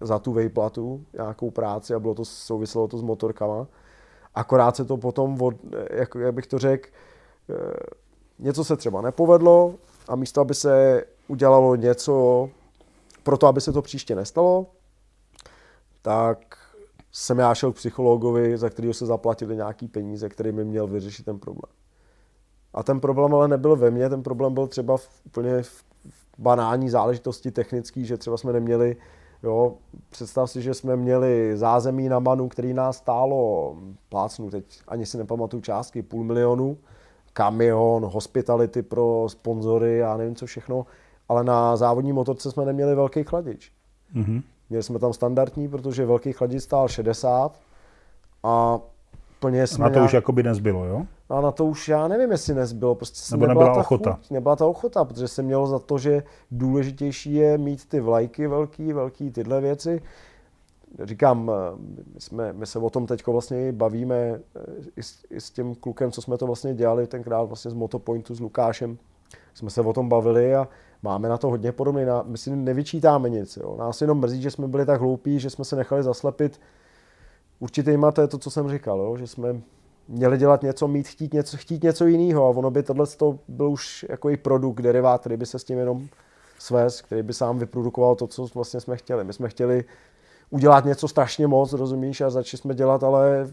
[0.00, 3.66] za tu vejplatu, nějakou práci a bylo to, souviselo to s motorkama.
[4.34, 5.54] Akorát se to potom, od,
[5.90, 6.88] jak, jak bych to řekl,
[7.50, 7.54] eh,
[8.38, 9.74] něco se třeba nepovedlo
[10.08, 12.48] a místo, aby se udělalo něco
[13.22, 14.66] pro to, aby se to příště nestalo,
[16.02, 16.58] tak
[17.12, 21.26] jsem já šel k psychologovi, za kterého se zaplatili nějaký peníze, který mi měl vyřešit
[21.26, 21.72] ten problém.
[22.74, 25.84] A ten problém ale nebyl ve mně, ten problém byl třeba v, úplně v
[26.38, 28.96] banální záležitosti technický, že třeba jsme neměli,
[29.42, 29.74] jo,
[30.10, 33.76] představ si, že jsme měli zázemí na Manu, který nás stálo,
[34.08, 36.78] plácnu teď, ani si nepamatuju částky, půl milionu,
[37.36, 40.86] kamion, hospitality pro sponzory, já nevím co všechno
[41.28, 43.72] ale na závodní motorce jsme neměli velký chladič.
[44.16, 44.42] Mm-hmm.
[44.70, 47.60] Měli jsme tam standardní, protože velký chladit stál 60
[48.42, 48.78] a
[49.40, 50.06] plně jsme Na to nějak...
[50.06, 51.06] už jakoby nezbylo, jo?
[51.28, 52.94] A na to už já nevím, jestli nezbylo.
[52.94, 54.12] Prostě Nebo nebyla, nebyla ta ochota.
[54.12, 58.46] Chuť, nebyla ta ochota, protože jsem měl za to, že důležitější je mít ty vlajky
[58.46, 60.02] velký, velký tyhle věci.
[61.02, 61.76] Říkám, eh,
[62.14, 64.40] my, jsme, my se o tom teď vlastně bavíme eh,
[64.96, 68.34] i s, i s tím klukem, co jsme to vlastně dělali tenkrát vlastně z Motopointu
[68.34, 68.98] s Lukášem.
[69.54, 70.68] Jsme se o tom bavili a
[71.02, 72.02] máme na to hodně podobný.
[72.24, 73.56] My si nevyčítáme nic.
[73.56, 73.76] Jo.
[73.78, 76.60] Nás jenom mrzí, že jsme byli tak hloupí, že jsme se nechali zaslepit
[77.58, 79.60] určitýma, to je to, co jsem říkal, jo, že jsme
[80.08, 83.70] měli dělat něco, mít, chtít něco, chtít něco jiného a ono by tohle to byl
[83.70, 86.08] už jako i produkt, derivát, který by se s tím jenom
[86.58, 89.24] svést, který by sám vyprodukoval to, co vlastně jsme chtěli.
[89.24, 89.84] My jsme chtěli
[90.50, 93.46] udělat něco strašně moc, rozumíš, a začali jsme dělat ale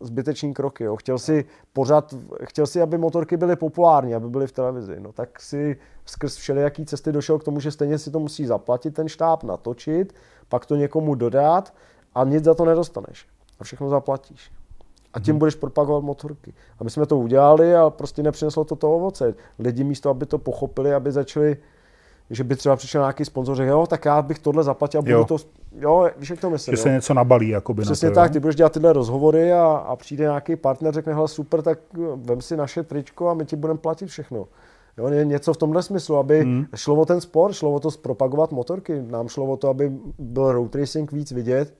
[0.00, 0.84] zbytečný kroky.
[0.84, 0.96] Jo.
[0.96, 2.14] Chtěl si pořád,
[2.44, 4.96] chtěl si, aby motorky byly populární, aby byly v televizi.
[5.00, 5.76] No tak si
[6.06, 10.14] skrz všelijaký cesty došel k tomu, že stejně si to musí zaplatit ten štáb, natočit,
[10.48, 11.74] pak to někomu dodat
[12.14, 13.26] a nic za to nedostaneš.
[13.60, 14.50] A všechno zaplatíš.
[15.14, 16.54] A tím budeš propagovat motorky.
[16.78, 19.34] A my jsme to udělali a prostě nepřineslo to to ovoce.
[19.58, 21.56] Lidi místo, aby to pochopili, aby začali,
[22.30, 25.12] že by třeba přišel nějaký sponzor, že jo, tak já bych tohle zaplatil a budu
[25.12, 25.24] Jo.
[25.24, 25.36] to,
[25.80, 26.76] jo, víš, jak to myslím.
[26.76, 26.94] Že se jo?
[26.94, 28.32] něco nabalí jakoby Přesně na to, tak, jo?
[28.32, 31.78] ty budeš dělat tyhle rozhovory a, a přijde nějaký partner, řekne, hele super, tak
[32.16, 34.48] vem si naše tričko a my ti budeme platit všechno.
[34.98, 36.66] Jo, ně- něco v tomhle smyslu, aby hmm.
[36.74, 39.02] šlo o ten sport, šlo o to zpropagovat motorky.
[39.02, 41.74] Nám šlo o to, aby byl road racing víc vidět.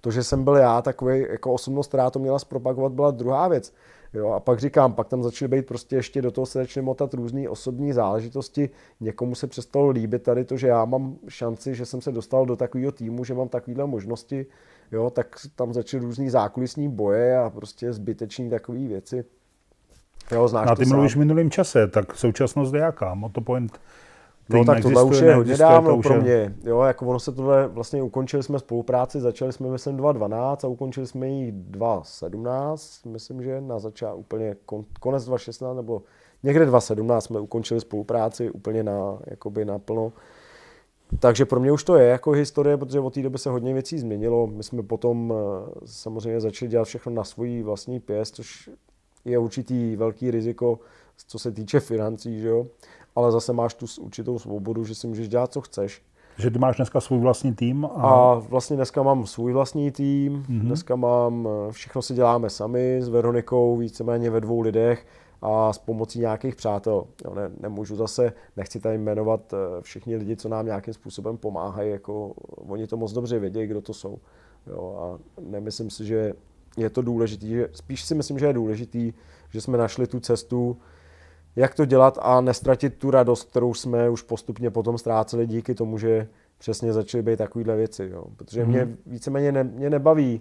[0.00, 3.72] To, že jsem byl já takový jako osobnost, která to měla zpropagovat, byla druhá věc.
[4.14, 7.14] Jo, a pak říkám, pak tam začaly být prostě ještě do toho se začaly motat
[7.14, 8.70] různé osobní záležitosti.
[9.00, 12.56] Někomu se přestalo líbit tady to, že já mám šanci, že jsem se dostal do
[12.56, 14.46] takového týmu, že mám takovéhle možnosti.
[14.92, 19.24] Jo, tak tam začaly různý zákulisní boje a prostě zbyteční takové věci.
[20.30, 23.14] Jo, znáš a ty mluvíš v minulém čase, tak současnost je jaká?
[23.14, 23.80] Motopoint
[24.48, 26.54] No tak tohle už je hodně dávno pro mě.
[26.64, 31.06] Jo, jako ono se tohle, vlastně ukončili jsme spolupráci, začali jsme myslím 2012 a ukončili
[31.06, 36.02] jsme ji 2017, myslím, že na začátku úplně kon, konec 2016 nebo
[36.42, 40.12] někde 2017 jsme ukončili spolupráci úplně na, jakoby naplno.
[41.18, 43.98] Takže pro mě už to je jako historie, protože od té doby se hodně věcí
[43.98, 44.46] změnilo.
[44.46, 48.70] My jsme potom eh, samozřejmě začali dělat všechno na svůj vlastní pěst, což
[49.24, 50.78] je určitý velký riziko,
[51.26, 52.66] co se týče financí, že jo?
[53.18, 56.02] Ale zase máš tu určitou svobodu, že si můžeš dělat, co chceš.
[56.38, 60.42] Že ty máš dneska svůj vlastní tým a, A vlastně dneska mám svůj vlastní tým,
[60.42, 60.60] mm-hmm.
[60.60, 65.06] dneska mám, eh, všechno si děláme sami s Veronikou, víceméně ve dvou lidech
[65.42, 67.04] a s pomocí nějakých přátel.
[67.24, 71.90] Jo, ne, nemůžu zase, nechci tady jmenovat eh, všichni lidi, co nám nějakým způsobem pomáhají,
[71.90, 74.18] jako oni to moc dobře vědí, kdo to jsou.
[74.66, 76.32] Jo, a nemyslím si, že
[76.76, 79.12] je to důležitý, že spíš si myslím, že je důležitý,
[79.50, 80.76] že jsme našli tu cestu,
[81.56, 85.98] jak to dělat a nestratit tu radost, kterou jsme už postupně potom ztráceli díky tomu,
[85.98, 88.08] že přesně začaly být takovéhle věci.
[88.12, 88.24] Jo.
[88.36, 88.72] Protože Mhm.
[88.72, 90.40] mě víceméně ne, mě nebaví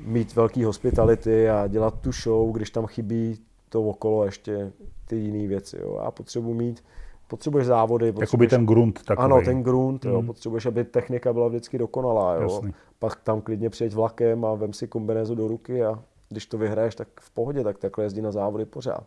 [0.00, 3.38] mít velký hospitality a dělat tu show, když tam chybí
[3.68, 4.72] to okolo ještě
[5.06, 5.76] ty jiné věci.
[5.80, 6.00] Jo.
[6.04, 6.84] Já potřebuji mít,
[7.28, 9.24] potřebuješ závody, jakoby potřebuješ, ten grunt takový.
[9.24, 10.16] ano, ten grunt, jo.
[10.18, 10.26] Mhm.
[10.26, 12.34] potřebuješ, aby technika byla vždycky dokonalá.
[12.34, 12.42] Jo.
[12.42, 12.74] Jasný.
[12.98, 16.94] Pak tam klidně přijeď vlakem a vem si kombinézu do ruky a když to vyhraješ,
[16.94, 19.04] tak v pohodě, tak takhle jezdí na závody pořád.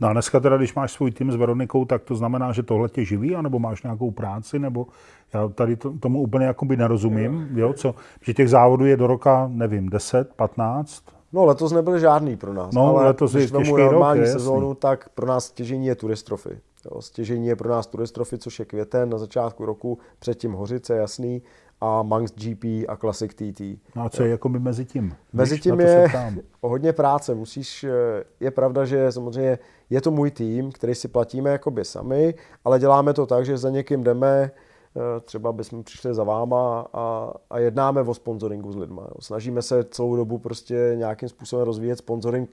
[0.00, 2.88] No a dneska teda, když máš svůj tým s Veronikou, tak to znamená, že tohle
[2.88, 4.86] tě živí, anebo máš nějakou práci, nebo
[5.34, 9.50] já tady to, tomu úplně jakoby nerozumím, jo, co, že těch závodů je do roka,
[9.52, 11.02] nevím, 10, 15,
[11.32, 14.20] No letos nebyl žádný pro nás, No, ale letos je když vemu těžký rok, normální
[14.20, 14.40] je jasný.
[14.40, 16.58] sezónu, tak pro nás stěžení je turistrofy.
[16.84, 21.42] Jo, stěžení je pro nás turistrofy, což je květen na začátku roku, předtím Hořice, jasný,
[21.80, 23.60] a Manx GP a Classic TT.
[23.96, 25.14] no a co je jakoby mezi tím?
[25.32, 26.08] Mezi tím je
[26.62, 27.34] hodně práce.
[27.34, 29.58] Musíš, eh, je pravda, že samozřejmě
[29.90, 32.34] je to můj tým, který si platíme jakoby sami,
[32.64, 34.50] ale děláme to tak, že za někým jdeme,
[34.96, 39.02] eh, třeba bychom přišli za váma a, a jednáme o sponsoringu s lidma.
[39.02, 39.20] Jo.
[39.20, 42.50] Snažíme se celou dobu prostě nějakým způsobem rozvíjet sponsoring,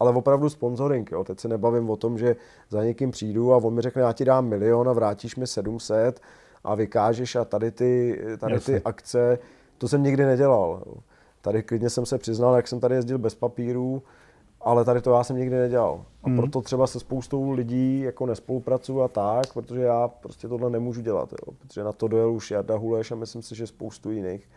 [0.00, 1.10] ale opravdu sponsoring.
[1.12, 1.24] Jo.
[1.24, 2.36] Teď se nebavím o tom, že
[2.68, 6.20] za někým přijdu a on mi řekne, já ti dám milion a vrátíš mi 700
[6.64, 9.38] a vykážeš a tady ty, tady ty akce,
[9.78, 10.82] to jsem nikdy nedělal.
[10.86, 10.94] Jo.
[11.40, 14.02] Tady klidně jsem se přiznal, jak jsem tady jezdil bez papírů,
[14.60, 16.04] ale tady to já jsem nikdy nedělal.
[16.22, 16.36] A Mhm.
[16.38, 21.32] proto třeba se spoustou lidí jako nespolupracuju a tak, protože já prostě tohle nemůžu dělat.
[21.32, 21.54] Jo.
[21.58, 24.48] Protože na to dojel už Jarda Huleš a myslím si, že spoustu jiných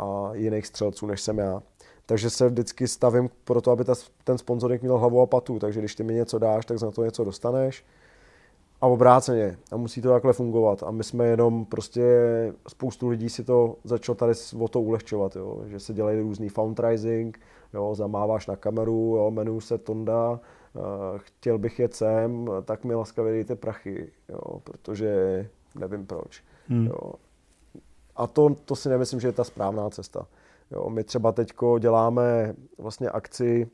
[0.00, 1.62] a jiných střelců, než jsem já.
[2.06, 3.94] Takže se vždycky stavím pro to, aby ta,
[4.24, 5.58] ten sponsoring měl hlavu a patu.
[5.58, 7.84] Takže když ty mi něco dáš, tak za to něco dostaneš.
[8.80, 9.56] A obráceně.
[9.72, 10.82] A musí to takhle fungovat.
[10.82, 12.02] A my jsme jenom prostě,
[12.68, 15.60] spoustu lidí si to začalo tady o to ulehčovat, jo.
[15.66, 17.38] že se dělají různý fundraising,
[17.74, 20.40] jo, zamáváš na kameru, jo, jmenuji se Tonda,
[20.76, 20.80] eh,
[21.16, 26.44] chtěl bych jet sem, tak mi laskavě dejte prachy, jo, protože nevím proč.
[26.68, 26.86] Hmm.
[26.86, 27.12] Jo.
[28.16, 30.26] A to, to si nemyslím, že je ta správná cesta.
[30.70, 33.70] Jo, my třeba teď děláme vlastně akci,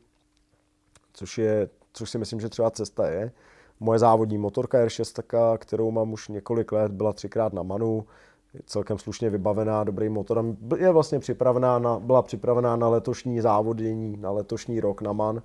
[1.12, 3.32] což, je, což si myslím, že třeba cesta je.
[3.80, 8.06] Moje závodní motorka R6, kterou mám už několik let, byla třikrát na Manu,
[8.66, 10.56] celkem slušně vybavená, dobrým motorem.
[10.76, 15.42] Je vlastně připravená na, byla připravená na letošní závodění, na letošní rok na MAN.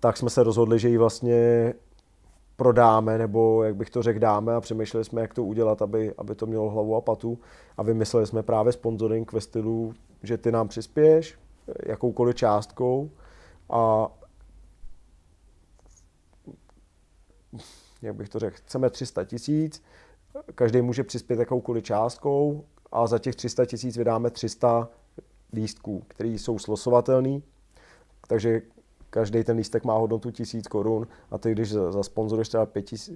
[0.00, 1.74] Tak jsme se rozhodli, že ji vlastně
[2.56, 6.34] prodáme, nebo jak bych to řekl, dáme a přemýšleli jsme, jak to udělat, aby, aby
[6.34, 7.38] to mělo hlavu a patu.
[7.76, 11.38] A vymysleli jsme právě sponsoring ve stylu, že ty nám přispěješ
[11.86, 13.10] jakoukoliv částkou
[13.70, 14.08] a
[18.02, 19.82] jak bych to řekl, chceme 300 tisíc,
[20.54, 24.88] každý může přispět jakoukoliv částkou a za těch 300 tisíc vydáme 300
[25.52, 27.40] lístků, které jsou slosovatelné,
[28.28, 28.62] takže
[29.10, 32.68] každý ten lístek má hodnotu 1000 korun a ty, když zasponzoruješ třeba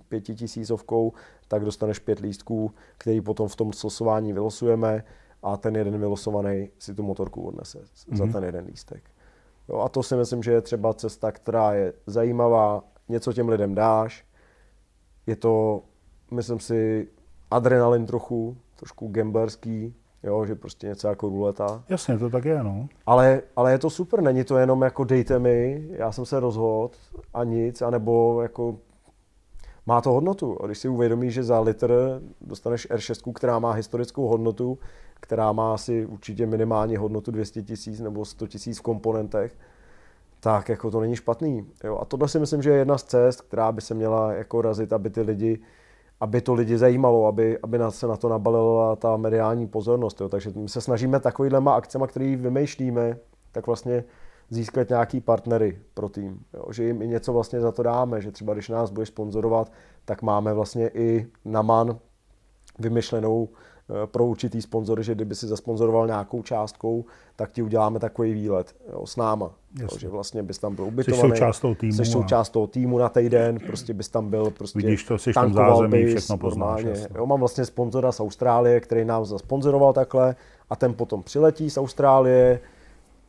[0.09, 1.12] pětitisícovkou,
[1.49, 5.05] tak dostaneš pět lístků, který potom v tom slosování vylosujeme
[5.43, 8.16] a ten jeden vylosovaný si tu motorku odnese mm-hmm.
[8.16, 8.32] za mhm.
[8.32, 9.11] ten jeden lístek.
[9.69, 13.74] Jo, a to si myslím, že je třeba cesta, která je zajímavá, něco těm lidem
[13.74, 14.24] dáš,
[15.27, 15.82] je to,
[16.30, 17.09] myslím si,
[17.50, 21.84] adrenalin trochu, trošku gamblerský, jo, že prostě něco jako ruleta.
[21.88, 22.88] Jasně, to tak je, no.
[23.06, 26.90] Ale, ale je to super, není to jenom jako dejte mi, já jsem se rozhodl
[27.34, 28.76] a nic, anebo jako
[29.86, 30.62] má to hodnotu.
[30.62, 34.78] A když si uvědomíš, že za litr dostaneš R6, která má historickou hodnotu,
[35.20, 39.59] která má asi určitě minimální hodnotu 200 tisíc nebo 100 tisíc v komponentech,
[40.40, 41.66] tak jako to není špatný.
[41.84, 41.98] Jo?
[41.98, 44.92] A tohle si myslím, že je jedna z cest, která by se měla jako razit,
[44.92, 45.60] aby ty lidi
[46.20, 50.20] aby to lidi zajímalo, aby, aby se na to nabalila ta mediální pozornost.
[50.20, 50.28] Jo.
[50.28, 53.16] Takže my se snažíme takovýhlema akcemi, které vymýšlíme,
[53.53, 54.05] tak vlastně
[54.51, 56.40] získat nějaký partnery pro tým.
[56.55, 56.73] Jo.
[56.73, 59.73] Že jim i něco vlastně za to dáme, že třeba když nás budeš sponzorovat,
[60.05, 61.99] tak máme vlastně i na MAN
[62.78, 63.49] vymyšlenou
[64.06, 67.05] pro určitý sponzory, že kdyby si zasponzoroval nějakou částkou,
[67.36, 69.51] tak ti uděláme takový výlet jo, s náma.
[69.81, 71.23] Jo, že vlastně bys tam byl ubytovaný.
[71.23, 71.93] Jsi součást toho týmu.
[71.93, 75.55] Jsi součást toho týmu na týden, prostě bys tam byl, prostě Vidíš to, jsi tam
[75.55, 76.85] zázemí, bys, všechno poznáš.
[77.15, 80.36] Jo, mám vlastně sponzora z Austrálie, který nám zasponzoroval takhle
[80.70, 82.60] a ten potom přiletí z Austrálie,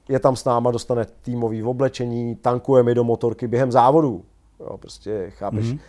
[0.09, 4.23] je tam s náma, dostane týmový oblečení, tankuje mi do motorky během závodu.
[4.59, 5.79] Jo, prostě chápeš, mm-hmm.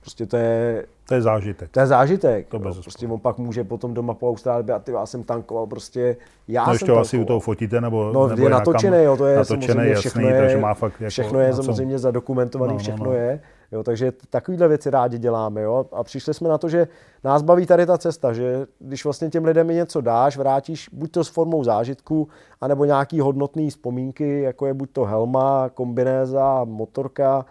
[0.00, 1.70] prostě to je to je zážitek.
[1.70, 2.48] To je zážitek.
[2.48, 5.66] To bez prostě on pak může potom doma po Austrálii a ty já jsem tankoval
[5.66, 6.16] prostě,
[6.48, 7.02] já no, jsem tankoval.
[7.02, 10.00] asi u toho fotíte, nebo, no, nebo je natočené, jo, to je natočené, samozřejmě jasný,
[10.00, 13.16] všechno je, takže má fakt jako všechno je samozřejmě zadokumentované, no, všechno no, no.
[13.16, 13.40] je.
[13.72, 15.62] Jo, takže takovéhle věci rádi děláme.
[15.62, 15.86] Jo?
[15.92, 16.88] A přišli jsme na to, že
[17.24, 21.24] nás baví tady ta cesta, že když vlastně těm lidem něco dáš, vrátíš buď to
[21.24, 22.28] s formou zážitku,
[22.60, 27.44] anebo nějaký hodnotný vzpomínky, jako je buď to helma, kombinéza, motorka,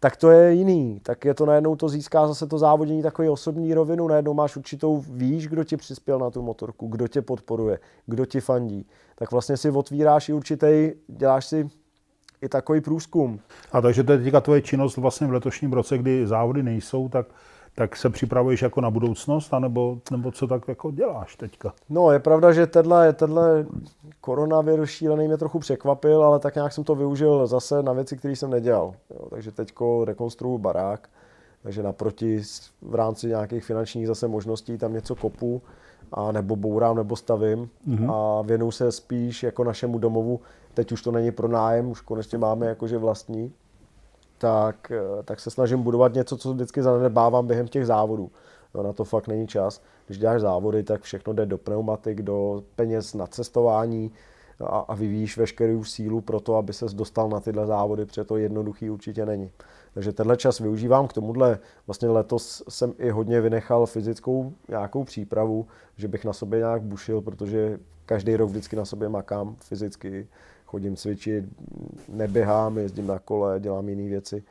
[0.00, 1.00] tak to je jiný.
[1.02, 5.04] Tak je to najednou to získá zase to závodění takový osobní rovinu, najednou máš určitou,
[5.08, 8.86] víš, kdo ti přispěl na tu motorku, kdo tě podporuje, kdo ti fandí.
[9.14, 11.68] Tak vlastně si otvíráš i určitý, děláš si
[12.42, 13.40] i takový průzkum.
[13.72, 17.26] A takže to je teďka tvoje činnost vlastně v letošním roce, kdy závody nejsou, tak
[17.78, 21.72] tak se připravuješ jako na budoucnost, anebo, nebo co tak jako děláš teďka?
[21.88, 23.66] No, je pravda, že tenhle, tenhle
[24.20, 28.36] koronavirus šílený mě trochu překvapil, ale tak nějak jsem to využil zase na věci, které
[28.36, 28.94] jsem nedělal.
[29.10, 31.08] Jo, takže teďko rekonstruju barák,
[31.62, 32.42] takže naproti
[32.82, 35.62] v rámci nějakých finančních zase možností tam něco kopu,
[36.12, 38.12] a nebo bourám, nebo stavím mm-hmm.
[38.12, 40.40] a věnuju se spíš jako našemu domovu.
[40.74, 43.52] Teď už to není pro nájem, už konečně máme jakože vlastní,
[44.38, 48.30] tak, eh, tak se snažím budovat něco, co vždycky zanedbávám během těch závodů.
[48.74, 49.82] Jo, na to fakt není čas.
[50.06, 54.12] Když děláš závody, tak všechno jde do pneumatik, do peněz na cestování
[54.60, 58.36] a, a vyvíjíš veškerou sílu pro to, aby ses dostal na tyhle závody, protože to
[58.36, 59.50] jednoduchý určitě není.
[59.94, 61.58] Takže tenhle čas využívám k tomuhle.
[61.86, 65.66] Vlastně letos jsem i hodně vynechal fyzickou nějakou přípravu,
[65.96, 70.28] že bych na sobě nějak bušil, protože každý rok vždycky na sobě makám fyzicky
[70.68, 71.44] chodím cvičit,
[72.08, 74.44] neběhám, jezdím na kole, dělám jiné věci.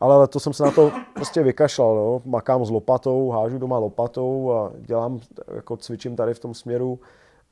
[0.00, 2.22] Ale letos jsem se na to prostě vykašlal, no.
[2.24, 5.20] makám s lopatou, hážu doma lopatou a dělám,
[5.54, 7.00] jako cvičím tady v tom směru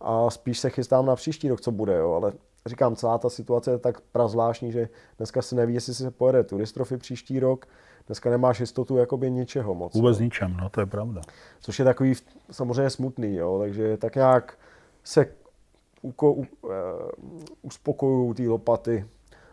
[0.00, 2.12] a spíš se chystám na příští rok, co bude, jo.
[2.12, 2.32] ale
[2.66, 4.88] říkám, celá ta situace je tak prazvláštní, že
[5.18, 7.66] dneska se neví, jestli se pojede turistrofy příští rok,
[8.06, 9.94] dneska nemáš jistotu jakoby ničeho moc.
[9.94, 10.24] Vůbec no.
[10.24, 11.20] ničem, no to je pravda.
[11.60, 12.14] Což je takový
[12.50, 14.58] samozřejmě smutný, jo, takže tak nějak
[15.04, 15.26] se
[16.02, 16.46] uko, uh,
[17.62, 19.04] uspokojují ty lopaty.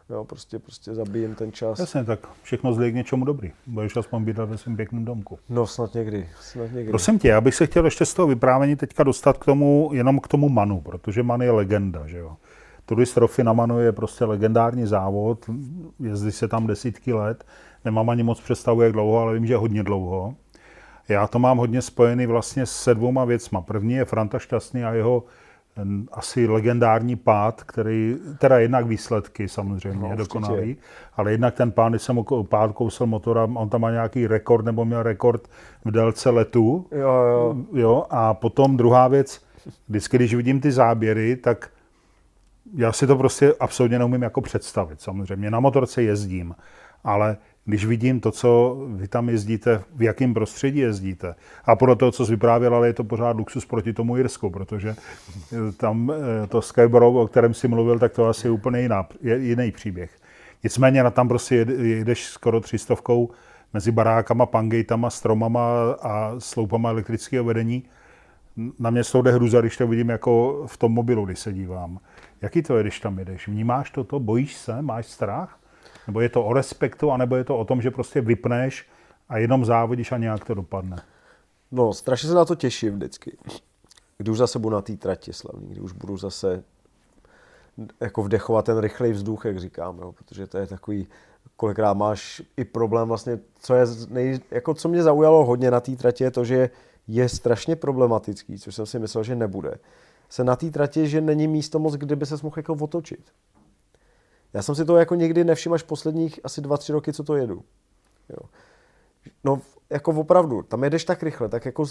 [0.09, 1.79] Jo, prostě, prostě zabijem ten čas.
[1.79, 3.51] Jasně, tak všechno zlije k něčemu dobrý.
[3.67, 5.39] Budeš aspoň bydlet ve svém pěkném domku.
[5.49, 6.89] No snad někdy, snad někdy.
[6.89, 10.19] Prosím tě, já bych se chtěl ještě z toho vyprávění teďka dostat k tomu, jenom
[10.19, 12.37] k tomu Manu, protože Man je legenda, že jo.
[12.85, 15.49] Tour Trophy na Manu je prostě legendární závod,
[15.99, 17.43] jezdí se tam desítky let,
[17.85, 20.35] nemám ani moc představu, jak dlouho, ale vím, že hodně dlouho.
[21.09, 23.61] Já to mám hodně spojený vlastně se dvouma věcma.
[23.61, 25.23] První je Franta Šťastný a jeho
[26.11, 30.77] asi legendární pád, který, teda jednak výsledky samozřejmě, no, dokonalý,
[31.15, 34.85] ale jednak ten pán, když jsem pád kousel motora, on tam má nějaký rekord, nebo
[34.85, 35.47] měl rekord
[35.85, 36.87] v délce letu.
[36.91, 37.55] Jo, jo.
[37.73, 38.05] jo.
[38.09, 39.41] A potom druhá věc,
[39.87, 41.69] vždycky, když vidím ty záběry, tak
[42.73, 45.01] já si to prostě absolutně neumím jako představit.
[45.01, 46.55] Samozřejmě na motorce jezdím,
[47.03, 51.35] ale když vidím to, co vy tam jezdíte, v jakém prostředí jezdíte.
[51.65, 54.95] A podle toho, co jsi vyprávěl, ale je to pořád luxus proti tomu Irsku, protože
[55.77, 60.11] tam eh, to Skyborough, o kterém si mluvil, tak to asi úplně jiná, jiný příběh.
[60.63, 63.29] Nicméně na tam prostě jedeš skoro třistovkou
[63.73, 67.83] mezi barákama, pangejtama, stromama a sloupama elektrického vedení.
[68.79, 71.99] Na mě to jde hruza, když to vidím jako v tom mobilu, když se dívám.
[72.41, 73.47] Jaký to je, když tam jedeš?
[73.47, 74.19] Vnímáš toto?
[74.19, 74.81] Bojíš se?
[74.81, 75.59] Máš strach?
[76.07, 78.87] Nebo je to o respektu, anebo je to o tom, že prostě vypneš
[79.29, 80.97] a jenom závodíš a nějak to dopadne?
[81.71, 83.37] No, strašně se na to těším vždycky.
[84.17, 86.63] Když už zase budu na té trati slavný, kdy už budu zase
[87.99, 91.07] jako vdechovat ten rychlej vzduch, jak říkám, jo, protože to je takový,
[91.57, 95.95] kolikrát máš i problém vlastně, co je nej, jako co mě zaujalo hodně na té
[95.95, 96.69] trati je to, že
[97.07, 99.77] je strašně problematický, což jsem si myslel, že nebude.
[100.29, 103.31] Se na té trati, že není místo moc, kde by se mohl jako otočit.
[104.55, 107.35] Já jsem si to jako někdy nevšiml až posledních asi dva, tři roky, co to
[107.35, 107.63] jedu.
[108.29, 108.49] Jo.
[109.43, 111.85] No, jako opravdu, tam jedeš tak rychle, tak jako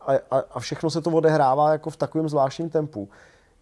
[0.00, 3.08] a, a, a všechno se to odehrává jako v takovém zvláštním tempu,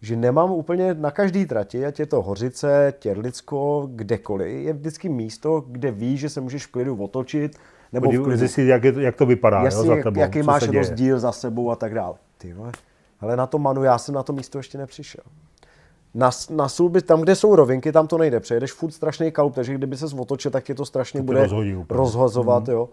[0.01, 5.63] že nemám úplně na každý trati, ať je to Hořice, Těrlicko, kdekoliv, je vždycky místo,
[5.67, 7.57] kde víš, že se můžeš v klidu otočit,
[7.93, 8.39] nebo Podív, v klidu.
[8.39, 11.71] Zjistit, jak, je, jak to vypadá Jasně, jo, za tebou, jaký máš rozdíl za sebou
[11.71, 12.15] a tak dále.
[12.37, 12.71] Ty vole,
[13.19, 15.23] ale na to Manu, já jsem na to místo ještě nepřišel
[16.13, 18.39] na, na sluby, tam, kde jsou rovinky, tam to nejde.
[18.39, 21.47] Přejedeš furt strašný kalup, takže kdyby se otočil, tak tě to strašně to bude
[21.89, 22.67] rozhozovat.
[22.67, 22.73] Mm.
[22.73, 22.89] Jo.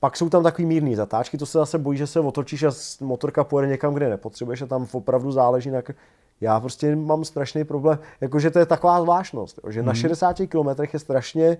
[0.00, 2.70] Pak jsou tam takový mírný zatáčky, to se zase bojí, že se otočíš a
[3.00, 5.82] motorka pojede někam, kde nepotřebuješ a tam opravdu záleží na...
[6.40, 9.86] Já prostě mám strašný problém, jakože to je taková zvláštnost, jo, že mm.
[9.86, 10.48] na 60 mhm.
[10.48, 11.58] km je strašně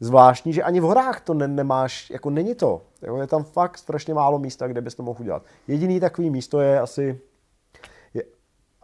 [0.00, 2.82] zvláštní, že ani v horách to ne, nemáš, jako není to.
[3.02, 5.42] Jo, je tam fakt strašně málo místa, kde bys to mohl udělat.
[5.68, 7.20] Jediný takový místo je asi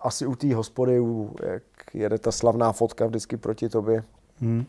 [0.05, 1.03] asi u té hospody,
[1.43, 1.63] jak
[1.95, 4.03] jede ta slavná fotka vždycky proti tobě.
[4.41, 4.65] Hmm.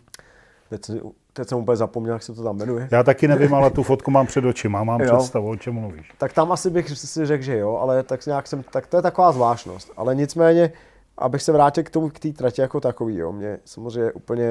[0.69, 0.91] Teď,
[1.33, 2.87] teď jsem úplně zapomněl, jak se to tam jmenuje.
[2.91, 5.17] Já taky nevím, ale tu fotku mám před očima, mám jo.
[5.17, 6.13] představu, o čem mluvíš.
[6.17, 9.01] Tak tam asi bych si řekl, že jo, ale tak nějak jsem, tak to je
[9.01, 9.91] taková zvláštnost.
[9.97, 10.71] Ale nicméně,
[11.17, 14.49] abych se vrátil k tomu, k té trati jako takový, jo, mě samozřejmě úplně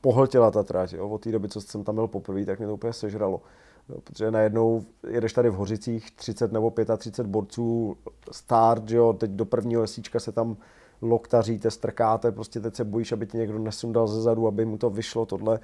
[0.00, 2.74] pohltila ta trať, jo, od té doby, co jsem tam byl poprvé, tak mě to
[2.74, 3.40] úplně sežralo.
[3.88, 7.96] Jo, protože najednou jedeš tady v Hořicích 30 nebo 35 borců,
[8.30, 10.56] start, jo, teď do prvního lesíčka se tam
[11.02, 14.90] loktaříte, strkáte, prostě teď se bojíš, aby ti někdo nesundal ze zadu, aby mu to
[14.90, 15.60] vyšlo tohle.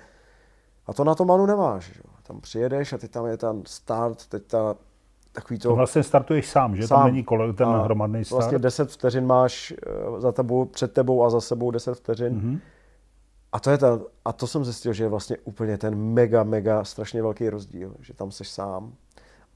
[0.86, 1.96] A to na to manu nemáš.
[1.96, 2.10] Jo.
[2.22, 4.76] Tam přijedeš a teď tam je ten start, teď ta
[5.32, 5.74] takový to...
[5.74, 6.86] vlastně startuješ sám, že?
[6.86, 6.98] Sám.
[6.98, 8.40] Tam není kole, ten hromadný start.
[8.40, 12.40] Vlastně 10 vteřin máš eh, za tebou, před tebou a za sebou 10 vteřin.
[12.40, 12.58] Mm-hmm.
[13.52, 16.84] A to, je ta, a to jsem zjistil, že je vlastně úplně ten mega, mega
[16.84, 18.92] strašně velký rozdíl, že tam jsi sám.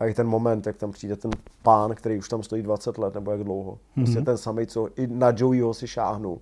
[0.00, 1.30] A i ten moment, jak tam přijde ten
[1.62, 3.78] pán, který už tam stojí 20 let, nebo jak dlouho.
[3.96, 4.24] Vlastně mm-hmm.
[4.24, 6.40] ten samý, co i na Joeyho si šáhnul.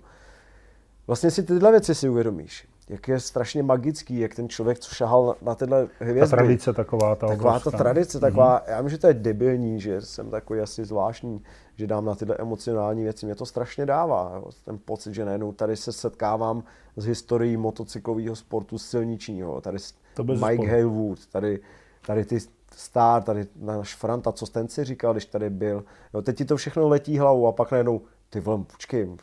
[1.07, 2.67] Vlastně si tyhle věci si uvědomíš.
[2.89, 6.29] Jak je strašně magický, jak ten člověk, co šahal na tyhle hvězdy.
[6.29, 7.15] Ta tradice taková.
[7.15, 8.71] Ta taková ta tradice, taková, mm-hmm.
[8.71, 11.43] já myslím, že to je debilní, že jsem takový asi zvláštní,
[11.75, 13.25] že dám na tyhle emocionální věci.
[13.25, 14.31] Mě to strašně dává.
[14.35, 14.49] Jo.
[14.65, 16.63] Ten pocit, že najednou tady se setkávám
[16.95, 19.61] z historií motocyklového sportu silničního.
[19.61, 19.77] Tady
[20.13, 21.59] to Mike Halewood, tady,
[22.05, 22.37] tady ty
[22.75, 25.83] Star, tady náš Franta, co ten si říkal, když tady byl.
[26.13, 29.15] Jo, teď ti to všechno letí hlavou a pak najednou, ty vole, počkej,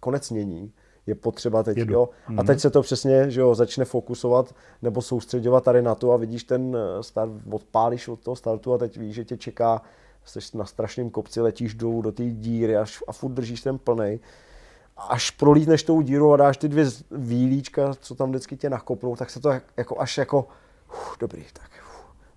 [0.00, 0.72] konec mění,
[1.06, 1.94] je potřeba teď, Jedu.
[1.94, 2.04] jo.
[2.04, 2.38] Mm-hmm.
[2.38, 2.46] A mhm.
[2.46, 6.44] teď se to přesně, že jo, začne fokusovat nebo soustředovat tady na to a vidíš
[6.44, 9.82] ten eh, start, odpálíš od toho startu a teď víš, že tě čeká,
[10.24, 14.20] jsi na strašném kopci, letíš dolů do té díry a, a furt držíš ten plnej
[15.08, 19.30] až prolítneš tou díru a dáš ty dvě výlíčka, co tam vždycky tě nakopnou, tak
[19.30, 20.46] se to jako až jako,
[20.88, 21.70] uf, dobrý, tak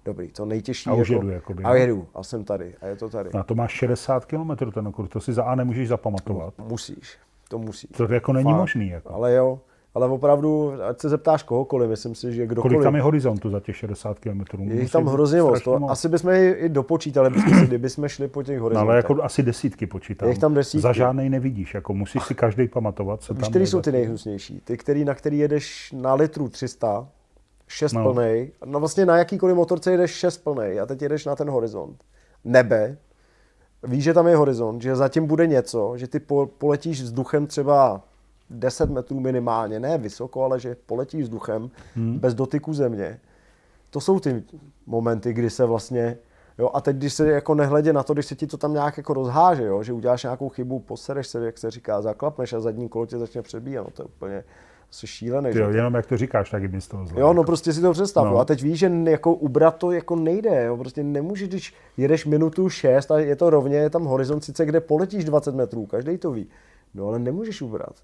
[0.06, 0.90] dobrý, to nejtěžší.
[0.90, 3.30] A už jako, jedu, jakoby, A jedu, a jsem tady, a je to tady.
[3.34, 6.54] Na to máš 60 km ten okruh, to si za A nemůžeš zapamatovat.
[6.58, 7.18] Musíš,
[7.50, 7.90] to musíš.
[7.98, 8.60] To jako není Fakt.
[8.60, 8.90] možný.
[8.90, 9.14] Jako.
[9.14, 9.60] Ale jo,
[9.96, 12.74] ale opravdu, ať se zeptáš kohokoliv, myslím si, že kdokoliv.
[12.74, 14.44] Kolik tam je horizontu za těch 60 km?
[14.62, 15.64] Je jich tam hrozně moc.
[15.64, 18.86] To, asi bychom je i dopočítali, si, kdybychom šli po těch horizontech.
[18.86, 20.30] No, ale jako asi desítky počítám.
[20.30, 20.82] Je tam desítky.
[20.82, 23.22] Za žádnej nevidíš, jako musíš si každý pamatovat.
[23.22, 24.62] Co Víš, který jsou ty nejhnusnější?
[24.64, 27.08] Ty, který, na který jedeš na litru 300,
[27.68, 28.04] 6 no.
[28.04, 32.04] plnej, no vlastně na jakýkoliv motorce jedeš 6 plnej a teď jedeš na ten horizont.
[32.44, 32.98] Nebe,
[33.86, 36.20] víš, že tam je horizont, že zatím bude něco, že ty
[36.58, 38.02] poletíš vzduchem třeba
[38.50, 42.20] 10 metrů minimálně, ne vysoko, ale že poletí vzduchem hmm.
[42.20, 43.20] bez dotyku země.
[43.90, 44.44] to jsou ty
[44.86, 46.18] momenty, kdy se vlastně
[46.58, 48.98] Jo, a teď, když se jako nehledě na to, když se ti to tam nějak
[48.98, 52.90] jako rozháže, jo, že uděláš nějakou chybu, posereš se, jak se říká, zaklapneš a zadní
[52.90, 54.44] kolo tě začne přebíjet, no to je úplně
[54.96, 55.52] asi šílený.
[55.52, 57.22] Ty jo, jenom jak to říkáš, tak mi z toho zle.
[57.22, 58.26] Jo, no prostě si to představ.
[58.26, 58.40] No.
[58.40, 60.64] A teď víš, že jako ubrat to jako nejde.
[60.64, 60.78] Jo.
[60.78, 64.82] Prostě nemůžeš, když jedeš minutu 6 a je to rovně, je tam horizont sice, kde
[64.82, 66.48] poletíš 20 metrů, každý to ví.
[66.94, 67.96] No ale nemůžeš ubrat.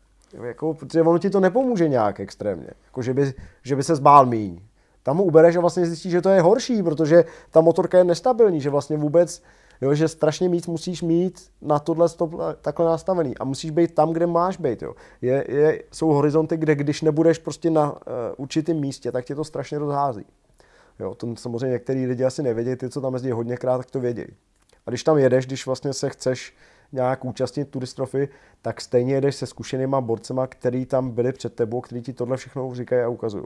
[0.44, 2.70] Jako, protože ono ti to nepomůže nějak extrémně.
[2.86, 4.60] Jako, že, by, že by se zbál míň
[5.04, 8.62] tam mu ubereš a vlastně zjistíš, že to je horší, protože ta motorka je nestabilní,
[8.62, 9.42] že vlastně vůbec,
[9.82, 14.14] jo, že strašně víc musíš mít na tohle stop, takhle nastavený a musíš být tam,
[14.14, 14.82] kde máš být.
[14.82, 14.94] Jo.
[15.22, 17.98] Je, je, jsou horizonty, kde když nebudeš prostě na uh,
[18.38, 20.26] určitém místě, tak tě to strašně rozhází.
[21.00, 24.28] Jo, to samozřejmě některý lidi asi nevědí, ty, co tam jezdí hodněkrát, tak to vědějí.
[24.86, 26.54] A když tam jedeš, když vlastně se chceš
[26.92, 28.30] nějak účastnit turistrofy,
[28.62, 32.76] tak stejně jedeš se zkušenýma borcema, který tam byli před tebou, který ti tohle všechno
[32.76, 33.46] říkají a ukazují.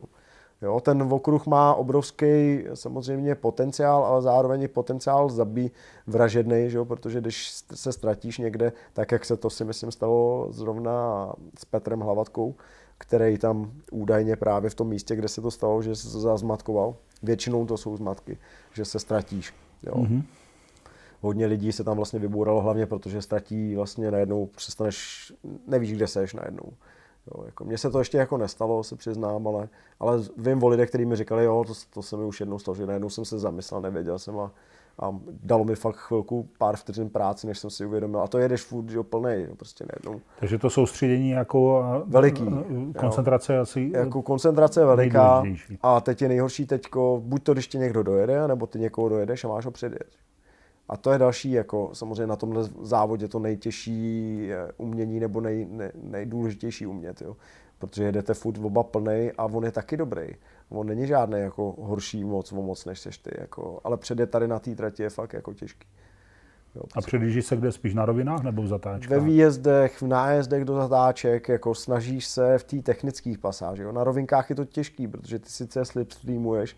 [0.61, 5.71] Jo, ten okruh má obrovský samozřejmě potenciál, ale zároveň i potenciál zabí
[6.07, 10.47] vražedný, že jo, protože když se ztratíš někde, tak jak se to si myslím stalo
[10.49, 11.29] zrovna
[11.59, 12.55] s Petrem Hlavatkou,
[12.97, 16.95] který tam údajně právě v tom místě, kde se to stalo, že se zazmatkoval.
[17.23, 18.37] Většinou to jsou zmatky,
[18.73, 19.53] že se ztratíš.
[19.83, 19.93] Jo.
[19.93, 20.23] Mm-hmm.
[21.21, 25.33] Hodně lidí se tam vlastně vybouralo hlavně, protože ztratí vlastně najednou, přestaneš,
[25.67, 26.73] nevíš, kde seš najednou.
[27.27, 29.69] Jo, jako mně se to ještě jako nestalo, se přiznám, ale,
[29.99, 32.75] ale vím o lidech, kteří mi říkali, jo, to, to se mi už jednou stalo,
[32.75, 34.51] že najednou jsem se zamyslel, nevěděl jsem a,
[34.99, 38.21] a dalo mi fakt chvilku, pár vteřin práci, než jsem si uvědomil.
[38.21, 40.21] A to jedeš furt, že plný, prostě najednou.
[40.39, 42.45] Takže to soustředění jako veliký.
[42.99, 43.61] Koncentrace jo.
[43.61, 45.43] asi Jako koncentrace je veliká.
[45.81, 49.43] A teď je nejhorší teďko, buď to, když tě někdo dojede, nebo ty někoho dojedeš
[49.43, 50.07] a máš ho předjet.
[50.89, 55.91] A to je další, jako samozřejmě na tomhle závodě to nejtěžší umění nebo nej, nej,
[56.03, 57.35] nejdůležitější umět, jo.
[57.79, 60.27] Protože jedete furt oba plný a on je taky dobrý.
[60.69, 64.47] On není žádný jako horší moc, o moc než seš ty, jako, ale předjet tady
[64.47, 65.87] na té trati je fakt jako těžký.
[66.75, 69.09] Jo, a předjíždíš se kde spíš na rovinách nebo v zatáčkách?
[69.09, 73.83] Ve výjezdech, v nájezdech do zatáček, jako snažíš se v té technických pasáži.
[73.91, 76.77] Na rovinkách je to těžký, protože ty sice slipstreamuješ,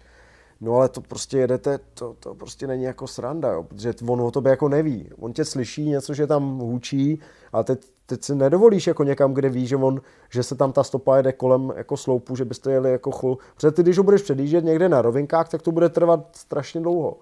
[0.62, 4.32] No ale to prostě jedete, to, to prostě není jako sranda, jo, protože on o
[4.32, 5.10] tobě jako neví.
[5.20, 7.20] On tě slyší něco, že tam hůčí,
[7.54, 10.84] ale teď, teď si nedovolíš jako někam, kde ví, že, on, že se tam ta
[10.84, 13.38] stopa jede kolem jako sloupu, že byste jeli jako chul.
[13.56, 17.18] Protože ty, když ho budeš předjíždět někde na rovinkách, tak to bude trvat strašně dlouho.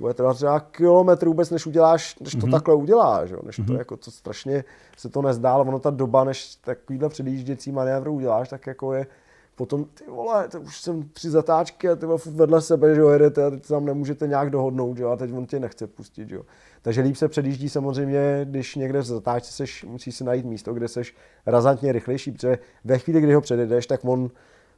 [0.00, 2.50] Bude trvat třeba kilometr vůbec, než uděláš, než to mm-hmm.
[2.50, 3.40] takhle uděláš, jo?
[3.42, 3.66] než mm-hmm.
[3.66, 4.64] to jako to strašně
[4.96, 9.06] se to nezdá, ale ono ta doba, než takovýhle předjížděcí manévr uděláš, tak jako je,
[9.58, 13.08] potom, ty vole, to už jsem tři zatáčky a ty vole, vedle sebe, že jo,
[13.08, 16.28] jedete a teď tam nemůžete nějak dohodnout, že jo, a teď on tě nechce pustit,
[16.28, 16.42] že jo.
[16.82, 20.88] Takže líp se předjíždí samozřejmě, když někde v zatáčce seš, musíš si najít místo, kde
[20.88, 21.14] seš
[21.46, 24.30] razantně rychlejší, protože ve chvíli, kdy ho předjedeš, tak on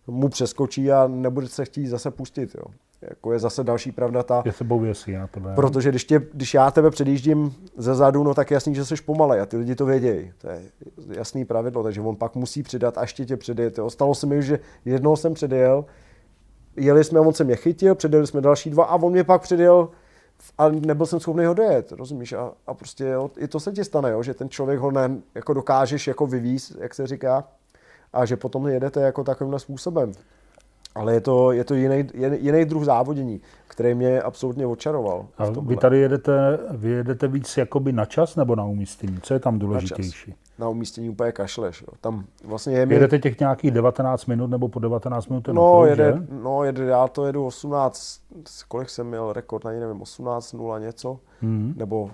[0.06, 2.54] mu přeskočí a nebude se chtít zase pustit.
[2.54, 2.64] Jo.
[3.02, 4.42] Jako je zase další pravda ta...
[4.44, 5.52] Je sebou věsí na tebe.
[5.54, 8.94] Protože když, tě, když já tebe předjíždím ze zadu, no tak je jasný, že jsi
[9.06, 10.32] pomalej a ty lidi to vědějí.
[10.38, 10.62] To je
[11.08, 13.78] jasný pravidlo, takže on pak musí přidat a ještě tě předjet.
[13.88, 15.84] Stalo se mi už, že jednoho jsem předjel,
[16.76, 19.88] jeli jsme, on se mě chytil, předjeli jsme další dva a on mě pak předjel
[20.58, 22.32] a nebyl jsem schopný ho dojet, rozumíš?
[22.32, 25.10] A, a prostě jo, i to se ti stane, jo, že ten člověk ho ne,
[25.34, 27.44] jako dokážeš jako vyvíz, jak se říká,
[28.12, 30.12] a že potom jedete jako takovýmhle způsobem.
[30.94, 32.08] Ale je to, je to jiný,
[32.40, 35.26] jiný druh závodění, který mě absolutně očaroval.
[35.38, 39.18] A vy tady jedete, vy jedete víc jakoby na čas nebo na umístění?
[39.22, 40.30] Co je tam důležitější?
[40.30, 40.58] Na, čas.
[40.58, 41.80] na umístění úplně kašleš.
[41.82, 41.88] Jo.
[42.00, 42.94] Tam vlastně je mi...
[42.94, 45.48] Jedete těch nějakých 19 minut nebo po 19 minut?
[45.48, 46.34] No, okruh, jede, že?
[46.42, 48.20] no jede, já to jedu 18,
[48.68, 51.76] kolik jsem měl rekord, ani nevím, 18, 0 něco, mm-hmm.
[51.76, 52.10] nebo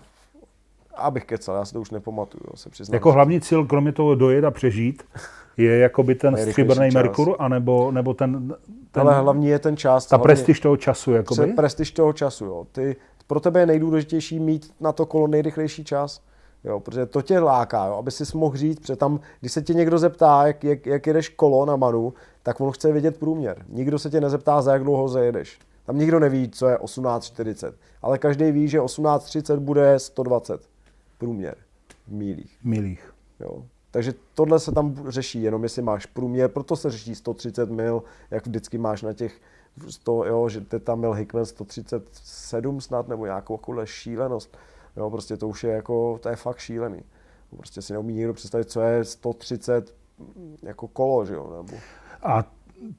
[0.97, 2.95] abych kecal, já si to už nepamatuju, se přiznám.
[2.95, 5.03] Jako hlavní cíl, kromě toho dojet a přežít,
[5.57, 8.55] je jakoby ten stříbrný Merkur, anebo, nebo ten,
[8.91, 9.03] ten...
[9.03, 10.07] Ale hlavní je ten čas.
[10.07, 11.47] Ta prestiž toho času, jakoby?
[11.47, 12.67] Prestiž toho času, jo.
[12.73, 12.97] Ty,
[13.27, 16.21] pro tebe je nejdůležitější mít na to kolo nejrychlejší čas.
[16.65, 19.75] Jo, protože to tě láká, jo, aby si mohl říct, protože tam, když se tě
[19.75, 23.65] někdo zeptá, jak, jak, jak jedeš kolo na manu, tak on chce vědět průměr.
[23.69, 25.59] Nikdo se tě nezeptá, za jak dlouho zajedeš.
[25.85, 27.73] Tam nikdo neví, co je 18.40,
[28.03, 30.61] ale každý ví, že 18.30 bude 120
[31.19, 31.57] průměr
[32.09, 32.59] v mílích.
[32.65, 33.13] Mílích.
[33.41, 33.63] Jo.
[33.97, 38.47] Takže tohle se tam řeší, jenom jestli máš průměr, proto se řeší 130 mil, jak
[38.47, 39.41] vždycky máš na těch
[39.89, 44.57] 100, jo, že tam měl Hickman 137 snad, nebo nějakou takovou šílenost.
[44.97, 47.03] Jo, prostě to už je jako, to je fakt šílený.
[47.57, 49.95] Prostě si neumí nikdo představit, co je 130
[50.63, 51.79] jako kolo, že jo, nebo...
[52.23, 52.45] A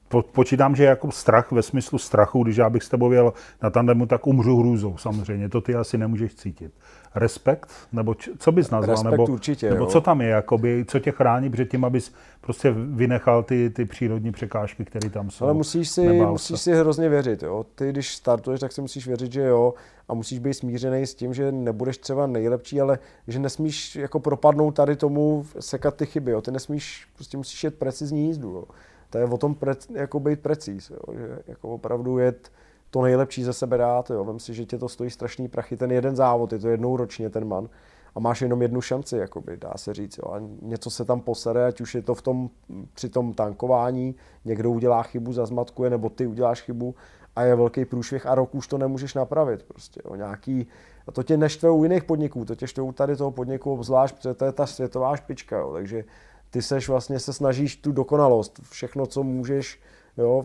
[0.08, 3.70] po, počítám, že jako strach ve smyslu strachu, když já bych s tebou jel na
[3.70, 5.48] tandemu, tak umřu hrůzou samozřejmě.
[5.48, 6.72] To ty asi nemůžeš cítit.
[7.14, 7.70] Respekt?
[7.92, 8.96] Nebo č, co bys nazval?
[8.96, 9.90] Respekt nebo, určitě, nebo jo.
[9.90, 10.28] co tam je?
[10.28, 15.30] Jakoby, co tě chrání před tím, abys prostě vynechal ty, ty přírodní překážky, které tam
[15.30, 15.44] jsou?
[15.44, 17.42] Ale musíš si, musíš si hrozně věřit.
[17.42, 17.66] Jo.
[17.74, 19.74] Ty, když startuješ, tak si musíš věřit, že jo.
[20.08, 22.98] A musíš být smířený s tím, že nebudeš třeba nejlepší, ale
[23.28, 26.30] že nesmíš jako propadnout tady tomu sekat ty chyby.
[26.30, 26.40] Jo.
[26.40, 28.50] Ty nesmíš, prostě musíš jet precizní jízdu.
[28.50, 28.64] Jo.
[29.10, 31.14] To je o tom pre, jako být precíz, jo.
[31.14, 32.52] že jako opravdu jet
[32.90, 34.10] to nejlepší ze sebe dát.
[34.10, 34.24] Jo.
[34.24, 35.76] Vem si, že tě to stojí strašný prachy.
[35.76, 37.68] Ten jeden závod, je to jednou ročně ten man
[38.14, 40.18] a máš jenom jednu šanci, jakoby, dá se říct.
[40.18, 40.32] Jo.
[40.32, 42.50] A něco se tam posere, ať už je to v tom,
[42.94, 46.94] při tom tankování, někdo udělá chybu, zazmatkuje, nebo ty uděláš chybu
[47.36, 49.62] a je velký průšvih a rok už to nemůžeš napravit.
[49.62, 50.14] Prostě, jo.
[50.14, 50.66] Nějaký,
[51.06, 54.16] a to tě neštve u jiných podniků, to tě štve u tady toho podniku obzvlášť,
[54.16, 55.58] protože to je ta světová špička.
[55.58, 55.72] Jo.
[55.72, 56.04] Takže
[56.50, 59.80] ty seš vlastně se snažíš tu dokonalost, všechno, co můžeš,
[60.16, 60.44] jo,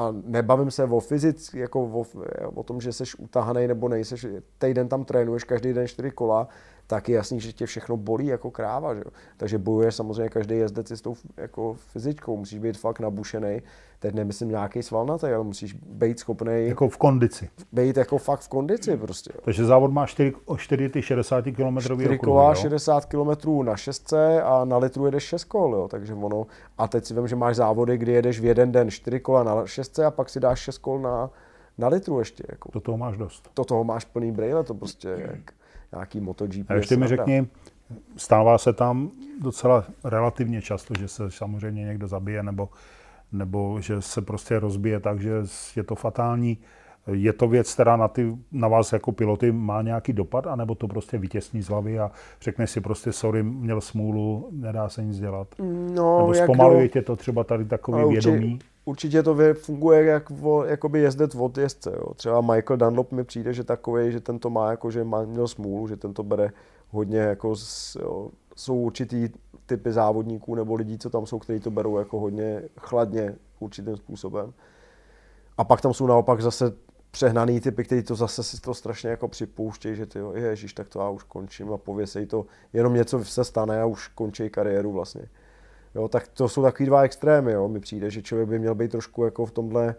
[0.00, 2.04] a nebavím se o fyzic, jako o,
[2.54, 4.26] o tom, že jsi utahaný nebo nejseš,
[4.58, 6.48] týden tam trénuješ, každý den čtyři kola,
[6.90, 8.94] tak je jasný, že tě všechno bolí jako kráva.
[8.94, 9.02] Že?
[9.36, 12.36] Takže bojuje samozřejmě každý jezdec s tou jako fyzičkou.
[12.36, 13.62] Musíš být fakt nabušený.
[13.98, 16.66] Teď nemyslím nějaký svalnatý, ale musíš být schopný.
[16.66, 17.50] Jako v kondici.
[17.72, 19.30] Být jako fakt v kondici prostě.
[19.34, 19.40] Jo.
[19.44, 22.54] Takže závod má 4, 4 ty 60 km 4 kola, jo?
[22.54, 25.88] 60 km na šestce a na litru jedeš 6 kol, jo?
[25.88, 26.46] takže ono.
[26.78, 29.66] A teď si vím, že máš závody, kdy jedeš v jeden den 4 kola na
[29.66, 31.30] šestce a pak si dáš 6 kol na,
[31.78, 32.44] na litru ještě.
[32.48, 32.70] Jako.
[32.72, 33.50] Do toho máš dost.
[33.56, 35.59] Do toho máš plný brejle, to prostě jak
[35.92, 36.70] nějaký MotoGP.
[36.70, 37.46] A ještě mi řekni,
[38.16, 39.10] stává se tam
[39.40, 42.68] docela relativně často, že se samozřejmě někdo zabije nebo,
[43.32, 45.32] nebo že se prostě rozbije tak, že
[45.76, 46.58] je to fatální.
[47.12, 50.88] Je to věc, která na, ty, na vás jako piloty má nějaký dopad, anebo to
[50.88, 52.10] prostě vytěsní z hlavy a
[52.40, 55.48] řekne si prostě sorry, měl smůlu, nedá se nic dělat?
[55.94, 58.58] No, nebo zpomaluje tě to třeba tady takový vědomí?
[58.84, 61.92] Určitě to funguje jak vo, jakoby jezdec od jezdce.
[61.96, 62.14] Jo.
[62.14, 65.48] Třeba Michael Dunlop mi přijde, že takový, že ten to má jako, že má, měl
[65.48, 66.50] smůlu, že ten to bere
[66.90, 69.28] hodně jako, z, jo, jsou určitý
[69.66, 74.52] typy závodníků nebo lidí, co tam jsou, kteří to berou jako hodně chladně určitým způsobem.
[75.58, 76.72] A pak tam jsou naopak zase
[77.10, 80.88] přehnaný typy, kteří to zase si to strašně jako připouštějí, že ty jo, ježiš, tak
[80.88, 84.92] to já už končím a pověsej to, jenom něco se stane a už končí kariéru
[84.92, 85.22] vlastně.
[85.94, 87.68] Jo, tak to jsou takový dva extrémy, jo.
[87.68, 89.94] Mi přijde, že člověk by měl být trošku jako v tomhle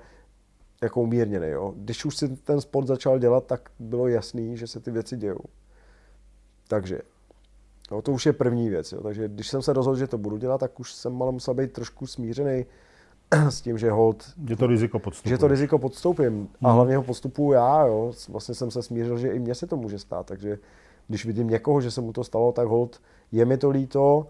[0.82, 1.74] jako umírněný, jo.
[1.78, 5.40] Když už si ten sport začal dělat, tak bylo jasný, že se ty věci dějou.
[6.68, 7.00] Takže,
[7.92, 9.04] jo, to už je první věc, jo.
[9.04, 11.74] Takže když jsem se rozhodl, že to budu dělat, tak už jsem ale musel být
[11.74, 12.66] trošku smířený
[13.50, 14.34] s tím, že hold...
[14.50, 15.34] Že to riziko podstupuješ.
[15.34, 16.48] Že to riziko podstoupím.
[16.62, 16.76] A hmm.
[16.76, 18.14] hlavně ho postupuju já, jo.
[18.30, 20.60] Vlastně jsem se smířil, že i mně se to může stát, takže
[21.08, 23.02] když vidím někoho, že se mu to stalo, tak hold,
[23.32, 24.28] je mi to líto,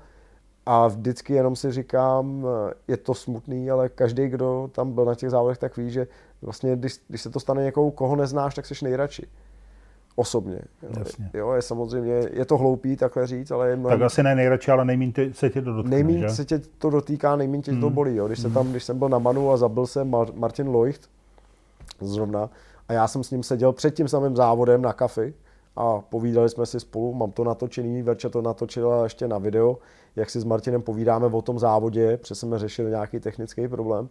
[0.65, 2.45] a vždycky jenom si říkám,
[2.87, 6.07] je to smutný, ale každý, kdo tam byl na těch závodech, tak ví, že
[6.41, 9.27] vlastně, když, když se to stane někoho, koho neznáš, tak jsi nejradši.
[10.15, 10.61] Osobně.
[10.83, 10.89] Jo.
[10.99, 11.29] Jasně.
[11.33, 13.99] jo, je samozřejmě, je to hloupý takhle říct, ale je mnohem...
[13.99, 16.29] Tak asi ne nejradši, ale nejméně se tě to dotkne, Nejméně že?
[16.29, 17.79] se tě to dotýká, nejméně tě mm.
[17.79, 17.95] to hmm.
[17.95, 18.15] bolí.
[18.15, 18.27] Jo.
[18.27, 18.53] Když, se mm.
[18.53, 21.09] tam, když jsem byl na Manu a zabil se Mar- Martin Leucht,
[22.01, 22.49] zrovna,
[22.87, 25.33] a já jsem s ním seděl před tím samým závodem na kafi,
[25.75, 29.77] a povídali jsme si spolu, mám to natočený, večer to natočila ještě na video,
[30.15, 34.09] jak si s Martinem povídáme o tom závodě, protože jsme řešili nějaký technický problém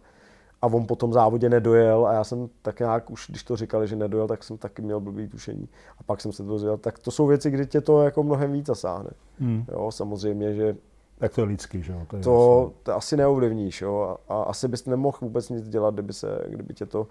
[0.61, 3.87] a on po tom závodě nedojel a já jsem tak nějak už, když to říkali,
[3.87, 6.77] že nedojel, tak jsem taky měl blbý tušení a pak jsem se to dozvěděl.
[6.77, 9.09] Tak to jsou věci, kdy tě to jako mnohem víc zasáhne.
[9.39, 9.65] Hmm.
[9.71, 10.75] Jo, samozřejmě, že
[11.21, 12.01] tak to je lidský, že jo?
[12.07, 14.17] To, je to, to asi neovlivníš, jo?
[14.29, 17.07] A, a asi bys nemohl vůbec nic dělat, kdyby, se, kdyby tě to...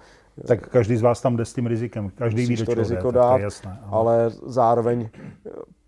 [0.47, 3.39] Tak každý z vás tam jde s tím rizikem, každý ví, to riziko dát, to
[3.39, 4.15] je jasné, ale...
[4.15, 5.09] ale zároveň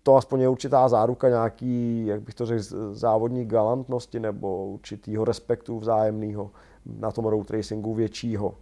[0.03, 5.79] to aspoň je určitá záruka nějaký, jak bych to řekl, závodní galantnosti nebo určitýho respektu
[5.79, 6.51] vzájemného
[6.99, 8.53] na tom road racingu většího.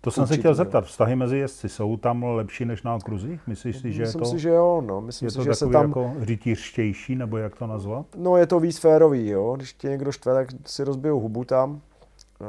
[0.00, 3.46] To jsem se chtěl zeptat, vztahy mezi jezdci jsou tam lepší než na okruzích?
[3.46, 5.00] Myslíš si, že Myslím je to, si, že jo, no.
[5.00, 5.88] Myslím je si, to že se tam...
[5.88, 8.06] jako rytířštější, nebo jak to nazvat?
[8.16, 9.54] No je to víc férový, jo.
[9.56, 11.80] Když tě někdo štve, tak si rozbijou hubu tam.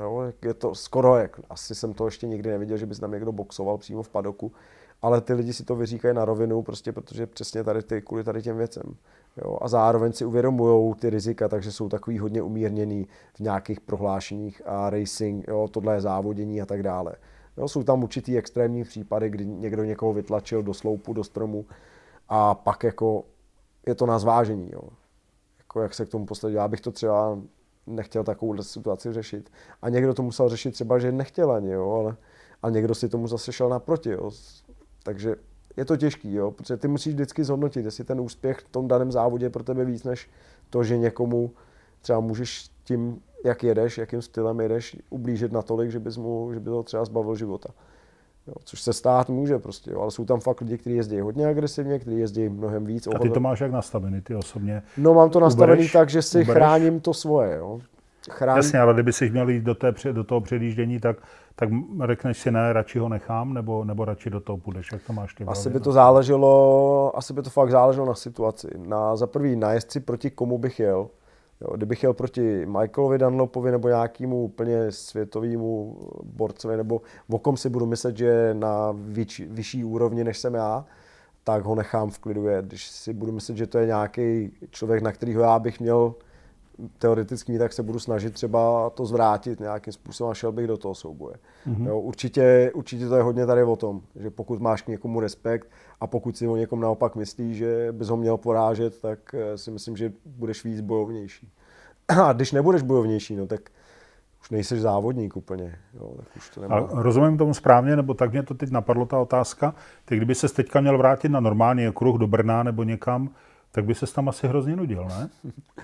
[0.02, 3.32] Jo, je to skoro jak, asi jsem to ještě nikdy neviděl, že by tam někdo
[3.32, 4.52] boxoval přímo v padoku,
[5.02, 8.42] ale ty lidi si to vyříkají na rovinu, prostě protože přesně tady ty, kvůli tady
[8.42, 8.96] těm věcem.
[9.38, 14.62] Jo, a zároveň si uvědomují ty rizika, takže jsou takový hodně umírněný v nějakých prohlášeních
[14.66, 17.16] a racing, jo, tohle je závodění a tak dále.
[17.58, 21.66] Jo, jsou tam určitý extrémní případy, kdy někdo někoho vytlačil do sloupu, do stromu
[22.30, 23.24] a pak jako
[23.88, 24.70] je to na zvážení.
[24.74, 24.82] Jo.
[25.60, 26.54] Jako jak se k tomu postavit.
[26.54, 27.40] Já bych to třeba
[27.88, 29.52] nechtěl takovou situaci řešit.
[29.82, 32.16] A někdo to musel řešit třeba, že nechtěl ani, jo, ale
[32.64, 34.10] a někdo si tomu zase šel naproti.
[34.10, 34.32] Jo.
[35.10, 35.36] Takže
[35.78, 39.12] je to těžký, jo, protože ty musíš vždycky zhodnotit, jestli ten úspěch v tom daném
[39.12, 40.30] závodě je pro tebe víc, než
[40.70, 41.52] to, že někomu
[42.02, 46.66] třeba můžeš tím, jak jedeš, jakým stylem jedeš, ublížit natolik, že bys mu, že by
[46.66, 47.70] to třeba zbavil života.
[48.48, 51.48] Jo, což se stát může prostě, jo, ale jsou tam fakt lidi, kteří jezdí hodně
[51.48, 53.08] agresivně, kteří jezdí mnohem víc.
[53.08, 54.82] A ty to máš jak nastavený, ty osobně?
[54.98, 56.56] No mám to nastavený ubereš, tak, že si ubereš?
[56.56, 57.58] chráním to svoje.
[57.58, 57.80] Jo.
[58.30, 58.58] Chráním...
[58.58, 61.18] Jasně, ale kdyby si měl jít do, té, do toho předjíždění, tak,
[61.60, 61.70] tak
[62.06, 65.34] řekneš si ne, radši ho nechám, nebo, nebo radši do toho půjdeš, jak to máš
[65.34, 65.44] ty?
[65.44, 68.68] Asi by to záleželo, asi by to fakt záleželo na situaci.
[68.78, 71.10] Na, za prvý na jezdci, proti komu bych jel.
[71.62, 77.70] Jo, kdybych jel proti Michaelovi Dunlopovi nebo nějakému úplně světovému borcovi, nebo o kom si
[77.70, 80.86] budu myslet, že je na vyč, vyšší úrovni, než jsem já,
[81.44, 82.66] tak ho nechám v klidu jet.
[82.66, 86.16] Když si budu myslet, že to je nějaký člověk, na kterého já bych měl
[86.98, 90.96] teoreticky tak se budu snažit třeba to zvrátit nějakým způsobem a šel bych do toho
[90.96, 91.36] souboje.
[91.68, 91.88] Mm-hmm.
[91.88, 95.68] Jo, určitě, určitě to je hodně tady o tom, že pokud máš k někomu respekt
[96.00, 99.72] a pokud si o někom naopak myslíš, že bys ho měl porážet, tak eh, si
[99.72, 101.50] myslím, že budeš víc bojovnější.
[102.08, 103.62] A když nebudeš bojovnější, no tak
[104.42, 105.76] už nejseš závodník úplně.
[105.94, 106.76] Jo, tak už to nemá.
[106.76, 109.76] A rozumím tomu správně, nebo tak mě to teď napadlo ta otázka.
[110.06, 113.30] Ty kdyby se teďka měl vrátit na normální okruh do Brna nebo někam,
[113.72, 115.30] tak by se tam asi hrozně nudil, ne?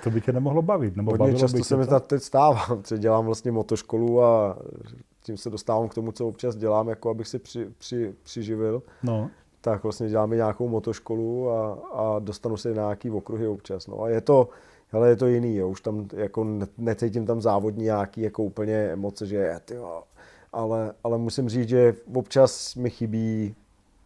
[0.03, 0.95] To by tě nemohlo bavit.
[0.95, 4.57] Nebo Hodně často se mi to teď stává, protože dělám vlastně motoškolu a
[5.23, 8.83] tím se dostávám k tomu, co občas dělám, jako abych si při, při, přiživil.
[9.03, 9.29] No.
[9.61, 13.87] Tak vlastně dělám i nějakou motoškolu a, a dostanu se na nějaký okruhy občas.
[13.87, 14.49] No a je to,
[14.89, 15.69] hele, je to jiný, jo.
[15.69, 16.47] už tam jako
[16.77, 20.03] necítím tam závodní nějaký jako úplně emoce, že tyjo,
[20.53, 23.55] ale, ale musím říct, že občas mi chybí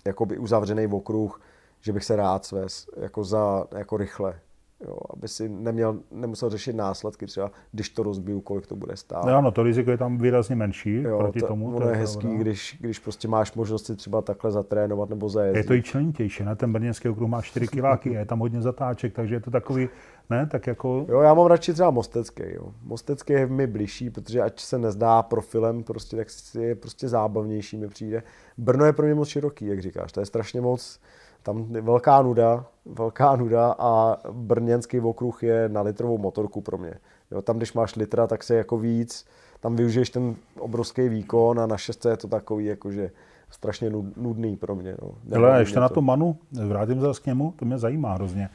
[0.05, 1.41] jakoby uzavřený okruh,
[1.81, 4.39] že bych se rád svez jako, za, jako rychle.
[4.87, 9.25] Jo, aby si neměl, nemusel řešit následky třeba, když to rozbiju, kolik to bude stát.
[9.25, 11.67] No ano, to riziko je tam výrazně menší jo, proti to, tomu.
[11.67, 15.57] Ono to je hezký, když, když prostě máš možnost si třeba takhle zatrénovat nebo zajezdit.
[15.57, 16.55] Je to i členitější, ne?
[16.55, 19.89] Ten brněnský okruh má 4 kiláky, je tam hodně zatáček, takže je to takový,
[20.29, 21.05] ne, tak jako...
[21.09, 22.73] Jo, já mám radši třeba Mostecký, jo.
[22.83, 26.27] Mostecký je mi bližší, protože ať se nezdá profilem, prostě, tak
[26.59, 28.23] je prostě zábavnější mi přijde.
[28.57, 30.99] Brno je pro mě moc široký, jak říkáš, to je strašně moc,
[31.43, 36.93] tam je velká nuda, velká nuda a brněnský okruh je na litrovou motorku pro mě.
[37.31, 39.25] Jo, tam, když máš litra, tak se jako víc,
[39.59, 43.11] tam využiješ ten obrovský výkon a na šestce je to takový jakože
[43.49, 44.95] strašně nudný pro mě.
[45.01, 45.11] No.
[45.35, 45.79] Ale ještě to.
[45.79, 46.37] na to Manu,
[46.67, 48.49] vrátím se k němu, to mě zajímá hrozně.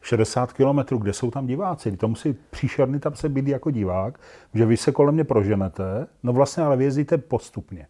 [0.00, 1.96] 60 kilometrů, kde jsou tam diváci?
[1.96, 4.18] To musí příšerný tam se být jako divák,
[4.54, 7.86] že vy se kolem mě proženete, no vlastně ale vězíte postupně.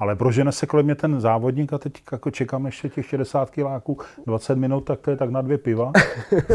[0.00, 3.98] Ale prožene se kolem mě ten závodník a teď jako čekám ještě těch 60 kiláků,
[4.26, 5.92] 20 minut, tak to je tak na dvě piva.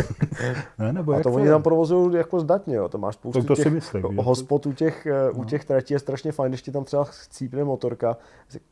[0.80, 2.90] ne, nebo a to, to oni tam provozují jako zdatně, jo.
[2.90, 5.46] to máš spoustu to, to těch si myslím, hospod u těch, eh, u no.
[5.46, 8.18] těch tratí je strašně fajn, když ti tam třeba chcípne motorka,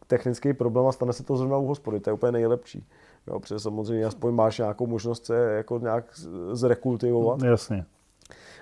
[0.08, 2.88] technický problém a stane se to zrovna u hospody, to je úplně nejlepší.
[3.28, 6.06] Jo, protože samozřejmě aspoň máš nějakou možnost se jako nějak
[6.52, 7.41] zrekultivovat.
[7.44, 7.86] Jasně.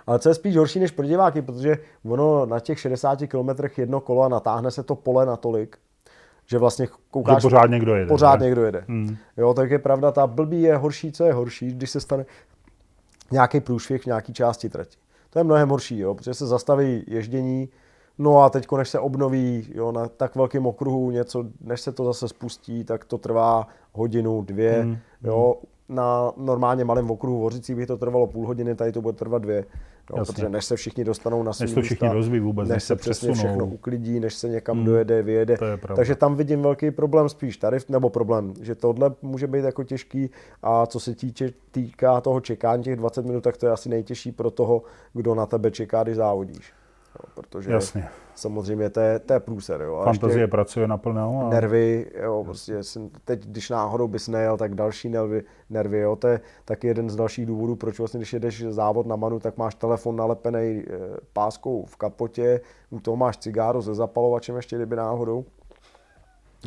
[0.08, 4.00] Ale co je spíš horší než pro diváky, protože ono na těch 60 kilometrech jedno
[4.00, 5.78] kolo a natáhne se to pole natolik,
[6.52, 7.42] že vlastně koukáš...
[7.42, 8.08] Že pořád někdo jede.
[8.08, 8.46] Pořád ne?
[8.46, 8.86] někdo jede.
[8.88, 9.18] Hmm.
[9.38, 12.26] Jo, tak je pravda, ta blbý je horší, co je horší, když se stane
[13.32, 14.98] nějaký průšvih v nějaký části trati.
[15.30, 17.70] To je mnohem horší, jo, protože se zastaví ježdění,
[18.18, 22.06] no a teď, než se obnoví jo, na tak velkém okruhu něco, než se to
[22.06, 24.98] zase spustí, tak to trvá hodinu, dvě, hmm.
[25.24, 25.56] jo,
[25.92, 29.66] na normálně malém okruhu Hořicí by to trvalo půl hodiny, tady to bude trvat dvě.
[30.18, 32.76] Jo, protože než se všichni dostanou na svůj Než to všichni místa, rozví vůbec, než,
[32.76, 34.86] než se přesně všechno uklidí, než se někam hmm.
[34.86, 35.58] dojede, vyjede.
[35.96, 40.30] Takže tam vidím velký problém spíš tarif, nebo problém, že tohle může být jako těžký
[40.64, 44.32] a co se týče, týká toho čekání těch 20 minut, tak to je asi nejtěžší
[44.32, 46.74] pro toho, kdo na tebe čeká, když závodíš.
[47.20, 48.10] Jo, protože Jasně.
[48.36, 49.82] samozřejmě to je, to je průser.
[49.82, 49.96] Jo.
[49.96, 51.48] A Fantazie pracuje naplno.
[51.48, 51.50] A...
[51.50, 52.80] Nervy, jo, prostě
[53.26, 57.16] teď, když náhodou bys nejel, tak další nervy, nervy jo, to je taky jeden z
[57.16, 61.00] dalších důvodů, proč vlastně, když jedeš závod na manu, tak máš telefon nalepený eh,
[61.34, 65.46] páskou v kapotě, u toho máš cigáro se zapalovačem ještě, kdyby náhodou.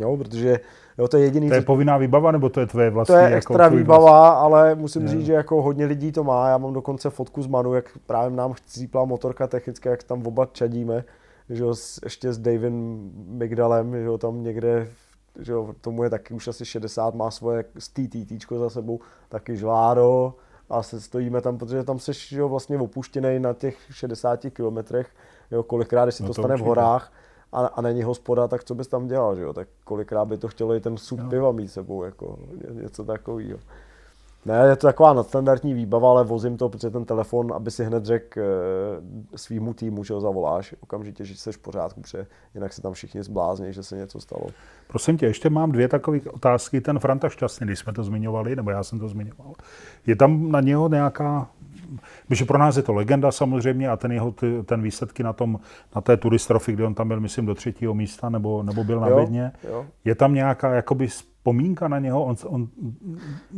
[0.00, 0.60] Jo, protože
[0.98, 1.48] jo, to je jediný...
[1.48, 3.12] To je povinná výbava, nebo to je tvoje vlastní?
[3.12, 5.08] To je jako extra výbava, ale musím je.
[5.08, 6.48] říct, že jako hodně lidí to má.
[6.48, 10.46] Já mám dokonce fotku z Manu, jak právě nám chcípla motorka technická, jak tam oba
[10.52, 11.04] čadíme,
[11.50, 14.88] že jo, ještě s Davem Migdalem, že jo, tam někde
[15.38, 20.34] že jo, tomu je taky už asi 60, má svoje TTT za sebou, taky žládo
[20.70, 25.08] a se stojíme tam, protože tam seš že jo, vlastně opuštěný na těch 60 kilometrech,
[25.50, 26.64] jo, kolikrát, když se no to, to stane určitě.
[26.64, 27.12] v horách,
[27.54, 29.52] a, a není hospoda, tak co bys tam dělal, že jo?
[29.52, 31.30] Tak kolikrát by to chtělo i ten sup no.
[31.30, 32.38] piva mít sebou, jako
[32.70, 33.58] něco takového.
[34.46, 38.04] Ne, je to taková nadstandardní výbava, ale vozím to, protože ten telefon, aby si hned
[38.04, 42.82] řekl e, svýmu týmu, že ho zavoláš okamžitě, že jsi v pořádku, protože jinak se
[42.82, 44.46] tam všichni zblázní, že se něco stalo.
[44.88, 46.80] Prosím tě, ještě mám dvě takové otázky.
[46.80, 49.52] Ten Franta Šťastný, když jsme to zmiňovali, nebo já jsem to zmiňoval,
[50.06, 51.50] je tam na něho nějaká
[52.28, 54.34] Protože pro nás je to legenda samozřejmě a ten jeho
[54.66, 55.60] ten výsledky na, tom,
[55.94, 59.08] na té turistrofy, kde on tam byl, myslím, do třetího místa nebo, nebo byl na
[59.08, 59.52] jo, Bedně.
[59.68, 59.86] Jo.
[60.04, 62.24] Je tam nějaká jakoby vzpomínka na něho?
[62.24, 62.68] On, on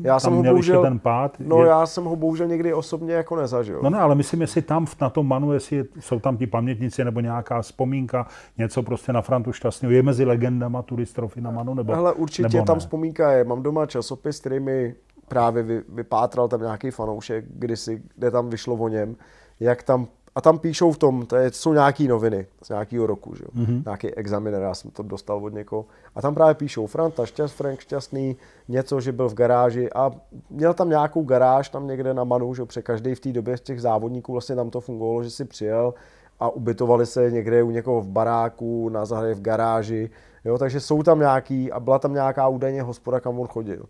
[0.02, 1.36] já tam jsem ho bohužel, ten pád?
[1.40, 1.68] No je...
[1.68, 3.80] já jsem ho bohužel někdy osobně jako nezažil.
[3.82, 7.20] No ne, ale myslím, jestli tam na tom Manu, jestli jsou tam ti pamětníci nebo
[7.20, 8.26] nějaká vzpomínka,
[8.58, 9.92] něco prostě na Frantu Šťastného.
[9.92, 11.74] Je mezi legendama turistrofy na Manu?
[11.74, 13.44] Nebo, Hele, určitě nebo tam vzpomínka je.
[13.44, 14.94] Mám doma časopis, který mi
[15.28, 19.16] právě vy, vypátral tam nějaký fanoušek, kdysi, kde tam vyšlo o něm,
[19.60, 23.34] jak tam a tam píšou v tom, to, je, jsou nějaký noviny z nějakého roku,
[23.34, 23.44] že?
[23.44, 23.82] Mm-hmm.
[23.84, 25.86] nějaký examiner, já jsem to dostal od někoho.
[26.14, 28.36] A tam právě píšou Franta, šťast, Frank šťastný,
[28.68, 30.10] něco, že byl v garáži a
[30.50, 33.60] měl tam nějakou garáž tam někde na Manu, že pře každý v té době z
[33.60, 35.94] těch závodníků vlastně tam to fungovalo, že si přijel
[36.40, 40.10] a ubytovali se někde u někoho v baráku, na zahradě v garáži,
[40.44, 43.84] jo, takže jsou tam nějaký a byla tam nějaká údajně hospoda, kam on chodil,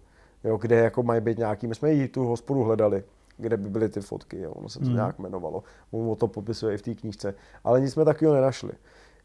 [0.46, 3.04] jo, kde jako mají být nějaký, my jsme jí tu hospodu hledali,
[3.38, 4.52] kde by byly ty fotky, jo.
[4.52, 4.94] ono se to hmm.
[4.94, 5.62] nějak jmenovalo.
[5.90, 7.34] On o to popisuje i v té knížce.
[7.64, 8.72] Ale nic jsme takového nenašli.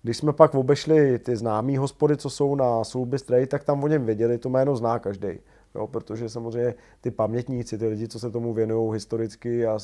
[0.04, 3.88] Když jsme pak obešli ty známé hospody, co jsou na Sulby Stray, tak tam o
[3.88, 5.40] něm věděli, to jméno zná každý.
[5.76, 9.80] Jo, protože samozřejmě ty pamětníci, ty lidi, co se tomu věnují historicky a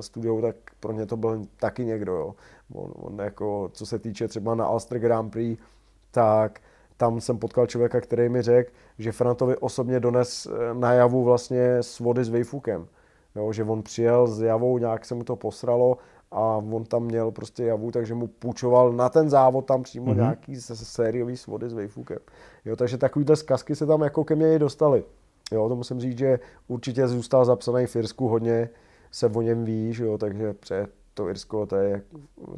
[0.00, 2.12] studiou, tak pro ně to byl taky někdo.
[2.12, 2.34] Jo.
[2.74, 5.62] On, on jako, co se týče třeba na Ulster Grand Prix,
[6.10, 6.60] tak
[7.00, 11.98] tam jsem potkal člověka, který mi řekl, že Frantovi osobně dones eh, najavu vlastně s
[11.98, 12.86] vody s Vejfukem.
[13.34, 15.96] Jo, že on přijel s javou, nějak se mu to posralo
[16.30, 20.16] a on tam měl prostě javu, takže mu půjčoval na ten závod tam přímo mm-hmm.
[20.16, 22.18] nějaký sériový svody s Vejfukem.
[22.64, 25.04] Jo, takže takovýhle zkazky se tam jako ke mně i dostaly.
[25.52, 28.68] Jo, to musím říct, že určitě zůstal zapsaný v Irsku, hodně
[29.10, 32.02] se o něm ví, že jo, takže před to Irsko, to je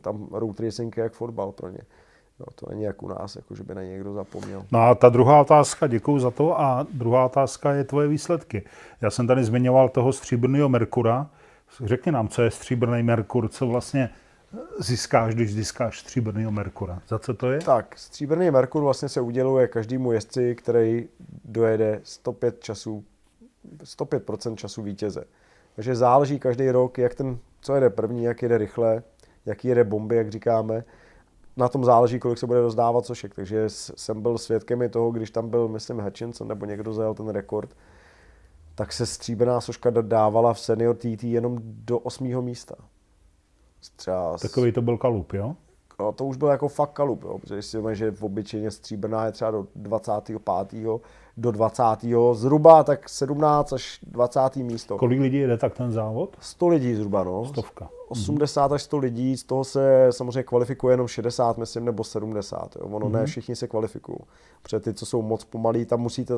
[0.01, 1.81] tam road racing je jak fotbal pro ně.
[2.43, 4.65] Jo, to není jak u nás, jako že by na někdo zapomněl.
[4.73, 8.63] No a ta druhá otázka, děkuji za to, a druhá otázka je tvoje výsledky.
[9.01, 11.31] Já jsem tady zmiňoval toho stříbrného Merkura.
[11.85, 14.11] Řekni nám, co je stříbrný Merkur, co vlastně
[14.79, 17.03] získáš, když získáš stříbrného Merkura.
[17.09, 17.59] Za co to je?
[17.59, 21.09] Tak, stříbrný Merkur vlastně se uděluje každému jezdci, který
[21.45, 23.05] dojede 105 časů,
[23.85, 25.25] 105% času vítěze.
[25.77, 29.03] Takže záleží každý rok, jak ten, co jede první, jak jede rychle,
[29.47, 30.85] jaký jede bomby, jak říkáme
[31.57, 33.35] na tom záleží, kolik se bude rozdávat sošek.
[33.35, 37.29] Takže jsem byl svědkem i toho, když tam byl, myslím, Hutchinson nebo někdo zajel ten
[37.29, 37.77] rekord,
[38.75, 42.75] tak se stříbená soška dodávala v senior TT jenom do osmého místa.
[43.97, 45.57] Třeba Takový to byl kalup, jo?
[46.01, 47.39] No, to už byl jako fakt kalup, jo?
[47.39, 50.41] protože si že v obyčejně stříbrná je třeba do 25
[51.37, 51.83] do 20.
[52.33, 54.57] Zhruba tak 17 až 20.
[54.57, 54.99] místo.
[54.99, 56.37] Kolik lidí jede tak ten závod?
[56.41, 57.45] 100 lidí zhruba, no.
[57.45, 57.89] Stovka.
[58.09, 58.75] 80 mhm.
[58.75, 62.77] až 100 lidí, z toho se samozřejmě kvalifikuje jenom 60, myslím, nebo 70.
[62.77, 62.87] Jo.
[62.87, 63.13] Ono mm-hmm.
[63.13, 63.27] ne mhm.
[63.27, 64.19] všichni se kvalifikují.
[64.63, 66.35] Protože ty, co jsou moc pomalí, tam musíte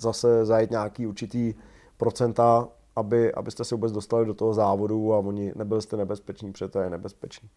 [0.00, 1.54] zase zajít nějaký určitý
[1.96, 6.68] procenta, aby, abyste se vůbec dostali do toho závodu a oni nebyli jste nebezpeční, protože
[6.68, 7.48] to je nebezpečný.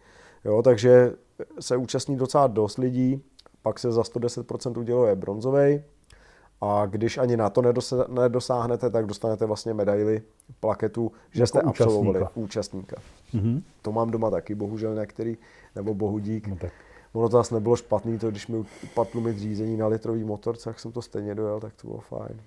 [0.46, 1.14] Jo, takže
[1.60, 3.22] se účastní docela dost lidí,
[3.62, 5.84] pak se za 110% uděluje bronzový,
[6.62, 7.62] a když ani na to
[8.08, 10.22] nedosáhnete, tak dostanete vlastně medaily,
[10.60, 12.40] plaketu, že jako jste absolvovali účastníka.
[12.40, 12.96] účastníka.
[13.34, 13.62] Mm-hmm.
[13.82, 15.38] To mám doma taky, bohužel některý,
[15.76, 16.48] nebo bohudík.
[16.48, 16.72] No tak.
[17.14, 20.80] Ono to zase nebylo špatný, to když mi upadlo mi řízení na litrový motor, tak
[20.80, 22.42] jsem to stejně dojel, tak to bylo fajn.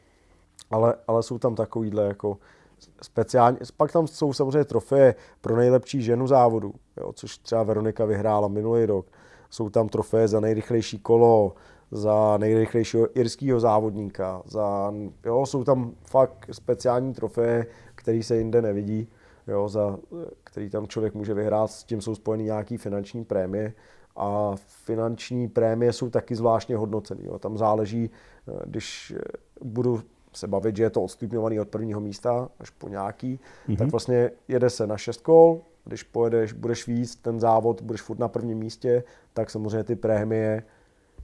[0.70, 2.38] Ale, ale jsou tam takovýhle jako
[3.02, 8.48] speciální, pak tam jsou samozřejmě trofeje pro nejlepší ženu závodu, jo, což třeba Veronika vyhrála
[8.48, 9.06] minulý rok.
[9.50, 11.54] Jsou tam trofeje za nejrychlejší kolo,
[11.90, 14.42] za nejrychlejšího irského závodníka.
[14.46, 14.94] Za,
[15.24, 19.08] jo, jsou tam fakt speciální trofeje, které se jinde nevidí,
[19.46, 19.98] jo, za,
[20.44, 23.72] který tam člověk může vyhrát, s tím jsou spojeny nějaké finanční prémie
[24.16, 27.22] a finanční prémie jsou taky zvláštně hodnocené.
[27.38, 28.10] Tam záleží,
[28.48, 29.20] eh, když eh,
[29.64, 30.02] budu
[30.32, 33.76] se bavit, že je to odstupňovaný od prvního místa až po nějaký, mm-hmm.
[33.76, 38.18] tak vlastně jede se na šest kol, když pojedeš, budeš víc ten závod, budeš furt
[38.18, 40.62] na prvním místě, tak samozřejmě ty prémie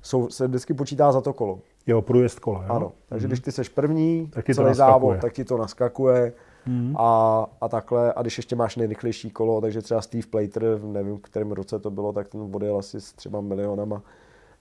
[0.05, 1.61] jsou, se vždycky počítá za to kolo.
[1.87, 2.73] Jo, průjezd kola, jo?
[2.73, 3.31] Ano, takže mm-hmm.
[3.31, 6.33] když ty seš první, tak celý závod, tak ti to naskakuje
[6.69, 6.95] mm-hmm.
[6.99, 8.13] a, a takhle.
[8.13, 11.91] A když ještě máš nejrychlejší kolo, takže třeba Steve Plater, nevím, v kterém roce to
[11.91, 14.03] bylo, tak ten odjel asi s třeba milionama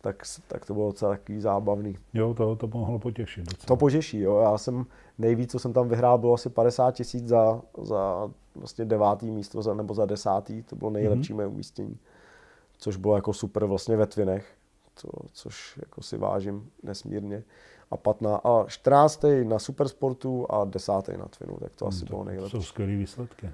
[0.04, 1.96] tak, tak to bylo docela takový zábavný.
[2.14, 3.46] Jo, to, to mohlo potěšit.
[3.46, 3.68] Docela.
[3.68, 4.40] To potěší, jo.
[4.40, 4.86] Já jsem
[5.18, 9.74] nejvíc, co jsem tam vyhrál, bylo asi 50 tisíc za, za vlastně devátý místo za,
[9.74, 10.64] nebo za desátý.
[10.64, 11.36] To bylo nejlepší mm-hmm.
[11.36, 11.98] moje umístění.
[12.78, 14.46] Což bylo jako super vlastně ve Twinech
[14.96, 17.44] co, což jako si vážím nesmírně.
[17.92, 19.26] A 15, a 14.
[19.44, 20.92] na Supersportu a 10.
[20.92, 22.52] na Twinu, tak to hmm, asi to bylo nejlepší.
[22.52, 23.50] jsou skvělé výsledky.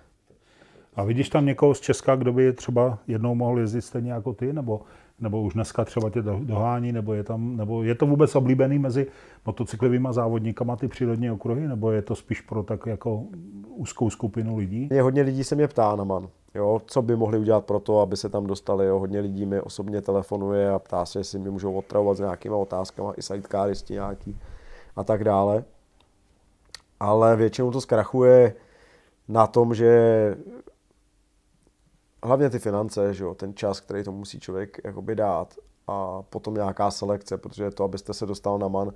[0.96, 4.54] A vidíš tam někoho z Česka, kdo by třeba jednou mohl jezdit stejně jako ty,
[4.54, 4.82] nebo,
[5.22, 9.08] nebo už dneska třeba tě dohání, nebo je, tam, nebo je to vůbec oblíbený mezi
[9.46, 13.24] motocyklovými závodníkama ty přírodní okruhy, nebo je to spíš pro tak jako
[13.68, 14.88] úzkou skupinu lidí?
[14.92, 16.30] Je hodně lidí se mě ptá na man.
[16.56, 18.86] Jo, co by mohli udělat pro to, aby se tam dostali.
[18.86, 19.00] Jo.
[19.00, 23.10] Hodně lidí mi osobně telefonuje a ptá se, jestli mi můžou otravovat s nějakýma otázkami,
[23.18, 24.38] i sidecaristi nějaký
[24.96, 25.64] a tak dále.
[27.00, 28.54] Ale většinou to zkrachuje
[29.28, 30.36] na tom, že
[32.24, 35.56] hlavně ty finance, že jo, ten čas, který to musí člověk jakoby dát
[35.88, 38.94] a potom nějaká selekce, protože to, abyste se dostal na man,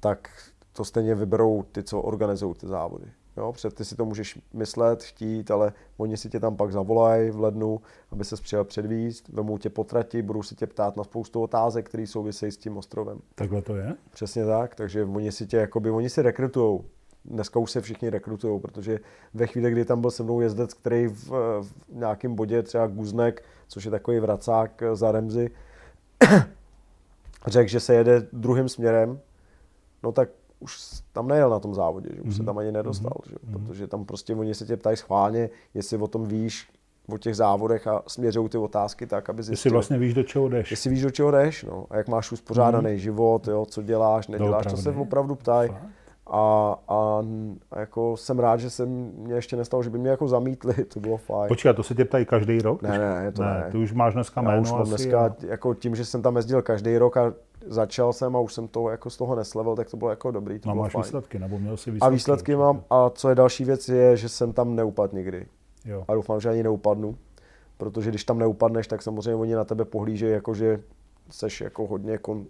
[0.00, 0.30] tak
[0.72, 3.06] to stejně vyberou ty, co organizují ty závody.
[3.36, 7.30] Jo, před ty si to můžeš myslet, chtít, ale oni si tě tam pak zavolají
[7.30, 7.80] v lednu,
[8.10, 12.06] aby se přijel předvíst, vemou tě potrati, budou si tě ptát na spoustu otázek, které
[12.06, 13.20] souvisejí s tím ostrovem.
[13.34, 13.96] Takhle to je?
[14.10, 16.84] Přesně tak, takže oni si tě, jakoby, oni si rekrutujou.
[17.24, 19.00] Dneska už se všichni rekrutují, protože
[19.34, 21.30] ve chvíli, kdy tam byl se mnou jezdec, který v,
[21.62, 25.50] v nějakém bodě, třeba Guznek, což je takový vracák za Remzy,
[27.46, 29.20] řekl, že se jede druhým směrem,
[30.02, 30.28] no tak
[30.60, 30.78] už
[31.12, 32.36] tam nejel na tom závodě, že už mm-hmm.
[32.36, 32.46] se mhm.
[32.46, 33.30] tam ani nedostal, mm-hmm.
[33.30, 33.36] že?
[33.42, 33.66] Mhm.
[33.66, 36.68] protože tam prostě oni se tě ptají schválně, jestli o tom víš,
[37.08, 39.52] o těch závodech a směřují ty otázky tak, aby zjistil.
[39.52, 40.70] Jestli vlastně víš, do čeho jdeš.
[40.70, 41.86] Jestli víš, do čeho jdeš, no.
[41.90, 42.98] A jak máš uspořádaný mm.
[42.98, 45.70] život, jo, co děláš, neděláš, to se opravdu ptají.
[46.30, 47.22] A, a,
[47.70, 51.00] a, jako jsem rád, že se mě ještě nestalo, že by mě jako zamítli, to
[51.00, 51.48] bylo fajn.
[51.48, 52.82] Počkej, to se tě ptají každý rok?
[52.82, 53.48] Ne, ne, ne, to ne.
[53.48, 53.68] ne.
[53.70, 55.34] Ty už máš dneska jméno Já už mám asi, dneska, a...
[55.46, 57.32] jako tím, že jsem tam jezdil každý rok a
[57.66, 60.58] začal jsem a už jsem to jako z toho neslevil, tak to bylo jako dobrý.
[60.58, 61.02] To no, bylo máš fajn.
[61.02, 62.06] výsledky, nebo měl jsi výsledky?
[62.06, 62.56] A výsledky určitě.
[62.56, 65.46] mám a co je další věc je, že jsem tam neupadl nikdy.
[65.84, 66.04] Jo.
[66.08, 67.16] A doufám, že ani neupadnu,
[67.76, 70.80] protože když tam neupadneš, tak samozřejmě oni na tebe pohlížejí jako, že
[71.30, 72.46] seš jako hodně kon,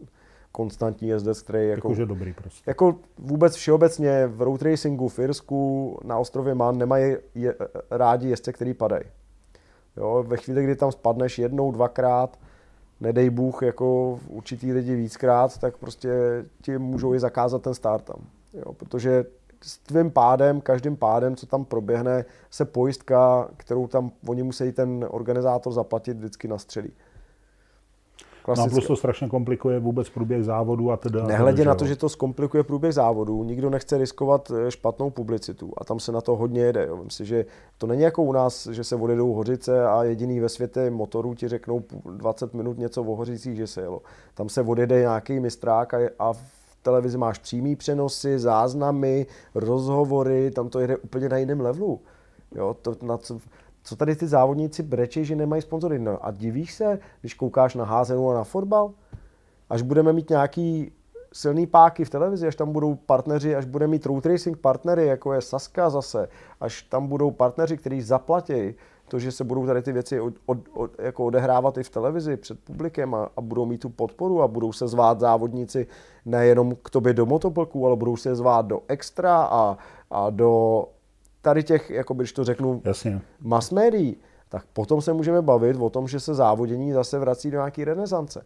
[0.58, 2.62] konstantní jezdec, který jako, jako dobrý prostě.
[2.66, 7.54] Jako vůbec všeobecně v road racingu v Irsku na ostrově Man nemají je,
[7.90, 9.04] rádi jezdce, který padají.
[9.96, 12.38] Jo, ve chvíli, kdy tam spadneš jednou, dvakrát,
[13.00, 16.10] nedej Bůh jako určitý lidi víckrát, tak prostě
[16.62, 18.20] ti můžou i zakázat ten start tam.
[18.54, 19.24] Jo, protože
[19.62, 25.06] s tvým pádem, každým pádem, co tam proběhne, se pojistka, kterou tam oni musí ten
[25.10, 26.92] organizátor zaplatit, vždycky nastřelí.
[28.48, 28.70] Klasické.
[28.70, 31.26] No a plus to strašně komplikuje vůbec průběh závodu a teda.
[31.26, 35.84] Nehledě na to, že to zkomplikuje průběh závodu, nikdo nechce riskovat eh, špatnou publicitu a
[35.84, 36.86] tam se na to hodně jede.
[36.86, 36.96] Jo.
[36.96, 37.46] Myslím si, že
[37.78, 41.48] to není jako u nás, že se odjedou hořice a jediný ve světě motorů ti
[41.48, 41.82] řeknou
[42.16, 44.02] 20 minut něco o hořicích, že se jelo.
[44.34, 50.68] Tam se odjede nějaký mistrák a, a v televizi máš přímý přenosy, záznamy, rozhovory, tam
[50.68, 52.00] to jede úplně na jiném levelu.
[52.54, 53.38] Jo, to, na co,
[53.88, 55.98] co tady ty závodníci brečí, že nemají sponzory.
[55.98, 58.90] No a divíš se, když koukáš na házenu a na fotbal?
[59.70, 60.92] Až budeme mít nějaký
[61.32, 65.32] silný páky v televizi, až tam budou partneři, až bude mít road racing partnery, jako
[65.32, 66.28] je Saska zase,
[66.60, 68.74] až tam budou partneři, kteří zaplatí
[69.08, 72.36] to, že se budou tady ty věci od, od, od, jako odehrávat i v televizi
[72.36, 75.86] před publikem a, a budou mít tu podporu a budou se zvát závodníci
[76.24, 79.78] nejenom k tobě do motoplku, ale budou se zvát do extra a,
[80.10, 80.84] a do
[81.48, 83.20] tady těch, jako když to řeknu, Jasně.
[83.40, 84.16] mass médií,
[84.48, 88.44] tak potom se můžeme bavit o tom, že se závodění zase vrací do nějaké renesance.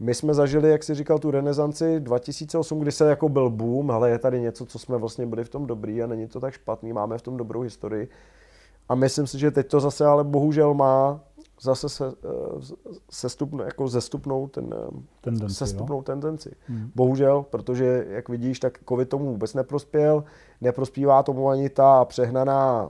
[0.00, 4.10] My jsme zažili, jak si říkal, tu renesanci 2008, kdy se jako byl boom, ale
[4.10, 6.92] je tady něco, co jsme vlastně byli v tom dobrý a není to tak špatný,
[6.92, 8.08] máme v tom dobrou historii.
[8.88, 11.20] A myslím si, že teď to zase ale bohužel má
[11.60, 12.60] zase se, eh,
[13.10, 16.02] sestupn, jako zestupnou ten, eh, tendenci, sestupnou jo?
[16.02, 16.54] tendenci.
[16.66, 16.90] Hmm.
[16.94, 20.24] Bohužel, protože jak vidíš, tak covid tomu vůbec neprospěl,
[20.60, 22.88] neprospívá tomu ani ta přehnaná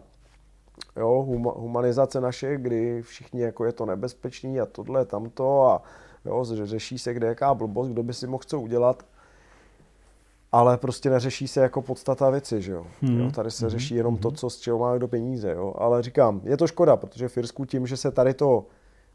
[0.97, 5.82] jo, hum, humanizace naše, kdy všichni jako je to nebezpečný a tohle, tamto a
[6.24, 9.03] jo, řeší se kde jaká blbost, kdo by si mohl co udělat
[10.55, 12.86] ale prostě neřeší se jako podstata věci, že jo.
[13.03, 13.20] Hmm.
[13.20, 13.70] jo tady se hmm.
[13.70, 14.23] řeší jenom hmm.
[14.23, 15.74] to, co z čeho má kdo peníze, jo.
[15.78, 18.66] Ale říkám, je to škoda, protože v Irsku tím, že se tady to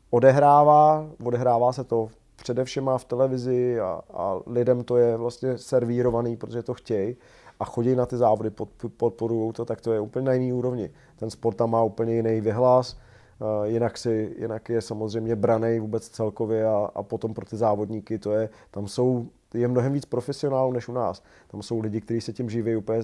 [0.10, 6.64] odehrává, odehrává se to především v televizi a, a lidem to je vlastně servírovaný, protože
[6.64, 7.16] to chtějí
[7.60, 10.90] a chodí na ty závody, pod, podporují to, tak to je úplně na jiný úrovni.
[11.16, 12.98] Ten sport tam má úplně jiný vyhlas,
[13.42, 18.20] Uh, jinak, si, jinak je samozřejmě braný vůbec celkově a, a potom pro ty závodníky
[18.20, 21.24] to je, tam jsou je mnohem víc profesionálů než u nás.
[21.48, 23.04] Tam jsou lidi, kteří se tím živí úplně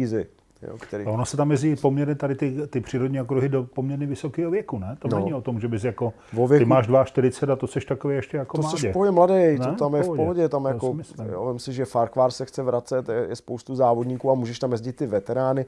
[0.00, 0.26] easy.
[0.62, 1.04] Jo, který...
[1.04, 4.78] A ono se tam jezdí poměrně tady ty, ty přírodní okruhy do poměrně vysokého věku,
[4.78, 4.96] ne?
[4.98, 5.18] To no.
[5.18, 6.58] není o tom, že bys jako, věku...
[6.58, 8.78] ty máš 42 a to jsi takový ještě jako To mladě.
[8.78, 9.58] jsi v mladý, ne?
[9.58, 10.48] to tam je v pohodě.
[10.48, 10.96] Tam jako,
[11.32, 14.72] jo, vím si, že Farquhar se chce vracet, je, je spoustu závodníků a můžeš tam
[14.72, 15.66] jezdit ty veterány.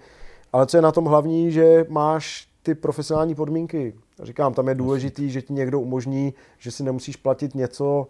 [0.53, 3.95] Ale co je na tom hlavní, že máš ty profesionální podmínky.
[4.23, 8.07] Říkám, tam je důležitý, že ti někdo umožní, že si nemusíš platit něco,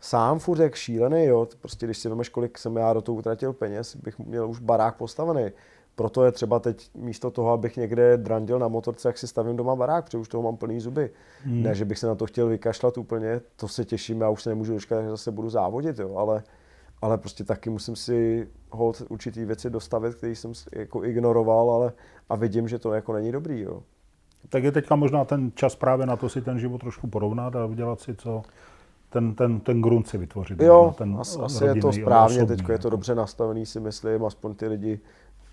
[0.00, 1.48] sám furt jak šílený, jo.
[1.60, 4.96] Prostě když si vemeš, kolik jsem já do toho utratil peněz, bych měl už barák
[4.96, 5.50] postavený.
[5.94, 9.76] Proto je třeba teď místo toho, abych někde drandil na motorce, jak si stavím doma
[9.76, 11.10] barák, protože už toho mám plný zuby.
[11.44, 11.62] Hmm.
[11.62, 14.50] Ne, že bych se na to chtěl vykašlat úplně, to se těším, já už se
[14.50, 16.42] nemůžu dočkat, že zase budu závodit, jo, ale,
[17.02, 21.92] ale prostě taky musím si hold určitý věci dostavit, který jsem jako ignoroval, ale
[22.28, 23.60] a vidím, že to jako není dobrý.
[23.60, 23.82] Jo.
[24.48, 27.66] Tak je teďka možná ten čas právě na to si ten život trošku porovnat a
[27.66, 28.42] udělat si co,
[29.10, 30.60] ten, ten, ten grunt si vytvořit.
[30.60, 32.90] Jo, ten asi, asi je to správně, teď je to jako.
[32.90, 35.00] dobře nastavený, si myslím, aspoň ty lidi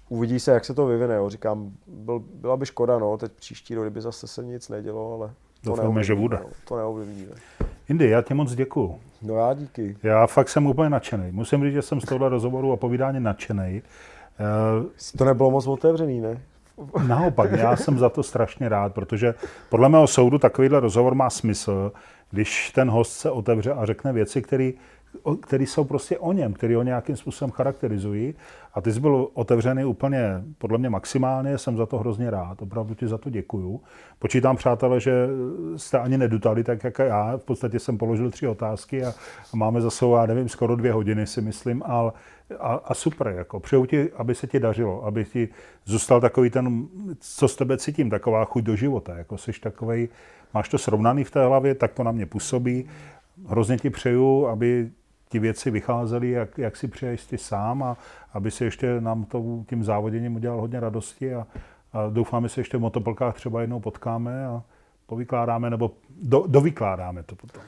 [0.10, 1.15] uvidí se, jak se to vyvine.
[1.15, 1.30] Jo.
[1.30, 5.34] Říkám, byl, byla by škoda, no, teď příští rok, kdyby zase se nic nedělo, ale
[5.64, 6.40] to Doufáme, že bude.
[6.44, 7.31] No, to neovlivníme.
[7.90, 8.99] Indy, já ti moc děkuju.
[9.22, 9.98] No já díky.
[10.03, 11.31] Já fakt jsem úplně nadšený.
[11.31, 13.81] Musím říct, že jsem z tohle rozhovoru a povídání nadšený.
[14.81, 14.86] Uh,
[15.18, 16.41] to nebylo moc otevřený, ne?
[17.07, 19.34] Naopak, já jsem za to strašně rád, protože
[19.69, 21.91] podle mého soudu takovýhle rozhovor má smysl,
[22.31, 24.72] když ten host se otevře a řekne věci, které
[25.41, 28.36] který jsou prostě o něm, který ho nějakým způsobem charakterizují.
[28.73, 32.95] A ty jsi byl otevřený úplně, podle mě maximálně, jsem za to hrozně rád, opravdu
[32.95, 33.81] ti za to děkuju.
[34.19, 35.27] Počítám, přátelé, že
[35.76, 37.38] jste ani nedutali tak, jak já.
[37.38, 39.14] V podstatě jsem položil tři otázky a,
[39.53, 42.11] máme za sebou, já nevím, skoro dvě hodiny si myslím, ale
[42.60, 45.49] a, a super, jako přeju ti, aby se ti dařilo, aby ti
[45.86, 46.88] zůstal takový ten,
[47.19, 50.10] co z tebe cítím, taková chuť do života, jako jsi takovej,
[50.53, 52.86] máš to srovnaný v té hlavě, tak to na mě působí.
[53.48, 54.90] Hrozně ti přeju, aby
[55.30, 57.97] ty věci vycházely, jak, jak si přeješ ty sám a
[58.34, 61.47] aby si ještě nám to tím závoděním udělal hodně radosti a,
[61.93, 64.64] a doufáme, že se ještě v motoplkách třeba jednou potkáme a
[65.06, 65.91] povykládáme, nebo
[66.22, 67.64] do, dovykládáme to potom.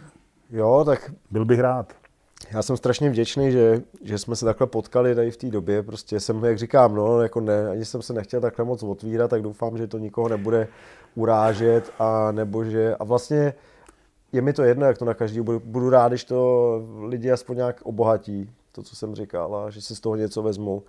[0.49, 1.11] Jo, tak...
[1.31, 1.93] Byl bych rád.
[2.51, 5.83] Já jsem strašně vděčný, že, že jsme se takhle potkali tady v té době.
[5.83, 9.41] Prostě jsem, jak říkám, no, jako ne, ani jsem se nechtěl takhle moc otvírat, tak
[9.41, 10.67] doufám, že to nikoho nebude
[11.15, 12.95] urážet a nebo že...
[12.95, 13.53] A vlastně
[14.31, 17.57] je mi to jedno, jak to na každý budu, budu rád, když to lidi aspoň
[17.57, 20.83] nějak obohatí, to, co jsem říkal, a že si z toho něco vezmu,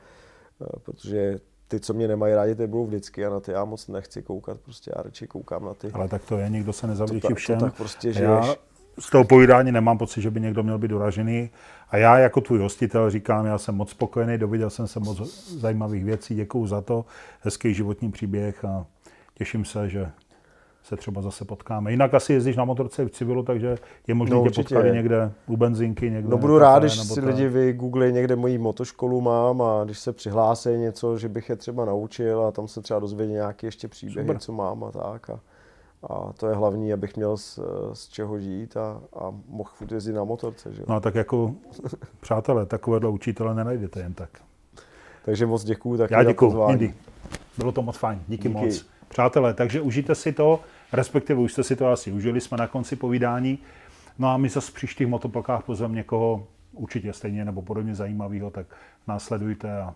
[0.63, 1.39] eh, protože
[1.69, 4.61] ty, co mě nemají rádi, ty budou vždycky a na ty já moc nechci koukat,
[4.61, 5.91] prostě já radši koukám na ty.
[5.93, 7.59] Ale tak to je, nikdo se nezavděčí všem.
[7.59, 8.47] To tak prostě žiješ.
[8.47, 8.55] Já
[8.99, 11.51] z toho povídání nemám pocit, že by někdo měl být doražený.
[11.89, 16.05] A já jako tvůj hostitel říkám, já jsem moc spokojený, doviděl jsem se moc zajímavých
[16.05, 17.05] věcí, děkuju za to,
[17.41, 18.87] hezký životní příběh a
[19.35, 20.11] těším se, že
[20.93, 21.91] se třeba zase potkáme.
[21.91, 25.57] Jinak asi jezdíš na motorce v civilu, takže je možné no, tě potkat někde u
[25.57, 26.31] benzinky, někde.
[26.31, 30.69] No budu rád, když si lidi vygooglí někde moji motoškolu mám a když se přihlásí
[30.69, 34.39] něco, že bych je třeba naučil a tam se třeba dozvědí nějaké ještě příběhy, Super.
[34.39, 35.31] co mám a tak.
[35.31, 35.41] A,
[36.09, 37.61] a to je hlavní, abych měl z,
[37.93, 40.73] z čeho žít a, a mohl furt jezdit na motorce.
[40.73, 40.83] Že?
[40.89, 41.55] No a tak jako
[42.21, 44.31] přátelé, takovéhle učitele nenajdete jen tak.
[45.25, 46.07] Takže moc děkuju.
[46.11, 46.67] Já děkuju,
[47.59, 48.61] Bylo to moc fajn, díky, díky.
[48.61, 48.93] moc.
[49.13, 50.61] Přátelé, takže užijte si to,
[50.93, 53.59] respektive už jste si to asi užili, jsme na konci povídání.
[54.19, 58.67] No a my zase v příštích motoplkách pozveme někoho určitě stejně nebo podobně zajímavého, tak
[59.09, 59.95] následujte a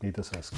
[0.00, 0.56] mějte se hezky.